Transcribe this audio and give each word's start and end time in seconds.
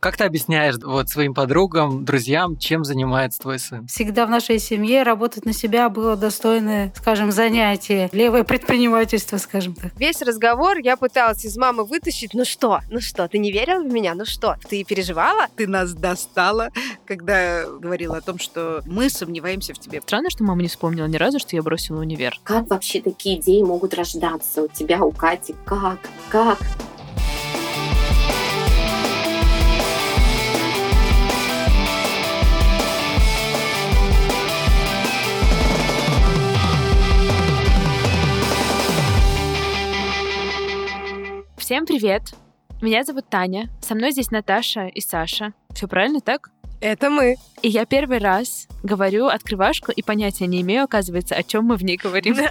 Как 0.00 0.16
ты 0.16 0.24
объясняешь 0.24 0.76
вот 0.82 1.10
своим 1.10 1.34
подругам, 1.34 2.06
друзьям, 2.06 2.56
чем 2.56 2.84
занимается 2.84 3.40
твой 3.40 3.58
сын? 3.58 3.86
Всегда 3.86 4.24
в 4.24 4.30
нашей 4.30 4.58
семье 4.58 5.02
работать 5.02 5.44
на 5.44 5.52
себя 5.52 5.90
было 5.90 6.16
достойное, 6.16 6.90
скажем, 6.96 7.30
занятие. 7.30 8.08
Левое 8.12 8.44
предпринимательство, 8.44 9.36
скажем 9.36 9.74
так. 9.74 9.92
Весь 9.96 10.22
разговор 10.22 10.78
я 10.78 10.96
пыталась 10.96 11.44
из 11.44 11.58
мамы 11.58 11.84
вытащить. 11.84 12.32
Ну 12.32 12.46
что? 12.46 12.80
Ну 12.90 13.00
что? 13.00 13.28
Ты 13.28 13.36
не 13.36 13.52
верила 13.52 13.82
в 13.82 13.92
меня? 13.92 14.14
Ну 14.14 14.24
что? 14.24 14.56
Ты 14.70 14.84
переживала? 14.84 15.48
Ты 15.56 15.66
нас 15.66 15.92
достала, 15.92 16.70
когда 17.04 17.66
говорила 17.66 18.16
о 18.16 18.20
том, 18.22 18.38
что 18.38 18.82
мы 18.86 19.10
сомневаемся 19.10 19.74
в 19.74 19.78
тебе. 19.78 20.00
Странно, 20.00 20.30
что 20.30 20.44
мама 20.44 20.62
не 20.62 20.68
вспомнила 20.68 21.06
ни 21.06 21.16
разу, 21.16 21.38
что 21.38 21.56
я 21.56 21.62
бросила 21.62 22.00
универ. 22.00 22.40
Как 22.42 22.70
вообще 22.70 23.02
такие 23.02 23.38
идеи 23.38 23.62
могут 23.62 23.92
рождаться 23.92 24.62
у 24.62 24.68
тебя, 24.68 25.04
у 25.04 25.12
Кати? 25.12 25.54
Как? 25.66 25.98
Как? 26.30 26.58
Всем 41.70 41.86
привет! 41.86 42.34
Меня 42.80 43.04
зовут 43.04 43.28
Таня. 43.30 43.70
Со 43.80 43.94
мной 43.94 44.10
здесь 44.10 44.32
Наташа 44.32 44.88
и 44.88 45.00
Саша. 45.00 45.52
Все 45.72 45.86
правильно 45.86 46.20
так? 46.20 46.50
Это 46.80 47.10
мы. 47.10 47.36
И 47.62 47.68
я 47.68 47.86
первый 47.86 48.18
раз 48.18 48.66
говорю 48.82 49.28
открывашку 49.28 49.92
и 49.92 50.02
понятия 50.02 50.48
не 50.48 50.62
имею, 50.62 50.82
оказывается, 50.82 51.36
о 51.36 51.44
чем 51.44 51.66
мы 51.66 51.76
в 51.76 51.84
ней 51.84 51.96
говорим. 51.96 52.34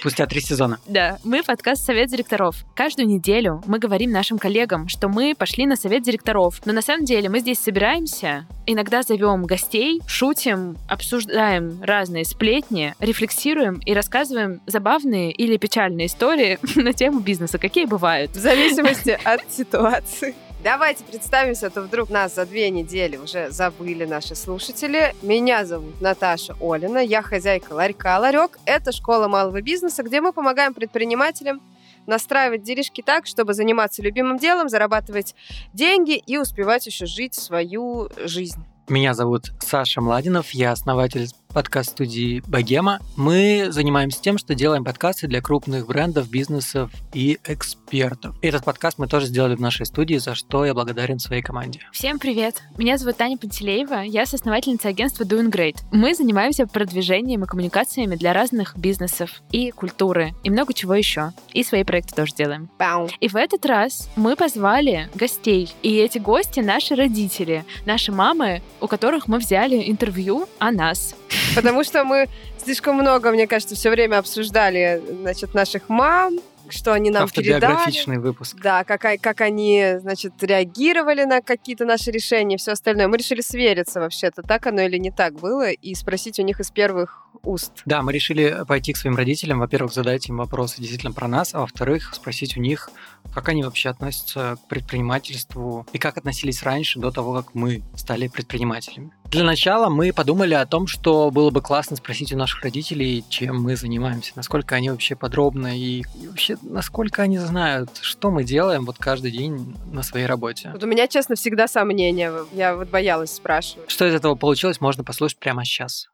Спустя 0.00 0.26
три 0.26 0.40
сезона. 0.40 0.80
Да, 0.86 1.18
мы 1.24 1.42
подкаст 1.42 1.84
«Совет 1.84 2.08
директоров». 2.08 2.64
Каждую 2.74 3.06
неделю 3.06 3.62
мы 3.66 3.78
говорим 3.78 4.10
нашим 4.12 4.38
коллегам, 4.38 4.88
что 4.88 5.08
мы 5.08 5.34
пошли 5.36 5.66
на 5.66 5.76
совет 5.76 6.02
директоров. 6.02 6.62
Но 6.64 6.72
на 6.72 6.80
самом 6.80 7.04
деле 7.04 7.28
мы 7.28 7.40
здесь 7.40 7.58
собираемся, 7.58 8.46
иногда 8.64 9.02
зовем 9.02 9.44
гостей, 9.44 10.00
шутим, 10.06 10.78
обсуждаем 10.88 11.82
разные 11.82 12.24
сплетни, 12.24 12.94
рефлексируем 12.98 13.78
и 13.84 13.92
рассказываем 13.92 14.62
забавные 14.66 15.32
или 15.32 15.58
печальные 15.58 16.06
истории 16.06 16.58
на 16.76 16.94
тему 16.94 17.20
бизнеса, 17.20 17.58
какие 17.58 17.84
бывают. 17.84 18.30
В 18.30 18.40
зависимости 18.40 19.18
от 19.22 19.52
ситуации. 19.52 20.34
Давайте 20.62 21.04
представимся, 21.04 21.68
а 21.68 21.70
то 21.70 21.80
вдруг 21.80 22.10
нас 22.10 22.34
за 22.34 22.44
две 22.44 22.68
недели 22.68 23.16
уже 23.16 23.50
забыли 23.50 24.04
наши 24.04 24.34
слушатели. 24.34 25.14
Меня 25.22 25.64
зовут 25.64 25.98
Наташа 26.02 26.54
Олина, 26.60 26.98
я 26.98 27.22
хозяйка 27.22 27.72
ларька 27.72 28.18
«Ларек». 28.18 28.58
Это 28.66 28.92
школа 28.92 29.26
малого 29.26 29.62
бизнеса, 29.62 30.02
где 30.02 30.20
мы 30.20 30.34
помогаем 30.34 30.74
предпринимателям 30.74 31.62
настраивать 32.06 32.62
делишки 32.62 33.00
так, 33.00 33.26
чтобы 33.26 33.54
заниматься 33.54 34.02
любимым 34.02 34.36
делом, 34.36 34.68
зарабатывать 34.68 35.34
деньги 35.72 36.16
и 36.16 36.36
успевать 36.36 36.86
еще 36.86 37.06
жить 37.06 37.34
свою 37.34 38.10
жизнь. 38.24 38.62
Меня 38.88 39.14
зовут 39.14 39.52
Саша 39.60 40.02
Младинов, 40.02 40.50
я 40.50 40.72
основатель 40.72 41.28
подкаст-студии 41.52 42.42
«Богема». 42.46 43.00
Мы 43.16 43.66
занимаемся 43.70 44.20
тем, 44.20 44.38
что 44.38 44.54
делаем 44.54 44.84
подкасты 44.84 45.26
для 45.26 45.40
крупных 45.40 45.86
брендов, 45.86 46.30
бизнесов 46.30 46.90
и 47.12 47.38
экспертов. 47.44 48.36
Этот 48.42 48.64
подкаст 48.64 48.98
мы 48.98 49.06
тоже 49.06 49.26
сделали 49.26 49.54
в 49.54 49.60
нашей 49.60 49.86
студии, 49.86 50.16
за 50.16 50.34
что 50.34 50.64
я 50.64 50.74
благодарен 50.74 51.18
своей 51.18 51.42
команде. 51.42 51.80
Всем 51.92 52.18
привет! 52.18 52.62
Меня 52.78 52.98
зовут 52.98 53.16
Таня 53.16 53.36
Пантелеева, 53.36 54.02
я 54.02 54.26
соосновательница 54.26 54.88
агентства 54.88 55.24
Doing 55.24 55.50
Great. 55.50 55.76
Мы 55.92 56.14
занимаемся 56.14 56.66
продвижением 56.66 57.44
и 57.44 57.46
коммуникациями 57.46 58.16
для 58.16 58.32
разных 58.32 58.76
бизнесов 58.76 59.42
и 59.50 59.70
культуры, 59.70 60.34
и 60.44 60.50
много 60.50 60.72
чего 60.74 60.94
еще. 60.94 61.32
И 61.52 61.64
свои 61.64 61.84
проекты 61.84 62.14
тоже 62.14 62.34
делаем. 62.34 62.70
Бау. 62.78 63.08
И 63.20 63.28
в 63.28 63.36
этот 63.36 63.66
раз 63.66 64.08
мы 64.16 64.36
позвали 64.36 65.08
гостей. 65.14 65.72
И 65.82 65.96
эти 65.96 66.18
гости 66.18 66.60
наши 66.60 66.94
родители, 66.94 67.64
наши 67.86 68.12
мамы, 68.12 68.62
у 68.80 68.86
которых 68.86 69.28
мы 69.28 69.38
взяли 69.38 69.90
интервью 69.90 70.48
о 70.58 70.70
нас. 70.70 71.14
Потому 71.54 71.84
что 71.84 72.04
мы 72.04 72.28
слишком 72.62 72.96
много, 72.96 73.30
мне 73.30 73.46
кажется, 73.46 73.74
все 73.74 73.90
время 73.90 74.18
обсуждали, 74.18 75.02
значит, 75.22 75.54
наших 75.54 75.88
мам, 75.88 76.38
что 76.70 76.92
они 76.92 77.10
нам 77.10 77.28
передали. 77.28 78.18
Выпуск. 78.18 78.56
Да, 78.62 78.84
как, 78.84 79.04
а- 79.04 79.18
как 79.18 79.40
они, 79.40 79.96
значит, 80.00 80.34
реагировали 80.40 81.24
на 81.24 81.40
какие-то 81.40 81.84
наши 81.84 82.10
решения 82.10 82.54
и 82.54 82.58
все 82.58 82.72
остальное. 82.72 83.08
Мы 83.08 83.16
решили 83.16 83.40
свериться 83.40 84.00
вообще-то, 84.00 84.42
так 84.42 84.66
оно 84.66 84.82
или 84.82 84.96
не 84.98 85.10
так 85.10 85.34
было, 85.34 85.70
и 85.70 85.94
спросить 85.94 86.38
у 86.38 86.42
них 86.42 86.60
из 86.60 86.70
первых 86.70 87.26
уст. 87.42 87.72
Да, 87.86 88.02
мы 88.02 88.12
решили 88.12 88.64
пойти 88.68 88.92
к 88.92 88.96
своим 88.96 89.16
родителям, 89.16 89.60
во-первых, 89.60 89.92
задать 89.92 90.28
им 90.28 90.36
вопросы 90.36 90.76
действительно 90.78 91.12
про 91.12 91.26
нас, 91.26 91.54
а 91.54 91.60
во-вторых, 91.60 92.14
спросить 92.14 92.56
у 92.56 92.60
них, 92.60 92.90
как 93.34 93.48
они 93.48 93.62
вообще 93.62 93.88
относятся 93.88 94.56
к 94.62 94.68
предпринимательству 94.68 95.86
и 95.92 95.98
как 95.98 96.18
относились 96.18 96.62
раньше, 96.62 96.98
до 96.98 97.10
того, 97.10 97.34
как 97.34 97.54
мы 97.54 97.82
стали 97.96 98.28
предпринимателями. 98.28 99.10
Для 99.30 99.44
начала 99.44 99.88
мы 99.88 100.12
подумали 100.12 100.54
о 100.54 100.66
том, 100.66 100.88
что 100.88 101.30
было 101.30 101.50
бы 101.50 101.62
классно 101.62 101.94
спросить 101.94 102.32
у 102.32 102.36
наших 102.36 102.64
родителей, 102.64 103.24
чем 103.28 103.62
мы 103.62 103.76
занимаемся, 103.76 104.32
насколько 104.34 104.74
они 104.74 104.90
вообще 104.90 105.14
подробно 105.14 105.78
и, 105.78 106.02
и 106.20 106.26
вообще 106.26 106.56
насколько 106.62 107.22
они 107.22 107.38
знают, 107.38 107.90
что 108.00 108.32
мы 108.32 108.42
делаем 108.42 108.84
вот 108.84 108.96
каждый 108.98 109.30
день 109.30 109.76
на 109.92 110.02
своей 110.02 110.26
работе. 110.26 110.70
Вот 110.72 110.82
у 110.82 110.86
меня, 110.88 111.06
честно, 111.06 111.36
всегда 111.36 111.68
сомнения. 111.68 112.32
Я 112.52 112.74
вот 112.74 112.88
боялась 112.88 113.32
спрашивать. 113.32 113.88
Что 113.88 114.04
из 114.04 114.14
этого 114.14 114.34
получилось, 114.34 114.80
можно 114.80 115.04
послушать 115.04 115.38
прямо 115.38 115.64
сейчас. 115.64 116.08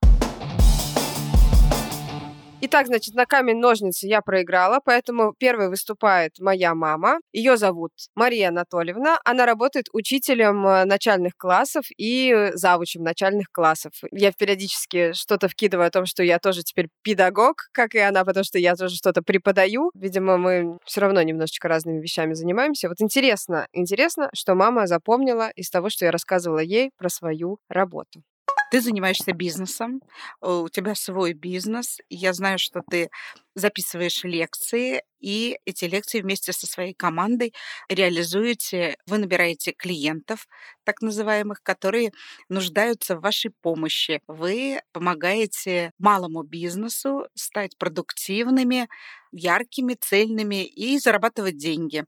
Итак, 2.68 2.88
значит, 2.88 3.14
на 3.14 3.26
камень-ножницы 3.26 4.08
я 4.08 4.20
проиграла, 4.22 4.80
поэтому 4.84 5.32
первой 5.38 5.68
выступает 5.68 6.32
моя 6.40 6.74
мама. 6.74 7.20
Ее 7.32 7.56
зовут 7.56 7.92
Мария 8.16 8.48
Анатольевна. 8.48 9.20
Она 9.24 9.46
работает 9.46 9.86
учителем 9.92 10.66
э, 10.66 10.84
начальных 10.84 11.36
классов 11.36 11.84
и 11.96 12.32
э, 12.34 12.56
завучем 12.56 13.04
начальных 13.04 13.52
классов. 13.52 13.92
Я 14.10 14.32
периодически 14.32 15.12
что-то 15.12 15.46
вкидываю 15.46 15.86
о 15.86 15.90
том, 15.92 16.06
что 16.06 16.24
я 16.24 16.40
тоже 16.40 16.64
теперь 16.64 16.88
педагог, 17.02 17.68
как 17.70 17.94
и 17.94 18.00
она, 18.00 18.24
потому 18.24 18.42
что 18.42 18.58
я 18.58 18.74
тоже 18.74 18.96
что-то 18.96 19.22
преподаю. 19.22 19.92
Видимо, 19.94 20.36
мы 20.36 20.78
все 20.86 21.02
равно 21.02 21.22
немножечко 21.22 21.68
разными 21.68 22.00
вещами 22.00 22.34
занимаемся. 22.34 22.88
Вот 22.88 23.00
интересно, 23.00 23.68
интересно, 23.74 24.28
что 24.34 24.56
мама 24.56 24.88
запомнила 24.88 25.50
из 25.54 25.70
того, 25.70 25.88
что 25.88 26.04
я 26.04 26.10
рассказывала 26.10 26.58
ей 26.58 26.90
про 26.98 27.10
свою 27.10 27.58
работу. 27.68 28.24
Ты 28.70 28.80
занимаешься 28.80 29.32
бизнесом, 29.32 30.02
э, 30.42 30.50
у 30.50 30.68
тебя 30.68 30.94
свой 30.94 31.34
бизнес. 31.34 31.98
Я 32.10 32.32
знаю, 32.32 32.58
что 32.58 32.82
ты 32.90 33.10
записываешь 33.54 34.24
лекции, 34.24 35.02
и 35.20 35.58
эти 35.64 35.84
лекции 35.86 36.20
вместе 36.20 36.52
со 36.52 36.66
своей 36.66 36.92
командой 36.92 37.54
реализуете. 37.88 38.96
Вы 39.06 39.18
набираете 39.18 39.72
клиентов, 39.72 40.46
так 40.84 41.00
называемых, 41.00 41.62
которые 41.62 42.10
нуждаются 42.48 43.16
в 43.16 43.22
вашей 43.22 43.50
помощи. 43.62 44.20
Вы 44.26 44.80
помогаете 44.92 45.92
малому 45.98 46.42
бизнесу 46.42 47.28
стать 47.34 47.78
продуктивными, 47.78 48.88
яркими, 49.32 49.94
цельными 49.94 50.64
и 50.66 50.98
зарабатывать 50.98 51.56
деньги. 51.56 52.04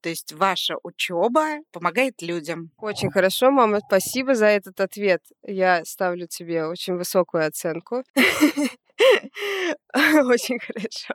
То 0.00 0.08
есть 0.08 0.32
ваша 0.32 0.76
учеба 0.82 1.58
помогает 1.72 2.22
людям. 2.22 2.70
Очень 2.78 3.10
хорошо, 3.10 3.50
мама, 3.50 3.80
спасибо 3.86 4.34
за 4.34 4.46
этот 4.46 4.80
ответ. 4.80 5.22
Я 5.42 5.84
ставлю 5.84 6.26
тебе 6.28 6.66
очень 6.66 6.94
высокую 6.94 7.46
оценку. 7.46 8.04
Очень 9.94 10.58
хорошо. 10.58 11.14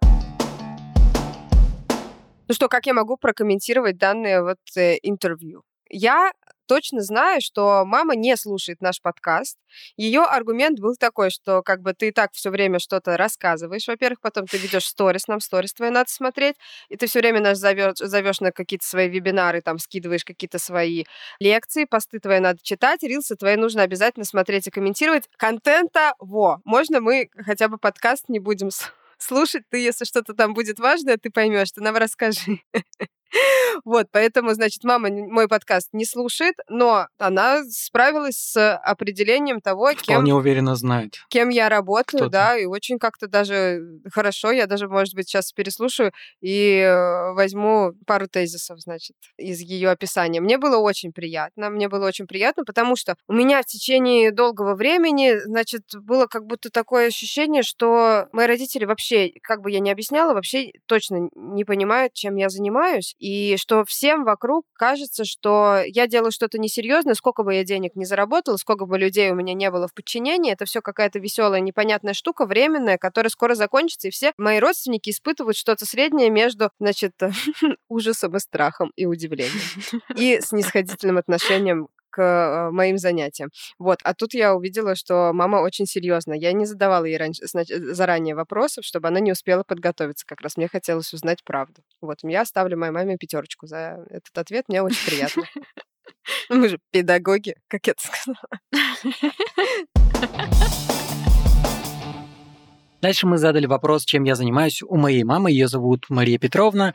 Ну 2.47 2.53
что, 2.53 2.67
как 2.67 2.85
я 2.85 2.93
могу 2.93 3.17
прокомментировать 3.17 3.97
данное 3.97 4.41
вот 4.41 4.59
э, 4.75 4.97
интервью? 5.01 5.63
Я 5.95 6.31
точно 6.65 7.01
знаю, 7.01 7.39
что 7.39 7.83
мама 7.85 8.15
не 8.15 8.35
слушает 8.35 8.81
наш 8.81 8.99
подкаст. 8.99 9.59
Ее 9.95 10.21
аргумент 10.21 10.79
был 10.79 10.95
такой, 10.95 11.29
что 11.29 11.61
как 11.61 11.81
бы 11.81 11.93
ты 11.93 12.07
и 12.07 12.11
так 12.11 12.31
все 12.33 12.49
время 12.49 12.79
что-то 12.79 13.15
рассказываешь. 13.15 13.87
Во-первых, 13.87 14.19
потом 14.19 14.47
ты 14.47 14.57
ведешь 14.57 14.85
сторис, 14.87 15.27
нам 15.27 15.39
сторис 15.39 15.71
твои 15.73 15.91
надо 15.91 16.09
смотреть, 16.09 16.55
и 16.89 16.97
ты 16.97 17.05
все 17.05 17.19
время 17.19 17.41
нас 17.41 17.59
зовешь, 17.59 17.97
зовешь 17.99 18.39
на 18.39 18.51
какие-то 18.51 18.87
свои 18.87 19.07
вебинары, 19.07 19.61
там 19.61 19.77
скидываешь 19.77 20.25
какие-то 20.25 20.57
свои 20.57 21.03
лекции, 21.39 21.85
посты 21.85 22.19
твои 22.19 22.39
надо 22.39 22.57
читать, 22.63 23.03
рилсы 23.03 23.35
твои 23.35 23.55
нужно 23.55 23.83
обязательно 23.83 24.25
смотреть 24.25 24.65
и 24.65 24.71
комментировать. 24.71 25.29
Контента 25.37 26.15
во. 26.17 26.59
Можно 26.65 27.01
мы 27.01 27.29
хотя 27.37 27.67
бы 27.67 27.77
подкаст 27.77 28.29
не 28.29 28.39
будем 28.39 28.69
слушать. 29.19 29.63
Ты, 29.69 29.77
если 29.77 30.05
что-то 30.05 30.33
там 30.33 30.55
будет 30.55 30.79
важное, 30.79 31.17
ты 31.17 31.29
поймешь, 31.29 31.71
ты 31.71 31.81
нам 31.81 31.95
расскажи. 31.97 32.61
Вот, 33.83 34.07
поэтому, 34.11 34.53
значит, 34.53 34.83
мама 34.83 35.09
мой 35.09 35.47
подкаст 35.47 35.89
не 35.93 36.05
слушает, 36.05 36.55
но 36.69 37.07
она 37.17 37.63
справилась 37.69 38.37
с 38.37 38.75
определением 38.77 39.61
того, 39.61 39.89
кем... 39.93 40.15
Вполне 40.15 40.35
уверенно 40.35 40.75
знает. 40.75 41.17
Кем 41.29 41.49
я 41.49 41.69
работаю, 41.69 42.29
да, 42.29 42.57
и 42.57 42.65
очень 42.65 42.99
как-то 42.99 43.27
даже 43.27 43.81
хорошо. 44.11 44.51
Я 44.51 44.67
даже, 44.67 44.87
может 44.87 45.15
быть, 45.15 45.27
сейчас 45.27 45.51
переслушаю 45.51 46.11
и 46.41 46.77
э, 46.77 47.33
возьму 47.33 47.93
пару 48.05 48.27
тезисов, 48.27 48.79
значит, 48.79 49.15
из 49.37 49.59
ее 49.61 49.89
описания. 49.89 50.41
Мне 50.41 50.57
было 50.57 50.77
очень 50.77 51.11
приятно, 51.11 51.69
мне 51.69 51.89
было 51.89 52.07
очень 52.07 52.27
приятно, 52.27 52.63
потому 52.63 52.95
что 52.95 53.15
у 53.27 53.33
меня 53.33 53.61
в 53.61 53.65
течение 53.65 54.31
долгого 54.31 54.75
времени, 54.75 55.39
значит, 55.45 55.83
было 55.93 56.27
как 56.27 56.45
будто 56.45 56.69
такое 56.69 57.07
ощущение, 57.07 57.63
что 57.63 58.27
мои 58.31 58.47
родители 58.47 58.85
вообще, 58.85 59.31
как 59.41 59.61
бы 59.61 59.71
я 59.71 59.79
ни 59.79 59.89
объясняла, 59.89 60.33
вообще 60.33 60.71
точно 60.85 61.29
не 61.35 61.65
понимают, 61.65 62.13
чем 62.13 62.35
я 62.35 62.49
занимаюсь, 62.49 63.15
и 63.23 63.55
что 63.55 63.85
всем 63.85 64.25
вокруг 64.25 64.65
кажется, 64.73 65.23
что 65.23 65.81
я 65.85 66.07
делаю 66.07 66.33
что-то 66.33 66.59
несерьезное, 66.59 67.13
сколько 67.13 67.43
бы 67.43 67.55
я 67.55 67.63
денег 67.63 67.95
не 67.95 68.03
заработала, 68.03 68.57
сколько 68.57 68.85
бы 68.85 68.97
людей 68.97 69.31
у 69.31 69.35
меня 69.35 69.53
не 69.53 69.71
было 69.71 69.87
в 69.87 69.93
подчинении, 69.93 70.51
это 70.51 70.65
все 70.65 70.81
какая-то 70.81 71.19
веселая, 71.19 71.61
непонятная 71.61 72.13
штука, 72.13 72.45
временная, 72.45 72.97
которая 72.97 73.29
скоро 73.29 73.55
закончится, 73.55 74.09
и 74.09 74.11
все 74.11 74.33
мои 74.37 74.59
родственники 74.59 75.09
испытывают 75.09 75.55
что-то 75.55 75.85
среднее 75.85 76.29
между, 76.29 76.69
значит, 76.81 77.13
ужасом 77.87 78.35
и 78.35 78.39
страхом 78.39 78.91
и 78.97 79.05
удивлением 79.05 79.53
и 80.17 80.41
снисходительным 80.41 81.17
отношением 81.17 81.87
к 82.13 82.21
э, 82.21 82.71
моим 82.71 82.97
занятиям. 82.97 83.49
Вот. 83.79 83.99
А 84.03 84.13
тут 84.13 84.33
я 84.35 84.55
увидела, 84.55 84.95
что 84.95 85.31
мама 85.33 85.57
очень 85.57 85.87
серьезна. 85.87 86.33
Я 86.33 86.53
не 86.53 86.65
задавала 86.65 87.05
ей 87.05 87.17
раньше, 87.17 87.47
значит, 87.47 87.83
заранее 87.95 88.35
вопросов, 88.35 88.85
чтобы 88.85 89.07
она 89.07 89.19
не 89.19 89.31
успела 89.31 89.63
подготовиться. 89.63 90.25
Как 90.25 90.41
раз 90.41 90.55
мне 90.57 90.67
хотелось 90.67 91.11
узнать 91.13 91.43
правду. 91.43 91.81
Вот. 92.01 92.19
Я 92.21 92.41
оставлю 92.41 92.77
моей 92.77 92.91
маме 92.91 93.17
пятерочку 93.17 93.65
за 93.65 94.05
этот 94.09 94.37
ответ. 94.37 94.65
Мне 94.67 94.83
очень 94.83 95.05
приятно. 95.05 95.43
Мы 96.49 96.69
же 96.69 96.79
педагоги, 96.91 97.55
как 97.67 97.87
я 97.87 97.93
это 97.93 98.03
сказала. 98.05 98.47
Дальше 103.03 103.27
мы 103.27 103.37
задали 103.37 103.65
вопрос, 103.65 104.05
чем 104.05 104.23
я 104.23 104.33
занимаюсь 104.33 104.81
у 104.81 104.95
моей 104.95 105.25
мамы. 105.25 105.51
Ее 105.51 105.67
зовут 105.67 106.05
Мария 106.07 106.39
Петровна. 106.39 106.93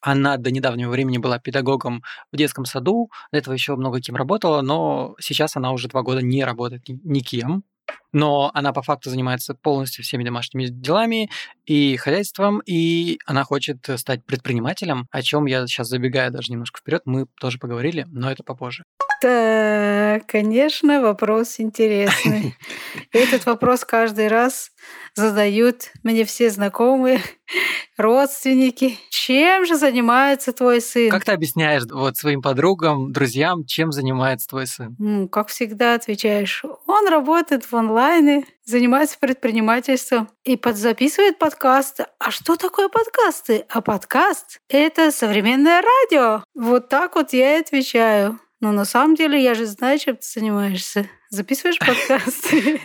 Она 0.00 0.36
до 0.36 0.50
недавнего 0.50 0.90
времени 0.90 1.18
была 1.18 1.38
педагогом 1.38 2.02
в 2.32 2.36
детском 2.36 2.64
саду, 2.64 3.08
до 3.30 3.38
этого 3.38 3.54
еще 3.54 3.76
много 3.76 4.00
кем 4.00 4.16
работала, 4.16 4.62
но 4.62 5.14
сейчас 5.20 5.54
она 5.54 5.70
уже 5.70 5.86
два 5.86 6.02
года 6.02 6.22
не 6.22 6.42
работает 6.42 6.82
никем. 6.88 7.62
Но 8.12 8.50
она 8.54 8.72
по 8.72 8.82
факту 8.82 9.10
занимается 9.10 9.54
полностью 9.54 10.04
всеми 10.04 10.24
домашними 10.24 10.66
делами 10.66 11.30
и 11.66 11.96
хозяйством, 11.96 12.60
и 12.64 13.18
она 13.26 13.44
хочет 13.44 13.78
стать 13.96 14.24
предпринимателем, 14.24 15.06
о 15.10 15.22
чем 15.22 15.46
я 15.46 15.66
сейчас 15.66 15.88
забегаю 15.88 16.30
даже 16.30 16.52
немножко 16.52 16.80
вперед, 16.80 17.02
мы 17.04 17.26
тоже 17.40 17.58
поговорили, 17.58 18.06
но 18.10 18.30
это 18.30 18.42
попозже. 18.44 18.84
Да, 19.22 20.20
конечно, 20.26 21.00
вопрос 21.00 21.58
интересный. 21.58 22.56
Этот 23.12 23.46
вопрос 23.46 23.84
каждый 23.84 24.28
раз 24.28 24.70
задают 25.14 25.92
мне 26.02 26.26
все 26.26 26.50
знакомые, 26.50 27.22
родственники. 27.96 28.98
Чем 29.10 29.66
же 29.66 29.76
занимается 29.76 30.52
твой 30.52 30.80
сын? 30.80 31.10
Как 31.10 31.24
ты 31.24 31.32
объясняешь 31.32 31.84
вот 31.90 32.16
своим 32.16 32.42
подругам, 32.42 33.12
друзьям, 33.12 33.64
чем 33.64 33.92
занимается 33.92 34.48
твой 34.48 34.66
сын? 34.66 34.94
Ну, 34.98 35.28
как 35.28 35.48
всегда 35.48 35.94
отвечаешь, 35.94 36.64
он 36.86 37.08
работает 37.08 37.64
в 37.64 37.74
онлайне, 37.74 38.44
занимается 38.64 39.18
предпринимательством 39.18 40.28
и 40.44 40.56
подзаписывает 40.56 41.38
подкасты. 41.38 42.06
А 42.18 42.30
что 42.30 42.56
такое 42.56 42.88
подкасты? 42.88 43.64
А 43.68 43.80
подкаст— 43.80 44.60
это 44.68 45.10
современное 45.10 45.82
радио. 45.82 46.44
Вот 46.54 46.88
так 46.88 47.16
вот 47.16 47.32
я 47.32 47.58
и 47.58 47.60
отвечаю. 47.60 48.38
Но 48.64 48.72
на 48.72 48.86
самом 48.86 49.14
деле 49.14 49.44
я 49.44 49.52
же 49.52 49.66
знаю, 49.66 49.98
чем 49.98 50.16
ты 50.16 50.26
занимаешься. 50.26 51.06
Записываешь 51.28 51.78
подкасты. 51.78 52.80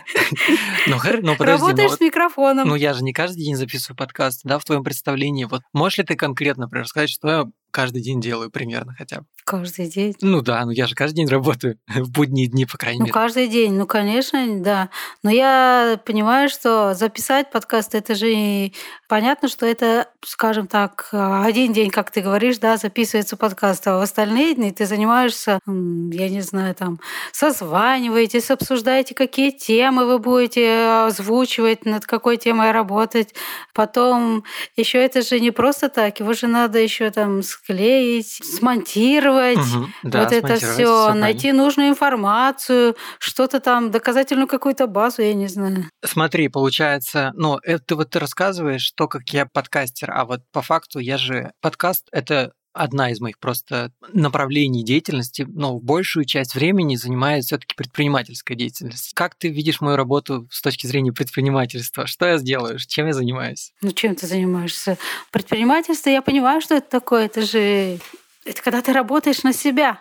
Ну, 0.86 0.98
ну, 1.22 1.36
Работаешь 1.38 1.92
с 1.92 2.00
микрофоном. 2.00 2.68
Ну, 2.68 2.74
я 2.74 2.92
же 2.92 3.02
не 3.02 3.14
каждый 3.14 3.42
день 3.44 3.56
записываю 3.56 3.96
подкасты, 3.96 4.46
да, 4.46 4.58
в 4.58 4.64
твоем 4.64 4.84
представлении. 4.84 5.44
Вот 5.44 5.62
можешь 5.72 5.96
ли 5.96 6.04
ты 6.04 6.16
конкретно, 6.16 6.64
например, 6.64 6.86
сказать, 6.86 7.08
что 7.08 7.48
каждый 7.70 8.02
день 8.02 8.20
делаю 8.20 8.50
примерно 8.50 8.94
хотя 8.96 9.20
бы? 9.20 9.26
Каждый 9.44 9.88
день. 9.88 10.14
Ну 10.20 10.42
да, 10.42 10.64
ну 10.64 10.70
я 10.70 10.86
же 10.86 10.94
каждый 10.94 11.16
день 11.16 11.28
работаю, 11.28 11.78
в 11.88 12.10
будние 12.10 12.46
дни, 12.46 12.66
по 12.66 12.78
крайней 12.78 13.00
ну, 13.00 13.04
мере. 13.06 13.14
Ну, 13.14 13.20
каждый 13.20 13.48
день, 13.48 13.72
ну, 13.72 13.86
конечно, 13.86 14.60
да. 14.60 14.90
Но 15.22 15.30
я 15.30 16.00
понимаю, 16.04 16.48
что 16.48 16.94
записать 16.94 17.50
подкаст, 17.50 17.94
это 17.94 18.14
же 18.14 18.70
понятно, 19.08 19.48
что 19.48 19.66
это, 19.66 20.08
скажем 20.24 20.66
так, 20.66 21.08
один 21.12 21.72
день, 21.72 21.90
как 21.90 22.10
ты 22.10 22.20
говоришь, 22.20 22.58
да, 22.58 22.76
записывается 22.76 23.36
подкаст, 23.36 23.86
а 23.88 23.98
в 23.98 24.02
остальные 24.02 24.54
дни 24.54 24.70
ты 24.70 24.86
занимаешься, 24.86 25.58
я 25.66 26.28
не 26.28 26.42
знаю, 26.42 26.74
там, 26.74 27.00
созваниваетесь, 27.32 28.50
обсуждаете, 28.50 29.14
какие 29.14 29.50
темы 29.50 30.06
вы 30.06 30.18
будете 30.18 31.06
озвучивать, 31.06 31.84
над 31.86 32.06
какой 32.06 32.36
темой 32.36 32.70
работать. 32.70 33.34
Потом 33.74 34.44
еще 34.76 34.98
это 34.98 35.22
же 35.22 35.40
не 35.40 35.50
просто 35.50 35.88
так, 35.88 36.20
его 36.20 36.32
же 36.32 36.46
надо 36.46 36.78
еще 36.78 37.10
там 37.10 37.42
склеить, 37.62 38.40
смонтировать, 38.44 39.58
угу, 39.58 39.86
да, 40.02 40.24
вот 40.24 40.32
это 40.32 40.56
все, 40.56 41.12
найти 41.14 41.52
нужную 41.52 41.90
информацию, 41.90 42.96
что-то 43.18 43.60
там, 43.60 43.90
доказательную 43.90 44.46
какую-то 44.46 44.86
базу, 44.86 45.22
я 45.22 45.34
не 45.34 45.46
знаю. 45.46 45.84
Смотри, 46.04 46.48
получается, 46.48 47.32
ну, 47.34 47.58
это 47.62 47.96
вот 47.96 48.10
ты 48.10 48.18
рассказываешь 48.18 48.92
то, 48.92 49.08
как 49.08 49.28
я 49.30 49.46
подкастер, 49.46 50.10
а 50.12 50.24
вот 50.24 50.40
по 50.52 50.62
факту 50.62 50.98
я 50.98 51.18
же 51.18 51.52
подкаст 51.60 52.08
это 52.12 52.52
одна 52.72 53.10
из 53.10 53.20
моих 53.20 53.38
просто 53.38 53.92
направлений 54.12 54.84
деятельности, 54.84 55.46
но 55.48 55.78
большую 55.78 56.24
часть 56.24 56.54
времени 56.54 56.96
занимает 56.96 57.44
все-таки 57.44 57.74
предпринимательская 57.74 58.56
деятельность. 58.56 59.12
Как 59.14 59.34
ты 59.34 59.48
видишь 59.48 59.80
мою 59.80 59.96
работу 59.96 60.48
с 60.50 60.62
точки 60.62 60.86
зрения 60.86 61.12
предпринимательства? 61.12 62.06
Что 62.06 62.26
я 62.26 62.38
сделаю? 62.38 62.78
Чем 62.78 63.06
я 63.06 63.12
занимаюсь? 63.12 63.72
Ну, 63.82 63.92
чем 63.92 64.14
ты 64.14 64.26
занимаешься? 64.26 64.98
Предпринимательство, 65.30 66.10
я 66.10 66.22
понимаю, 66.22 66.60
что 66.60 66.76
это 66.76 66.88
такое. 66.88 67.26
Это 67.26 67.42
же 67.42 67.98
это 68.44 68.62
когда 68.62 68.82
ты 68.82 68.92
работаешь 68.92 69.42
на 69.42 69.52
себя. 69.52 70.00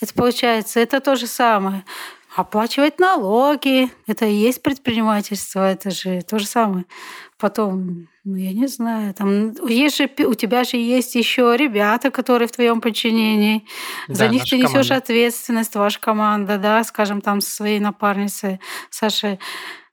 Это 0.00 0.12
получается, 0.14 0.80
это 0.80 1.00
то 1.00 1.16
же 1.16 1.26
самое. 1.26 1.84
Оплачивать 2.34 2.98
налоги, 2.98 3.90
это 4.06 4.24
и 4.26 4.34
есть 4.34 4.62
предпринимательство, 4.62 5.70
это 5.70 5.90
же 5.90 6.22
то 6.22 6.38
же 6.38 6.46
самое. 6.46 6.84
Потом, 7.38 8.08
ну 8.24 8.36
я 8.36 8.52
не 8.52 8.68
знаю, 8.68 9.14
там 9.14 9.52
есть 9.66 9.96
же 9.96 10.08
у 10.26 10.34
тебя 10.34 10.62
же 10.62 10.76
есть 10.76 11.16
еще 11.16 11.56
ребята, 11.56 12.10
которые 12.10 12.46
в 12.46 12.52
твоем 12.52 12.80
подчинении. 12.80 13.66
Да, 14.06 14.14
За 14.14 14.28
них 14.28 14.44
ты 14.44 14.58
несешь 14.58 14.92
ответственность, 14.92 15.74
ваша 15.74 15.98
команда, 15.98 16.58
да, 16.58 16.84
скажем, 16.84 17.20
там 17.20 17.40
со 17.40 17.50
своей 17.50 17.80
напарницей 17.80 18.60
Сашей 18.90 19.40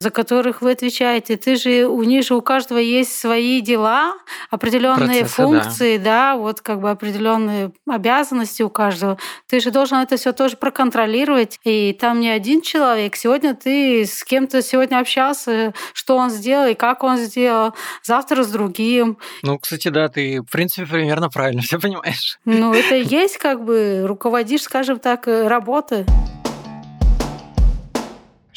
за 0.02 0.12
которых 0.12 0.62
вы 0.62 0.72
отвечаете. 0.72 1.36
Ты 1.36 1.58
же 1.58 1.86
у 1.86 2.04
них 2.04 2.24
же 2.24 2.34
у 2.34 2.42
каждого 2.42 2.78
есть 2.78 3.20
свои 3.20 3.60
дела, 3.60 4.14
определенные 4.50 5.20
Процессы, 5.20 5.36
функции, 5.36 5.98
да. 5.98 6.04
да, 6.04 6.36
вот 6.38 6.62
как 6.62 6.80
бы 6.80 6.90
определенные 6.90 7.74
обязанности 7.86 8.64
у 8.64 8.70
каждого. 8.70 9.18
Ты 9.48 9.60
же 9.60 9.72
должен 9.72 9.98
это 9.98 10.16
все 10.16 10.32
тоже 10.32 10.56
проконтролировать. 10.56 11.60
И 11.66 11.92
там 12.00 12.22
не 12.22 12.30
один 12.30 12.62
человек. 12.62 13.18
Сегодня 13.18 13.54
ты 13.54 14.06
с 14.06 14.24
кем-то 14.24 14.62
сегодня 14.62 15.00
общался, 15.00 15.74
что 15.94 16.16
он 16.16 16.30
сделал 16.30 16.68
и 16.68 16.76
как 16.76 17.04
он 17.04 17.18
сделал. 17.18 17.74
Завтра 18.02 18.19
с 18.28 18.48
другим. 18.52 19.18
Ну, 19.44 19.58
кстати, 19.58 19.90
да, 19.90 20.08
ты 20.08 20.42
в 20.42 20.52
принципе 20.52 20.86
примерно 20.86 21.30
правильно 21.30 21.62
все 21.64 21.80
понимаешь. 21.80 22.40
Ну, 22.46 22.74
это 22.74 22.96
и 22.96 23.06
есть 23.06 23.38
как 23.38 23.64
бы 23.64 24.04
руководишь, 24.06 24.64
скажем 24.64 25.00
так, 25.00 25.28
работы. 25.28 26.06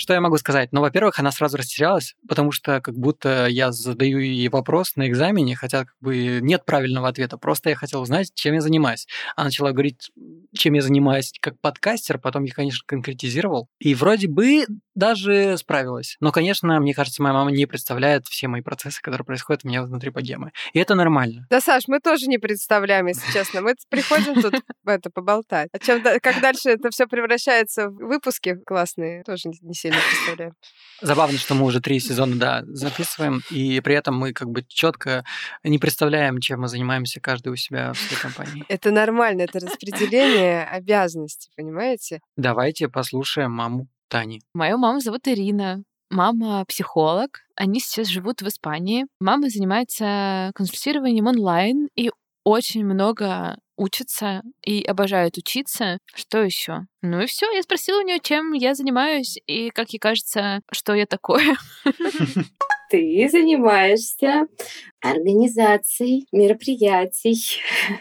Что 0.02 0.14
я 0.14 0.20
могу 0.20 0.36
сказать? 0.36 0.70
Ну, 0.72 0.80
во-первых, 0.80 1.20
она 1.20 1.30
сразу 1.30 1.56
растерялась, 1.56 2.16
потому 2.26 2.50
что 2.50 2.80
как 2.80 2.96
будто 2.96 3.46
я 3.46 3.70
задаю 3.70 4.18
ей 4.18 4.48
вопрос 4.48 4.96
на 4.96 5.06
экзамене, 5.06 5.54
хотя 5.54 5.84
как 5.84 5.94
бы 6.00 6.40
нет 6.42 6.64
правильного 6.64 7.06
ответа. 7.06 7.38
Просто 7.38 7.70
я 7.70 7.76
хотел 7.76 8.00
узнать, 8.00 8.32
чем 8.34 8.54
я 8.54 8.60
занимаюсь. 8.60 9.06
Она 9.36 9.44
начала 9.44 9.70
говорить, 9.70 10.10
чем 10.52 10.74
я 10.74 10.82
занимаюсь 10.82 11.32
как 11.40 11.60
подкастер, 11.60 12.18
потом 12.18 12.42
я, 12.42 12.52
конечно, 12.52 12.82
конкретизировал. 12.84 13.68
И 13.78 13.94
вроде 13.94 14.26
бы 14.26 14.66
даже 14.94 15.56
справилась. 15.56 16.16
Но, 16.20 16.32
конечно, 16.32 16.78
мне 16.80 16.94
кажется, 16.94 17.22
моя 17.22 17.34
мама 17.34 17.50
не 17.50 17.66
представляет 17.66 18.26
все 18.26 18.48
мои 18.48 18.60
процессы, 18.60 19.00
которые 19.00 19.24
происходят 19.24 19.64
у 19.64 19.68
меня 19.68 19.82
внутри 19.82 20.10
богемы. 20.10 20.52
И 20.72 20.78
это 20.78 20.94
нормально. 20.94 21.46
Да, 21.50 21.60
Саш, 21.60 21.88
мы 21.88 22.00
тоже 22.00 22.26
не 22.26 22.38
представляем, 22.38 23.06
если 23.06 23.30
честно. 23.32 23.62
Мы 23.62 23.74
приходим 23.88 24.40
тут 24.40 24.54
это 24.86 25.10
поболтать. 25.10 25.68
А 25.72 25.78
чем, 25.78 26.02
как 26.02 26.40
дальше 26.40 26.70
это 26.70 26.90
все 26.90 27.06
превращается 27.06 27.88
в 27.88 27.94
выпуски 27.94 28.56
классные, 28.66 29.22
тоже 29.24 29.48
не 29.60 29.74
сильно 29.74 29.96
не 29.96 30.02
представляю. 30.10 30.54
Забавно, 31.00 31.38
что 31.38 31.54
мы 31.54 31.64
уже 31.64 31.80
три 31.80 32.00
сезона, 32.00 32.36
да, 32.36 32.62
записываем, 32.66 33.42
и 33.50 33.80
при 33.80 33.94
этом 33.94 34.16
мы 34.16 34.32
как 34.32 34.48
бы 34.48 34.64
четко 34.66 35.24
не 35.64 35.78
представляем, 35.78 36.40
чем 36.40 36.60
мы 36.60 36.68
занимаемся 36.68 37.20
каждый 37.20 37.52
у 37.52 37.56
себя 37.56 37.92
в 37.92 37.98
своей 37.98 38.20
компании. 38.20 38.64
Это 38.68 38.90
нормально, 38.90 39.42
это 39.42 39.58
распределение 39.60 40.64
обязанностей, 40.64 41.50
понимаете? 41.56 42.20
Давайте 42.36 42.88
послушаем 42.88 43.52
маму 43.52 43.88
Тани. 44.12 44.42
Мою 44.52 44.76
маму 44.76 45.00
зовут 45.00 45.26
Ирина. 45.26 45.82
Мама 46.10 46.66
психолог. 46.68 47.40
Они 47.56 47.80
сейчас 47.80 48.08
живут 48.08 48.42
в 48.42 48.48
Испании. 48.48 49.06
Мама 49.20 49.48
занимается 49.48 50.50
консультированием 50.54 51.28
онлайн 51.28 51.88
и 51.96 52.10
очень 52.44 52.84
много 52.84 53.56
учатся 53.78 54.42
и 54.62 54.82
обожают 54.82 55.38
учиться. 55.38 55.96
Что 56.14 56.42
еще? 56.42 56.80
Ну 57.00 57.22
и 57.22 57.26
все. 57.26 57.50
Я 57.52 57.62
спросила 57.62 58.00
у 58.00 58.04
нее, 58.04 58.18
чем 58.22 58.52
я 58.52 58.74
занимаюсь 58.74 59.38
и, 59.46 59.70
как 59.70 59.94
ей 59.94 59.98
кажется, 59.98 60.60
что 60.70 60.92
я 60.92 61.06
такое. 61.06 61.56
Ты 62.92 63.26
занимаешься 63.32 64.48
организацией 65.00 66.26
мероприятий, 66.30 67.38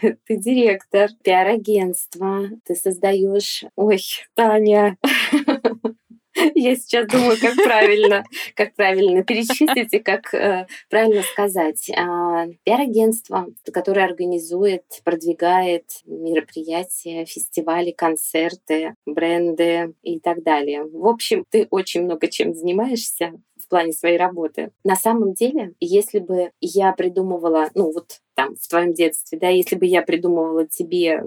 ты 0.26 0.36
директор 0.36 1.08
пиар-агентства, 1.24 2.50
ты 2.66 2.74
создаешь... 2.74 3.64
Ой, 3.74 4.02
Таня, 4.34 4.98
Я 6.54 6.76
сейчас 6.76 7.06
думаю, 7.06 7.36
как 7.40 7.54
правильно, 7.56 8.24
как 8.54 8.74
правильно 8.74 9.22
перечислить 9.22 9.92
и 9.92 9.98
как 9.98 10.32
э, 10.34 10.66
правильно 10.88 11.22
сказать. 11.22 11.90
А, 11.90 12.46
пиар-агентство, 12.64 13.46
которое 13.72 14.04
организует, 14.04 14.84
продвигает 15.04 15.84
мероприятия, 16.06 17.24
фестивали, 17.24 17.90
концерты, 17.92 18.94
бренды 19.06 19.94
и 20.02 20.18
так 20.18 20.42
далее. 20.42 20.84
В 20.84 21.06
общем, 21.06 21.44
ты 21.50 21.66
очень 21.70 22.02
много 22.04 22.28
чем 22.28 22.54
занимаешься 22.54 23.32
в 23.56 23.68
плане 23.68 23.92
своей 23.92 24.18
работы. 24.18 24.72
На 24.84 24.96
самом 24.96 25.34
деле, 25.34 25.74
если 25.80 26.18
бы 26.18 26.50
я 26.60 26.92
придумывала, 26.92 27.70
ну 27.74 27.92
вот 27.92 28.20
там 28.34 28.56
в 28.56 28.66
твоем 28.68 28.92
детстве, 28.92 29.38
да, 29.38 29.48
если 29.48 29.76
бы 29.76 29.86
я 29.86 30.02
придумывала 30.02 30.66
тебе 30.66 31.24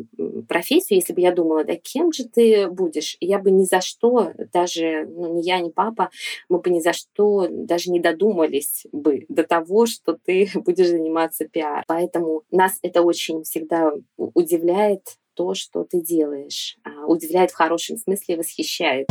профессию, 0.47 1.00
если 1.00 1.13
бы 1.13 1.21
я 1.21 1.31
думала, 1.31 1.63
да, 1.63 1.75
кем 1.75 2.12
же 2.12 2.25
ты 2.25 2.67
будешь, 2.67 3.17
я 3.19 3.39
бы 3.39 3.51
ни 3.51 3.63
за 3.63 3.81
что, 3.81 4.33
даже, 4.53 5.05
ну, 5.05 5.35
ни 5.35 5.45
я, 5.45 5.59
ни 5.59 5.69
папа, 5.69 6.09
мы 6.50 6.59
бы 6.59 6.69
ни 6.69 6.79
за 6.79 6.93
что 6.93 7.47
даже 7.50 7.91
не 7.91 8.00
додумались 8.00 8.85
бы 8.91 9.25
до 9.29 9.43
того, 9.43 9.85
что 9.85 10.17
ты 10.24 10.50
будешь 10.55 10.88
заниматься 10.88 11.47
пиар. 11.47 11.83
Поэтому 11.88 12.43
нас 12.51 12.79
это 12.81 13.01
очень 13.01 13.43
всегда 13.43 13.91
удивляет 14.17 15.17
то, 15.35 15.53
что 15.53 15.83
ты 15.83 16.01
делаешь. 16.01 16.77
А, 16.83 17.05
удивляет 17.05 17.51
в 17.51 17.55
хорошем 17.55 17.97
смысле, 17.97 18.38
восхищает. 18.38 19.07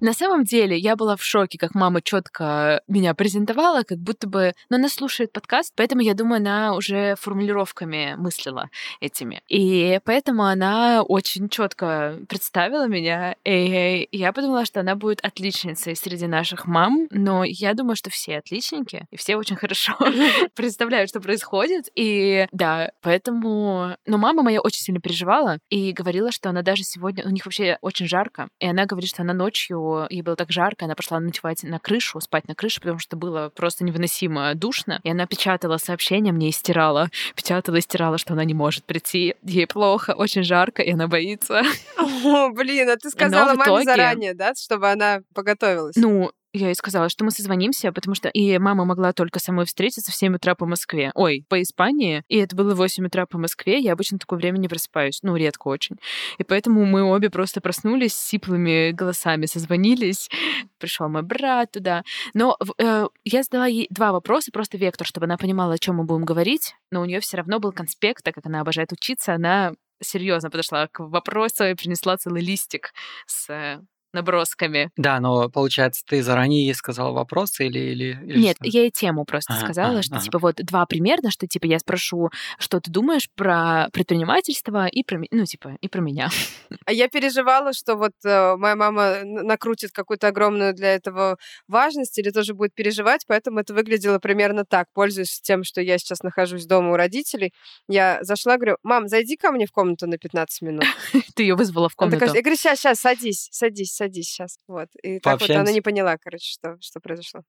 На 0.00 0.12
самом 0.12 0.44
деле, 0.44 0.76
я 0.76 0.94
была 0.94 1.16
в 1.16 1.22
шоке, 1.22 1.58
как 1.58 1.74
мама 1.74 2.02
четко 2.02 2.82
меня 2.86 3.14
презентовала, 3.14 3.82
как 3.82 3.98
будто 3.98 4.28
бы... 4.28 4.52
Но 4.68 4.76
она 4.76 4.88
слушает 4.90 5.32
подкаст, 5.32 5.72
поэтому, 5.74 6.02
я 6.02 6.12
думаю, 6.12 6.36
она 6.36 6.74
уже 6.74 7.14
формулировками 7.18 8.14
мыслила 8.18 8.68
этими. 9.00 9.40
И 9.48 9.98
поэтому 10.04 10.44
она 10.44 11.02
очень 11.02 11.48
четко 11.48 12.18
представила 12.28 12.86
меня, 12.86 13.36
и 13.44 14.06
я 14.12 14.32
подумала, 14.32 14.66
что 14.66 14.80
она 14.80 14.96
будет 14.96 15.24
отличницей 15.24 15.96
среди 15.96 16.26
наших 16.26 16.66
мам, 16.66 17.08
но 17.10 17.44
я 17.44 17.72
думаю, 17.72 17.96
что 17.96 18.10
все 18.10 18.38
отличники, 18.38 19.06
и 19.10 19.16
все 19.16 19.36
очень 19.36 19.56
хорошо 19.56 19.96
представляют, 20.54 21.08
что 21.08 21.20
происходит. 21.20 21.88
И 21.94 22.46
да, 22.52 22.90
поэтому... 23.00 23.96
Но 24.04 24.18
мама 24.18 24.42
моя 24.42 24.60
очень 24.60 24.82
сильно 24.82 25.00
переживала 25.00 25.58
и 25.70 25.92
говорила, 25.92 26.32
что 26.32 26.50
она 26.50 26.60
даже 26.60 26.82
сегодня... 26.82 27.24
У 27.24 27.30
них 27.30 27.46
вообще 27.46 27.78
очень 27.80 28.06
жарко, 28.06 28.48
и 28.60 28.66
она 28.66 28.84
говорит, 28.84 29.08
что 29.08 29.22
она 29.22 29.32
ночью 29.32 29.85
ей 30.10 30.22
было 30.22 30.36
так 30.36 30.50
жарко, 30.50 30.84
она 30.84 30.94
пошла 30.94 31.20
ночевать 31.20 31.62
на 31.62 31.78
крышу, 31.78 32.20
спать 32.20 32.48
на 32.48 32.54
крыше, 32.54 32.80
потому 32.80 32.98
что 32.98 33.16
было 33.16 33.50
просто 33.54 33.84
невыносимо 33.84 34.54
душно. 34.54 35.00
И 35.02 35.10
она 35.10 35.26
печатала 35.26 35.78
сообщения 35.78 36.32
мне 36.32 36.48
и 36.48 36.52
стирала. 36.52 37.10
Печатала 37.34 37.76
и 37.76 37.80
стирала, 37.80 38.18
что 38.18 38.32
она 38.34 38.44
не 38.44 38.54
может 38.54 38.84
прийти. 38.84 39.34
Ей 39.42 39.66
плохо, 39.66 40.12
очень 40.12 40.42
жарко, 40.42 40.82
и 40.82 40.92
она 40.92 41.08
боится. 41.08 41.62
О, 41.98 42.50
блин, 42.50 42.88
а 42.90 42.96
ты 42.96 43.10
сказала 43.10 43.54
маме 43.54 43.62
итоге... 43.62 43.84
заранее, 43.84 44.34
да, 44.34 44.52
чтобы 44.54 44.90
она 44.90 45.20
поготовилась? 45.34 45.96
Ну, 45.96 46.32
я 46.56 46.68
ей 46.68 46.74
сказала, 46.74 47.08
что 47.08 47.24
мы 47.24 47.30
созвонимся, 47.30 47.92
потому 47.92 48.14
что 48.14 48.28
и 48.28 48.58
мама 48.58 48.84
могла 48.84 49.12
только 49.12 49.38
со 49.38 49.52
мной 49.52 49.66
встретиться 49.66 50.12
в 50.12 50.14
7 50.14 50.36
утра 50.36 50.54
по 50.54 50.66
Москве. 50.66 51.12
Ой, 51.14 51.44
по 51.48 51.60
Испании. 51.62 52.22
И 52.28 52.36
это 52.36 52.56
было 52.56 52.74
8 52.74 53.06
утра 53.06 53.26
по 53.26 53.38
Москве. 53.38 53.78
Я 53.78 53.92
обычно 53.92 54.18
такое 54.18 54.38
время 54.38 54.58
не 54.58 54.68
просыпаюсь. 54.68 55.20
Ну, 55.22 55.36
редко 55.36 55.68
очень. 55.68 55.96
И 56.38 56.44
поэтому 56.44 56.84
мы 56.84 57.02
обе 57.02 57.30
просто 57.30 57.60
проснулись 57.60 58.14
с 58.14 58.26
сиплыми 58.26 58.90
голосами, 58.90 59.46
созвонились. 59.46 60.28
Пришел 60.78 61.08
мой 61.08 61.22
брат 61.22 61.72
туда. 61.72 62.02
Но 62.34 62.56
э, 62.78 63.06
я 63.24 63.42
задала 63.42 63.66
ей 63.66 63.86
два 63.90 64.12
вопроса, 64.12 64.50
просто 64.52 64.78
вектор, 64.78 65.06
чтобы 65.06 65.26
она 65.26 65.36
понимала, 65.36 65.74
о 65.74 65.78
чем 65.78 65.96
мы 65.96 66.04
будем 66.04 66.24
говорить. 66.24 66.74
Но 66.90 67.00
у 67.00 67.04
нее 67.04 67.20
все 67.20 67.36
равно 67.36 67.58
был 67.58 67.72
конспект, 67.72 68.24
так 68.24 68.34
как 68.34 68.46
она 68.46 68.60
обожает 68.60 68.92
учиться, 68.92 69.34
она 69.34 69.72
серьезно 70.02 70.50
подошла 70.50 70.88
к 70.88 71.00
вопросу 71.00 71.64
и 71.64 71.74
принесла 71.74 72.16
целый 72.16 72.42
листик 72.42 72.92
с 73.26 73.80
набросками. 74.16 74.90
Да, 74.96 75.20
но 75.20 75.48
получается, 75.48 76.02
ты 76.06 76.22
заранее 76.22 76.66
ей 76.66 76.74
сказала 76.74 77.12
вопросы 77.12 77.66
или... 77.66 77.78
или, 77.78 78.18
или 78.24 78.38
Нет, 78.38 78.56
что? 78.56 78.68
я 78.68 78.80
ей 78.82 78.90
тему 78.90 79.24
просто 79.24 79.54
а, 79.54 79.60
сказала, 79.60 80.00
а, 80.00 80.02
что, 80.02 80.16
а. 80.16 80.20
типа, 80.20 80.38
вот 80.38 80.56
два 80.56 80.86
примерно, 80.86 81.30
что, 81.30 81.46
типа, 81.46 81.66
я 81.66 81.78
спрошу, 81.78 82.30
что 82.58 82.80
ты 82.80 82.90
думаешь 82.90 83.28
про 83.34 83.88
предпринимательство 83.92 84.86
и 84.86 85.04
про, 85.04 85.20
ну, 85.30 85.44
типа, 85.44 85.76
и 85.80 85.88
про 85.88 86.00
меня. 86.00 86.28
А 86.84 86.92
я 86.92 87.08
переживала, 87.08 87.72
что 87.72 87.96
вот 87.96 88.12
э, 88.24 88.56
моя 88.56 88.76
мама 88.76 89.24
накрутит 89.24 89.90
какую-то 89.92 90.28
огромную 90.28 90.72
для 90.72 90.94
этого 90.94 91.36
важность 91.66 92.16
или 92.18 92.30
тоже 92.30 92.54
будет 92.54 92.74
переживать, 92.74 93.24
поэтому 93.26 93.58
это 93.58 93.74
выглядело 93.74 94.18
примерно 94.18 94.64
так. 94.64 94.86
Пользуясь 94.92 95.40
тем, 95.40 95.64
что 95.64 95.80
я 95.80 95.98
сейчас 95.98 96.22
нахожусь 96.22 96.66
дома 96.66 96.92
у 96.92 96.96
родителей, 96.96 97.52
я 97.88 98.18
зашла, 98.22 98.56
говорю, 98.56 98.76
мам, 98.82 99.08
зайди 99.08 99.36
ко 99.36 99.50
мне 99.50 99.66
в 99.66 99.72
комнату 99.72 100.06
на 100.06 100.18
15 100.18 100.62
минут. 100.62 100.84
Ты 101.36 101.42
ее 101.42 101.54
вызвала 101.54 101.88
в 101.90 101.94
комнату? 101.94 102.24
я 102.24 102.40
говорю, 102.40 102.56
сейчас, 102.56 102.80
сейчас, 102.80 102.98
садись, 102.98 103.50
садись, 103.52 103.52
садись 103.52 103.94
садись 103.94 104.30
сейчас. 104.30 104.58
Вот. 104.66 104.88
И 105.02 105.20
так 105.20 105.38
вот 105.38 105.50
она 105.50 105.70
не 105.70 105.82
поняла, 105.82 106.16
короче, 106.16 106.50
что, 106.50 106.78
что 106.80 106.98
произошло. 106.98 107.42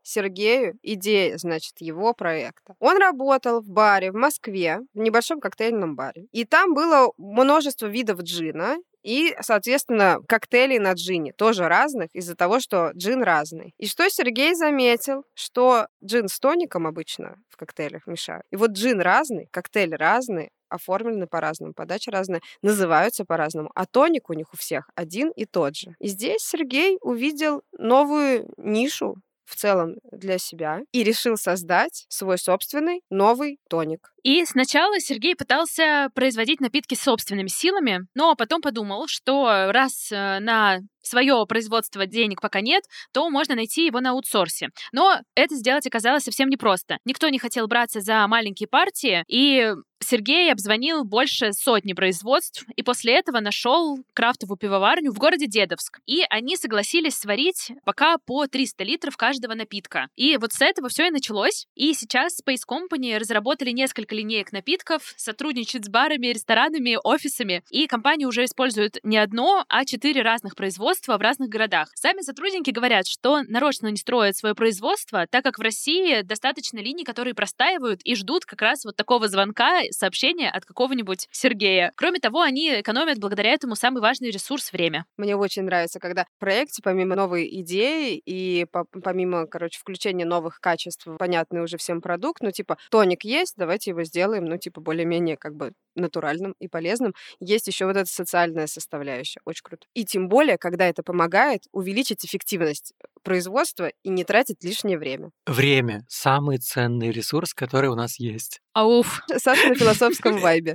Сергею 0.03 0.77
идея, 0.83 1.37
значит, 1.37 1.75
его 1.79 2.13
проекта. 2.13 2.75
Он 2.79 2.97
работал 2.97 3.61
в 3.61 3.69
баре 3.69 4.11
в 4.11 4.15
Москве, 4.15 4.79
в 4.93 4.99
небольшом 4.99 5.39
коктейльном 5.39 5.95
баре. 5.95 6.25
И 6.31 6.45
там 6.45 6.73
было 6.73 7.11
множество 7.17 7.87
видов 7.87 8.21
джина, 8.21 8.77
и, 9.03 9.35
соответственно, 9.41 10.19
коктейли 10.27 10.77
на 10.77 10.93
джине 10.93 11.33
тоже 11.33 11.67
разных 11.67 12.09
из-за 12.13 12.35
того, 12.35 12.59
что 12.59 12.91
джин 12.95 13.21
разный. 13.21 13.73
И 13.77 13.85
что 13.85 14.09
Сергей 14.09 14.55
заметил, 14.55 15.25
что 15.33 15.87
джин 16.03 16.29
с 16.29 16.39
тоником 16.39 16.87
обычно 16.87 17.35
в 17.49 17.57
коктейлях 17.57 18.07
мешают. 18.07 18.45
И 18.49 18.55
вот 18.55 18.71
джин 18.71 19.01
разный, 19.01 19.47
коктейль 19.51 19.95
разный, 19.95 20.51
оформлены 20.69 21.27
по-разному, 21.27 21.73
подача 21.73 22.11
разная, 22.11 22.41
называются 22.61 23.25
по-разному, 23.25 23.69
а 23.75 23.85
тоник 23.85 24.29
у 24.29 24.33
них 24.33 24.53
у 24.53 24.57
всех 24.57 24.89
один 24.95 25.31
и 25.31 25.45
тот 25.45 25.75
же. 25.75 25.95
И 25.99 26.07
здесь 26.07 26.41
Сергей 26.41 26.97
увидел 27.01 27.61
новую 27.77 28.49
нишу 28.57 29.17
в 29.53 29.55
целом 29.55 29.95
для 30.11 30.37
себя 30.37 30.81
и 30.91 31.03
решил 31.03 31.37
создать 31.37 32.05
свой 32.09 32.37
собственный 32.37 33.01
новый 33.09 33.59
тоник. 33.69 34.11
И 34.23 34.43
сначала 34.45 34.99
Сергей 34.99 35.35
пытался 35.35 36.09
производить 36.15 36.59
напитки 36.59 36.95
собственными 36.95 37.47
силами, 37.47 38.07
но 38.15 38.35
потом 38.35 38.61
подумал, 38.61 39.05
что 39.07 39.71
раз 39.71 40.11
э, 40.11 40.39
на 40.39 40.79
свое 41.03 41.45
производство 41.47 42.05
денег 42.05 42.41
пока 42.41 42.61
нет, 42.61 42.83
то 43.11 43.29
можно 43.29 43.55
найти 43.55 43.85
его 43.85 43.99
на 43.99 44.11
аутсорсе. 44.11 44.69
Но 44.91 45.19
это 45.35 45.55
сделать 45.55 45.87
оказалось 45.87 46.23
совсем 46.23 46.49
непросто. 46.49 46.97
Никто 47.05 47.29
не 47.29 47.39
хотел 47.39 47.67
браться 47.67 48.01
за 48.01 48.27
маленькие 48.27 48.67
партии, 48.67 49.23
и 49.27 49.73
Сергей 50.03 50.51
обзвонил 50.51 51.03
больше 51.05 51.53
сотни 51.53 51.93
производств 51.93 52.65
и 52.75 52.83
после 52.83 53.17
этого 53.17 53.39
нашел 53.39 53.97
крафтовую 54.13 54.57
пивоварню 54.57 55.11
в 55.11 55.17
городе 55.17 55.47
Дедовск. 55.47 55.99
И 56.05 56.23
они 56.29 56.57
согласились 56.57 57.15
сварить 57.15 57.71
пока 57.85 58.17
по 58.17 58.45
300 58.47 58.83
литров 58.83 59.17
каждого 59.17 59.53
напитка. 59.53 60.07
И 60.15 60.37
вот 60.37 60.53
с 60.53 60.61
этого 60.61 60.89
все 60.89 61.07
и 61.07 61.11
началось. 61.11 61.67
И 61.75 61.93
сейчас 61.93 62.39
Space 62.39 62.63
Company 62.69 63.17
разработали 63.17 63.71
несколько 63.71 64.13
линеек 64.15 64.51
напитков, 64.51 65.13
сотрудничают 65.15 65.85
с 65.85 65.89
барами, 65.89 66.27
ресторанами, 66.27 66.97
офисами. 67.01 67.63
И 67.69 67.87
компания 67.87 68.27
уже 68.27 68.43
использует 68.43 68.97
не 69.03 69.17
одно, 69.17 69.65
а 69.69 69.85
четыре 69.85 70.21
разных 70.21 70.55
производства 70.55 70.92
в 70.93 71.21
разных 71.21 71.49
городах. 71.49 71.89
Сами 71.95 72.21
сотрудники 72.21 72.69
говорят, 72.69 73.07
что 73.07 73.41
нарочно 73.43 73.87
не 73.87 73.97
строят 73.97 74.37
свое 74.37 74.55
производство, 74.55 75.27
так 75.29 75.43
как 75.43 75.57
в 75.57 75.61
России 75.61 76.21
достаточно 76.21 76.79
линий, 76.79 77.03
которые 77.03 77.33
простаивают 77.33 78.01
и 78.03 78.15
ждут 78.15 78.45
как 78.45 78.61
раз 78.61 78.85
вот 78.85 78.95
такого 78.95 79.27
звонка 79.27 79.81
сообщение 79.91 80.49
от 80.49 80.65
какого-нибудь 80.65 81.27
Сергея. 81.31 81.91
Кроме 81.95 82.19
того, 82.19 82.41
они 82.41 82.81
экономят 82.81 83.19
благодаря 83.19 83.51
этому 83.51 83.75
самый 83.75 84.01
важный 84.01 84.29
ресурс— 84.29 84.71
время. 84.73 85.05
Мне 85.17 85.35
очень 85.35 85.63
нравится, 85.63 85.99
когда 85.99 86.25
в 86.25 86.39
проекте, 86.39 86.81
помимо 86.83 87.15
новой 87.15 87.47
идеи 87.61 88.21
и 88.25 88.65
помимо, 89.03 89.47
короче, 89.47 89.79
включения 89.79 90.25
новых 90.25 90.59
качеств, 90.59 91.07
понятный 91.17 91.61
уже 91.61 91.77
всем 91.77 92.01
продукт, 92.01 92.41
ну, 92.41 92.51
типа, 92.51 92.77
тоник 92.89 93.23
есть, 93.23 93.55
давайте 93.57 93.91
его 93.91 94.03
сделаем, 94.03 94.45
ну, 94.45 94.57
типа, 94.57 94.81
более-менее 94.81 95.37
как 95.37 95.55
бы 95.55 95.73
натуральным 95.95 96.55
и 96.59 96.67
полезным. 96.67 97.13
Есть 97.39 97.67
еще 97.67 97.85
вот 97.85 97.97
эта 97.97 98.09
социальная 98.09 98.67
составляющая. 98.67 99.39
Очень 99.45 99.63
круто. 99.63 99.87
И 99.93 100.05
тем 100.05 100.27
более, 100.27 100.57
когда 100.57 100.87
это 100.87 101.03
помогает 101.03 101.63
увеличить 101.71 102.25
эффективность 102.25 102.93
производства 103.23 103.91
и 104.03 104.09
не 104.09 104.23
тратить 104.23 104.63
лишнее 104.63 104.97
время. 104.97 105.31
Время— 105.45 106.05
самый 106.09 106.57
ценный 106.57 107.11
ресурс, 107.11 107.53
который 107.53 107.89
у 107.89 107.95
нас 107.95 108.19
есть. 108.19 108.59
Ауф. 108.73 109.21
Саша 109.37 109.69
на 109.69 109.75
философском 109.75 110.37
вайбе. 110.41 110.73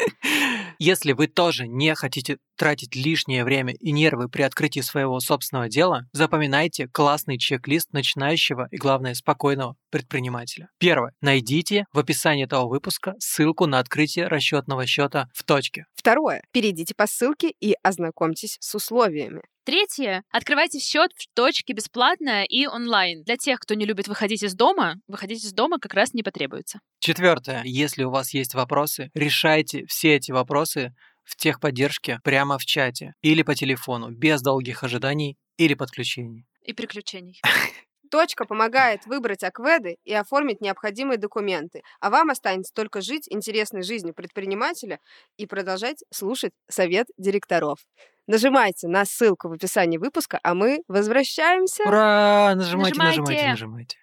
Если 0.79 1.13
вы 1.13 1.27
тоже 1.27 1.67
не 1.67 1.93
хотите 1.97 2.39
тратить 2.57 2.95
лишнее 2.95 3.45
время 3.45 3.75
и 3.75 3.91
нервы 3.91 4.29
при 4.29 4.43
открытии 4.43 4.81
своего 4.81 5.19
собственного 5.19 5.69
дела, 5.69 6.05
запоминайте 6.13 6.87
классный 6.87 7.37
чек-лист 7.37 7.93
начинающего 7.93 8.69
и, 8.71 8.77
главное, 8.77 9.15
спокойного 9.15 9.75
предпринимателя. 9.91 10.69
Первое. 10.79 11.13
Найдите 11.21 11.87
в 11.93 11.99
описании 11.99 12.45
этого 12.45 12.69
выпуска 12.69 13.15
ссылку 13.19 13.67
на 13.67 13.81
открытие 13.81 14.29
расчетного 14.29 14.87
счета 14.87 15.27
в 15.35 15.43
точке. 15.43 15.87
Второе. 15.97 16.43
Перейдите 16.53 16.95
по 16.97 17.09
ссылке 17.09 17.53
и 17.61 17.75
ознакомьтесь 17.83 18.57
с 18.61 18.75
условиями. 18.77 19.43
Третье. 19.69 20.25
Открывайте 20.31 20.79
счет 20.79 21.11
в 21.15 21.27
точке 21.35 21.75
бесплатно 21.75 22.43
и 22.43 22.67
онлайн. 22.67 23.23
Для 23.25 23.37
тех, 23.37 23.61
кто 23.61 23.75
не 23.75 23.85
любит 23.85 24.09
выходить 24.09 24.43
из 24.43 24.55
дома, 24.55 24.95
выходить 25.07 25.45
из 25.45 25.53
дома 25.53 25.79
как 25.79 25.93
раз 25.93 26.15
не 26.15 26.23
потребуется. 26.23 26.81
Четвертое. 27.01 27.61
Если 27.67 28.03
у 28.03 28.09
вас 28.09 28.33
есть 28.33 28.55
вопросы, 28.55 29.11
решайте 29.13 29.85
все 29.85 30.15
эти 30.15 30.33
вопросы 30.33 30.95
в 31.23 31.37
техподдержке 31.37 32.19
прямо 32.25 32.57
в 32.57 32.65
чате 32.65 33.13
или 33.21 33.43
по 33.43 33.55
телефону, 33.55 34.11
без 34.11 34.41
долгих 34.41 34.85
ожиданий 34.85 35.37
или 35.59 35.75
подключений. 35.75 36.47
И 36.65 36.73
приключений. 36.73 37.43
Точка 38.11 38.45
помогает 38.45 39.07
выбрать 39.07 39.45
акведы 39.45 39.99
и 40.05 40.15
оформить 40.15 40.61
необходимые 40.61 41.19
документы, 41.19 41.83
а 42.01 42.11
вам 42.11 42.31
останется 42.31 42.73
только 42.73 43.01
жить 43.01 43.27
интересной 43.31 43.83
жизнью 43.83 44.15
предпринимателя 44.15 45.01
и 45.37 45.47
продолжать 45.47 46.05
слушать 46.11 46.53
совет 46.69 47.09
директоров. 47.19 47.79
Нажимайте 48.27 48.89
на 48.89 49.05
ссылку 49.05 49.49
в 49.49 49.53
описании 49.53 49.97
выпуска, 49.97 50.39
а 50.43 50.55
мы 50.55 50.83
возвращаемся. 50.87 51.83
Ура! 51.85 52.55
Нажимайте, 52.55 52.99
нажимайте, 52.99 53.49
нажимайте. 53.49 53.97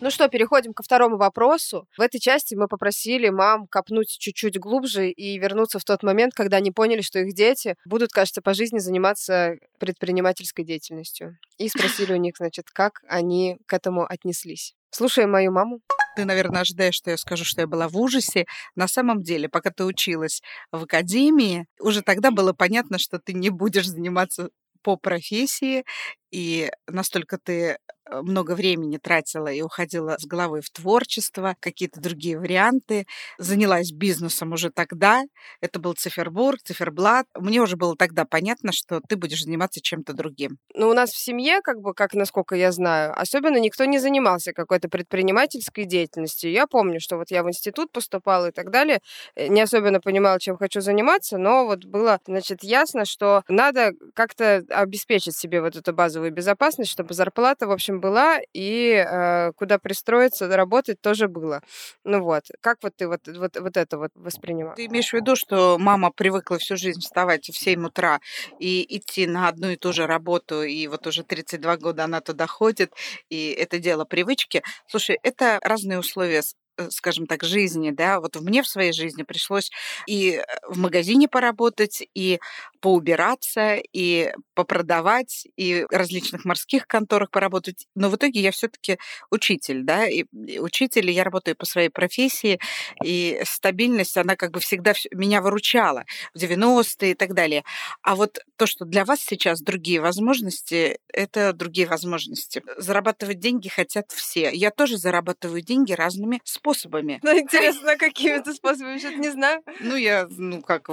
Ну 0.00 0.10
что, 0.10 0.28
переходим 0.28 0.74
ко 0.74 0.84
второму 0.84 1.16
вопросу. 1.16 1.88
В 1.96 2.00
этой 2.00 2.20
части 2.20 2.54
мы 2.54 2.68
попросили 2.68 3.30
мам 3.30 3.66
копнуть 3.66 4.16
чуть-чуть 4.18 4.56
глубже 4.56 5.10
и 5.10 5.38
вернуться 5.38 5.80
в 5.80 5.84
тот 5.84 6.04
момент, 6.04 6.34
когда 6.34 6.58
они 6.58 6.70
поняли, 6.70 7.00
что 7.00 7.18
их 7.18 7.34
дети 7.34 7.74
будут, 7.84 8.12
кажется, 8.12 8.40
по 8.40 8.54
жизни 8.54 8.78
заниматься 8.78 9.56
предпринимательской 9.80 10.64
деятельностью. 10.64 11.36
И 11.58 11.68
спросили 11.68 12.12
у 12.12 12.16
них, 12.16 12.34
значит, 12.38 12.66
как 12.72 13.00
они 13.08 13.58
к 13.66 13.72
этому 13.72 14.06
отнеслись. 14.08 14.74
Слушаем 14.90 15.32
мою 15.32 15.50
маму. 15.50 15.80
Ты, 16.14 16.24
наверное, 16.24 16.60
ожидаешь, 16.60 16.94
что 16.94 17.10
я 17.10 17.16
скажу, 17.16 17.44
что 17.44 17.62
я 17.62 17.66
была 17.66 17.88
в 17.88 17.96
ужасе. 17.98 18.46
На 18.76 18.86
самом 18.86 19.22
деле, 19.22 19.48
пока 19.48 19.70
ты 19.70 19.84
училась 19.84 20.42
в 20.70 20.84
академии, 20.84 21.66
уже 21.80 22.02
тогда 22.02 22.30
было 22.30 22.52
понятно, 22.52 22.98
что 22.98 23.18
ты 23.18 23.32
не 23.32 23.50
будешь 23.50 23.88
заниматься 23.88 24.50
по 24.82 24.96
профессии, 24.96 25.84
и 26.30 26.70
настолько 26.86 27.36
ты 27.36 27.78
много 28.10 28.54
времени 28.54 28.98
тратила 28.98 29.48
и 29.48 29.62
уходила 29.62 30.16
с 30.18 30.26
головой 30.26 30.60
в 30.60 30.70
творчество, 30.70 31.56
какие-то 31.60 32.00
другие 32.00 32.38
варианты. 32.38 33.06
Занялась 33.38 33.92
бизнесом 33.92 34.52
уже 34.52 34.70
тогда. 34.70 35.22
Это 35.60 35.78
был 35.78 35.94
цифербург, 35.94 36.60
циферблат. 36.62 37.26
Мне 37.36 37.60
уже 37.60 37.76
было 37.76 37.96
тогда 37.96 38.24
понятно, 38.24 38.72
что 38.72 39.00
ты 39.08 39.16
будешь 39.16 39.44
заниматься 39.44 39.80
чем-то 39.80 40.12
другим. 40.12 40.58
Ну, 40.74 40.88
у 40.88 40.94
нас 40.94 41.10
в 41.10 41.18
семье, 41.18 41.60
как 41.62 41.80
бы, 41.80 41.94
как 41.94 42.14
насколько 42.14 42.54
я 42.54 42.72
знаю, 42.72 43.18
особенно 43.18 43.58
никто 43.58 43.84
не 43.84 43.98
занимался 43.98 44.52
какой-то 44.52 44.88
предпринимательской 44.88 45.84
деятельностью. 45.84 46.50
Я 46.50 46.66
помню, 46.66 47.00
что 47.00 47.16
вот 47.16 47.30
я 47.30 47.42
в 47.42 47.48
институт 47.48 47.92
поступала 47.92 48.48
и 48.48 48.52
так 48.52 48.70
далее. 48.70 49.00
Э, 49.34 49.48
не 49.48 49.60
особенно 49.60 50.00
понимала, 50.00 50.40
чем 50.40 50.56
хочу 50.56 50.80
заниматься, 50.80 51.38
но 51.38 51.66
вот 51.66 51.84
было, 51.84 52.20
значит, 52.26 52.62
ясно, 52.62 53.04
что 53.04 53.42
надо 53.48 53.92
как-то 54.14 54.64
обеспечить 54.70 55.36
себе 55.36 55.60
вот 55.60 55.76
эту 55.76 55.92
базовую 55.92 56.32
безопасность, 56.32 56.90
чтобы 56.90 57.14
зарплата, 57.14 57.66
в 57.66 57.72
общем, 57.72 57.97
была, 57.98 58.38
и 58.52 58.92
э, 58.92 59.52
куда 59.52 59.78
пристроиться, 59.78 60.48
работать 60.48 61.00
тоже 61.00 61.28
было. 61.28 61.62
Ну 62.04 62.22
вот, 62.22 62.44
как 62.60 62.78
вот 62.82 62.94
ты 62.96 63.08
вот, 63.08 63.26
вот, 63.28 63.56
вот 63.58 63.76
это 63.76 63.98
вот 63.98 64.10
воспринимала? 64.14 64.76
Ты 64.76 64.86
имеешь 64.86 65.10
в 65.10 65.14
виду, 65.14 65.36
что 65.36 65.76
мама 65.78 66.10
привыкла 66.10 66.58
всю 66.58 66.76
жизнь 66.76 67.00
вставать 67.00 67.48
в 67.48 67.58
7 67.58 67.86
утра 67.86 68.20
и 68.58 68.84
идти 68.96 69.26
на 69.26 69.48
одну 69.48 69.70
и 69.70 69.76
ту 69.76 69.92
же 69.92 70.06
работу, 70.06 70.62
и 70.62 70.86
вот 70.86 71.06
уже 71.06 71.22
32 71.22 71.76
года 71.76 72.04
она 72.04 72.20
туда 72.20 72.46
ходит, 72.46 72.92
и 73.28 73.50
это 73.50 73.78
дело 73.78 74.04
привычки. 74.04 74.62
Слушай, 74.86 75.18
это 75.22 75.58
разные 75.62 75.98
условия 75.98 76.42
скажем 76.90 77.26
так, 77.26 77.42
жизни, 77.44 77.90
да, 77.90 78.20
вот 78.20 78.36
мне 78.40 78.62
в 78.62 78.68
своей 78.68 78.92
жизни 78.92 79.22
пришлось 79.22 79.70
и 80.06 80.32
э, 80.36 80.44
в 80.68 80.78
магазине 80.78 81.28
поработать, 81.28 82.02
и 82.14 82.38
поубираться, 82.80 83.76
и 83.92 84.32
попродавать, 84.54 85.46
и 85.56 85.84
в 85.90 85.94
различных 85.94 86.44
морских 86.44 86.86
конторах 86.86 87.30
поработать. 87.30 87.86
Но 87.94 88.08
в 88.10 88.16
итоге 88.16 88.40
я 88.40 88.52
все-таки 88.52 88.98
учитель, 89.30 89.82
да, 89.82 90.06
и 90.08 90.24
учитель, 90.58 91.10
и 91.10 91.12
я 91.12 91.24
работаю 91.24 91.56
по 91.56 91.66
своей 91.66 91.88
профессии, 91.88 92.58
и 93.04 93.40
стабильность, 93.44 94.16
она 94.16 94.36
как 94.36 94.52
бы 94.52 94.60
всегда 94.60 94.92
меня 95.12 95.40
выручала 95.40 96.04
в 96.34 96.38
90-е 96.38 97.12
и 97.12 97.14
так 97.14 97.34
далее. 97.34 97.64
А 98.02 98.14
вот 98.16 98.38
то, 98.56 98.66
что 98.66 98.84
для 98.84 99.04
вас 99.04 99.20
сейчас 99.20 99.60
другие 99.60 100.00
возможности, 100.00 100.98
это 101.12 101.52
другие 101.52 101.86
возможности. 101.86 102.62
Зарабатывать 102.76 103.38
деньги 103.40 103.68
хотят 103.68 104.10
все. 104.12 104.50
Я 104.52 104.70
тоже 104.70 104.96
зарабатываю 104.96 105.62
деньги 105.62 105.92
разными 105.92 106.40
способами 106.44 106.67
способами. 106.68 107.18
Ну, 107.22 107.38
интересно, 107.38 107.96
какими 107.96 108.32
это 108.32 108.52
способами, 108.52 108.98
что-то 108.98 109.16
не 109.16 109.30
знаю. 109.30 109.62
Ну, 109.80 109.96
я, 109.96 110.26
ну, 110.30 110.62
как, 110.62 110.88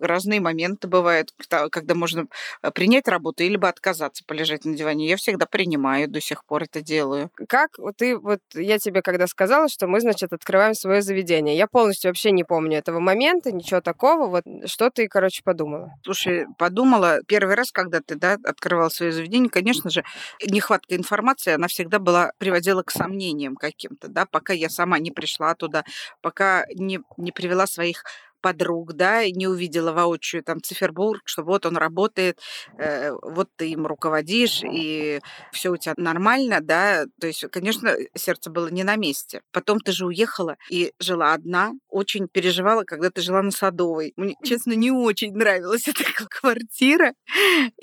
разные 0.00 0.40
моменты 0.40 0.88
бывают, 0.88 1.32
когда 1.70 1.94
можно 1.94 2.26
э, 2.62 2.70
принять 2.70 3.08
работу 3.08 3.42
или 3.42 3.56
бы 3.56 3.68
отказаться 3.68 4.24
полежать 4.26 4.64
на 4.64 4.74
диване. 4.74 5.08
Я 5.08 5.16
всегда 5.16 5.46
принимаю, 5.46 6.08
до 6.08 6.20
сих 6.20 6.44
пор 6.44 6.64
это 6.64 6.80
делаю. 6.80 7.30
Как 7.48 7.70
ты, 7.96 8.16
вот 8.16 8.40
я 8.54 8.78
тебе 8.78 9.02
когда 9.02 9.26
сказала, 9.26 9.68
что 9.68 9.86
мы, 9.86 10.00
значит, 10.00 10.32
открываем 10.32 10.74
свое 10.74 11.02
заведение, 11.02 11.56
я 11.56 11.66
полностью 11.66 12.10
вообще 12.10 12.30
не 12.32 12.44
помню 12.44 12.78
этого 12.78 13.00
момента, 13.00 13.52
ничего 13.52 13.80
такого, 13.80 14.26
вот 14.26 14.44
что 14.66 14.90
ты, 14.90 15.08
короче, 15.08 15.42
подумала? 15.44 15.92
Слушай, 16.04 16.46
подумала, 16.58 17.20
первый 17.26 17.54
раз, 17.54 17.72
когда 17.72 18.00
ты, 18.00 18.16
да, 18.16 18.38
открывал 18.44 18.90
свое 18.90 19.12
заведение, 19.12 19.50
конечно 19.50 19.90
же, 19.90 20.04
нехватка 20.44 20.96
информации, 20.96 21.52
она 21.52 21.68
всегда 21.68 21.98
была, 21.98 22.32
приводила 22.38 22.82
к 22.82 22.90
сомнениям 22.90 23.56
каким-то, 23.56 24.08
да, 24.08 24.26
пока 24.26 24.52
я 24.52 24.68
сама 24.72 24.98
не 24.98 25.12
пришла 25.12 25.54
туда, 25.54 25.84
пока 26.20 26.66
не, 26.74 27.00
не 27.16 27.32
привела 27.32 27.66
своих 27.66 28.04
подруг, 28.42 28.94
да, 28.94 29.24
не 29.30 29.46
увидела 29.46 29.92
воочию 29.92 30.42
там 30.42 30.60
Цифербург, 30.62 31.22
что 31.24 31.42
вот 31.42 31.64
он 31.66 31.76
работает, 31.76 32.38
э, 32.78 33.12
вот 33.22 33.48
ты 33.56 33.70
им 33.70 33.86
руководишь, 33.86 34.62
и 34.64 35.20
все 35.52 35.70
у 35.70 35.76
тебя 35.76 35.94
нормально, 35.96 36.60
да, 36.60 37.06
то 37.20 37.26
есть, 37.26 37.44
конечно, 37.50 37.94
сердце 38.14 38.50
было 38.50 38.68
не 38.68 38.84
на 38.84 38.96
месте. 38.96 39.42
Потом 39.52 39.78
ты 39.80 39.92
же 39.92 40.06
уехала 40.06 40.56
и 40.70 40.92
жила 40.98 41.32
одна, 41.32 41.72
очень 41.88 42.28
переживала, 42.28 42.84
когда 42.84 43.10
ты 43.10 43.22
жила 43.22 43.42
на 43.42 43.50
Садовой. 43.50 44.12
Мне, 44.16 44.34
честно, 44.44 44.72
не 44.72 44.90
очень 44.90 45.32
нравилась 45.34 45.88
эта 45.88 46.04
квартира, 46.28 47.14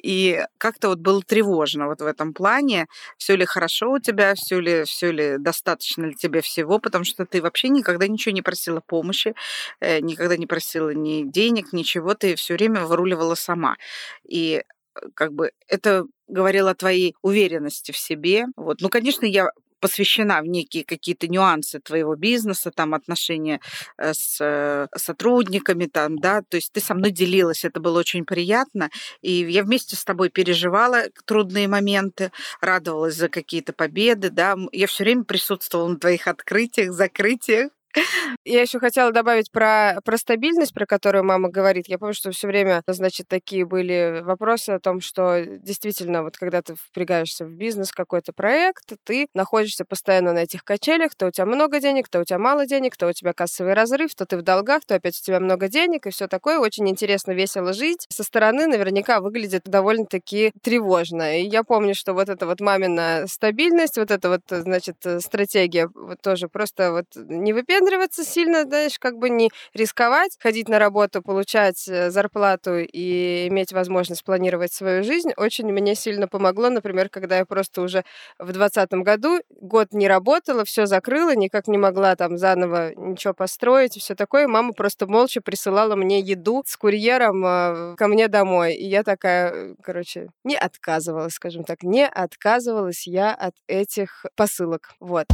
и 0.04 0.44
как-то 0.58 0.90
вот 0.90 1.00
было 1.00 1.22
тревожно 1.22 1.88
вот 1.88 2.02
в 2.02 2.06
этом 2.06 2.34
плане, 2.34 2.88
все 3.18 3.36
ли 3.36 3.46
хорошо 3.46 3.92
у 3.94 4.00
тебя, 4.00 4.36
все 4.36 4.60
ли, 4.60 4.84
все 4.84 5.12
ли 5.12 5.38
достаточно 5.38 6.06
ли 6.06 6.16
тебе 6.16 6.42
всего, 6.42 6.80
потому 6.80 7.04
что 7.06 7.26
ты 7.26 7.42
вообще 7.42 7.70
никогда 7.70 8.08
ничего 8.08 8.34
не 8.34 8.42
просила 8.42 8.82
помощи, 8.86 9.34
э, 9.80 10.00
никогда 10.00 10.38
не 10.38 10.48
просила 10.50 10.90
ни 10.90 11.24
денег, 11.24 11.72
ничего, 11.74 12.14
ты 12.16 12.36
все 12.36 12.56
время 12.56 12.86
выруливала 12.86 13.36
сама. 13.36 13.78
И 14.28 14.64
э, 14.96 15.00
как 15.14 15.34
бы 15.34 15.52
это 15.68 16.06
говорило 16.28 16.72
о 16.72 16.76
твоей 16.76 17.16
уверенности 17.22 17.92
в 17.92 17.98
себе. 17.98 18.48
Вот. 18.58 18.82
Ну, 18.82 18.90
конечно, 18.90 19.26
я 19.26 19.50
посвящена 19.80 20.42
в 20.42 20.46
некие 20.46 20.84
какие-то 20.84 21.28
нюансы 21.28 21.80
твоего 21.80 22.16
бизнеса, 22.16 22.72
там 22.72 22.94
отношения 22.94 23.60
э, 23.98 24.14
с 24.14 24.38
э, 24.42 24.88
сотрудниками, 24.96 25.86
там, 25.86 26.20
да, 26.20 26.42
то 26.42 26.58
есть 26.58 26.72
ты 26.72 26.80
со 26.80 26.94
мной 26.94 27.12
делилась, 27.12 27.66
это 27.66 27.80
было 27.80 28.00
очень 28.00 28.26
приятно, 28.26 28.90
и 29.22 29.32
я 29.32 29.64
вместе 29.64 29.96
с 29.96 30.04
тобой 30.04 30.30
переживала 30.30 31.04
трудные 31.26 31.68
моменты, 31.68 32.32
радовалась 32.62 33.16
за 33.16 33.30
какие-то 33.30 33.74
победы, 33.74 34.30
да, 34.30 34.56
я 34.72 34.88
все 34.88 35.04
время 35.04 35.24
присутствовала 35.24 35.90
на 35.90 36.00
твоих 36.00 36.28
открытиях, 36.28 36.92
закрытиях, 36.92 37.72
я 38.46 38.62
еще 38.62 38.80
хотела 38.80 39.12
добавить 39.12 39.52
про, 39.52 40.00
про 40.04 40.18
стабильность, 40.18 40.74
про 40.74 40.86
которую 40.86 41.24
мама 41.24 41.50
говорит. 41.50 41.88
Я 41.88 41.98
помню, 41.98 42.14
что 42.14 42.32
все 42.32 42.48
время, 42.48 42.82
значит, 42.88 43.28
такие 43.28 43.66
были 43.66 44.22
вопросы 44.24 44.72
о 44.72 44.80
том, 44.80 45.02
что 45.02 45.44
действительно, 45.46 46.24
вот 46.24 46.38
когда 46.38 46.62
ты 46.62 46.76
впрягаешься 46.76 47.46
в 47.46 47.52
бизнес, 47.52 47.92
какой-то 47.92 48.34
проект, 48.34 48.94
ты 49.04 49.28
находишься 49.34 49.86
постоянно 49.86 50.34
на 50.34 50.40
этих 50.40 50.64
качелях, 50.64 51.16
то 51.16 51.28
у 51.28 51.32
тебя 51.32 51.46
много 51.46 51.80
денег, 51.80 52.08
то 52.10 52.20
у 52.20 52.24
тебя 52.24 52.40
мало 52.40 52.66
денег, 52.66 52.96
то 52.98 53.08
у 53.08 53.14
тебя 53.14 53.34
кассовый 53.34 53.74
разрыв, 53.74 54.14
то 54.16 54.26
ты 54.26 54.38
в 54.38 54.42
долгах, 54.42 54.86
то 54.86 54.96
опять 54.96 55.18
у 55.20 55.24
тебя 55.24 55.40
много 55.40 55.68
денег, 55.68 56.06
и 56.08 56.12
все 56.12 56.28
такое. 56.28 56.60
Очень 56.60 56.90
интересно, 56.90 57.32
весело 57.32 57.74
жить. 57.74 58.06
Со 58.10 58.24
стороны 58.24 58.68
наверняка 58.68 59.22
выглядит 59.22 59.64
довольно-таки 59.66 60.52
тревожно. 60.62 61.40
И 61.40 61.48
я 61.48 61.64
помню, 61.64 61.96
что 61.96 62.14
вот 62.14 62.30
эта 62.30 62.46
вот 62.46 62.62
мамина 62.62 63.26
стабильность, 63.28 63.98
вот 63.98 64.12
эта 64.12 64.30
вот, 64.30 64.42
значит, 64.50 64.98
стратегия, 65.20 65.90
вот 65.94 66.22
тоже 66.22 66.48
просто 66.48 66.92
вот 66.92 67.06
не 67.16 67.54
выпендриваться, 67.54 67.79
выпендриваться 67.80 68.24
сильно, 68.24 68.64
знаешь, 68.64 69.00
как 69.00 69.18
бы 69.18 69.30
не 69.30 69.50
рисковать, 69.74 70.38
ходить 70.40 70.68
на 70.70 70.80
работу, 70.80 71.22
получать 71.22 71.88
э, 71.88 72.10
зарплату 72.10 72.78
и 72.80 73.48
иметь 73.48 73.72
возможность 73.72 74.24
планировать 74.24 74.74
свою 74.74 75.04
жизнь, 75.04 75.32
очень 75.38 75.72
мне 75.72 75.96
сильно 75.96 76.28
помогло, 76.28 76.70
например, 76.70 77.10
когда 77.10 77.38
я 77.38 77.46
просто 77.46 77.82
уже 77.82 78.04
в 78.38 78.52
двадцатом 78.52 79.04
году 79.04 79.40
год 79.50 79.94
не 79.94 80.08
работала, 80.08 80.66
все 80.66 80.86
закрыла, 80.86 81.36
никак 81.36 81.68
не 81.68 81.78
могла 81.78 82.16
там 82.16 82.38
заново 82.38 82.94
ничего 82.96 83.34
построить 83.34 83.98
и 83.98 84.00
все 84.00 84.16
такое. 84.16 84.48
Мама 84.48 84.74
просто 84.74 85.08
молча 85.08 85.42
присылала 85.42 85.96
мне 85.96 86.20
еду 86.20 86.64
с 86.66 86.76
курьером 86.76 87.46
э, 87.46 87.96
ко 87.96 88.08
мне 88.08 88.28
домой. 88.28 88.74
И 88.74 88.86
я 88.86 89.04
такая, 89.04 89.76
короче, 89.82 90.30
не 90.44 90.56
отказывалась, 90.56 91.34
скажем 91.34 91.64
так, 91.64 91.84
не 91.84 92.08
отказывалась 92.08 93.08
я 93.08 93.34
от 93.34 93.56
этих 93.68 94.26
посылок. 94.36 94.92
Вот 95.00 95.26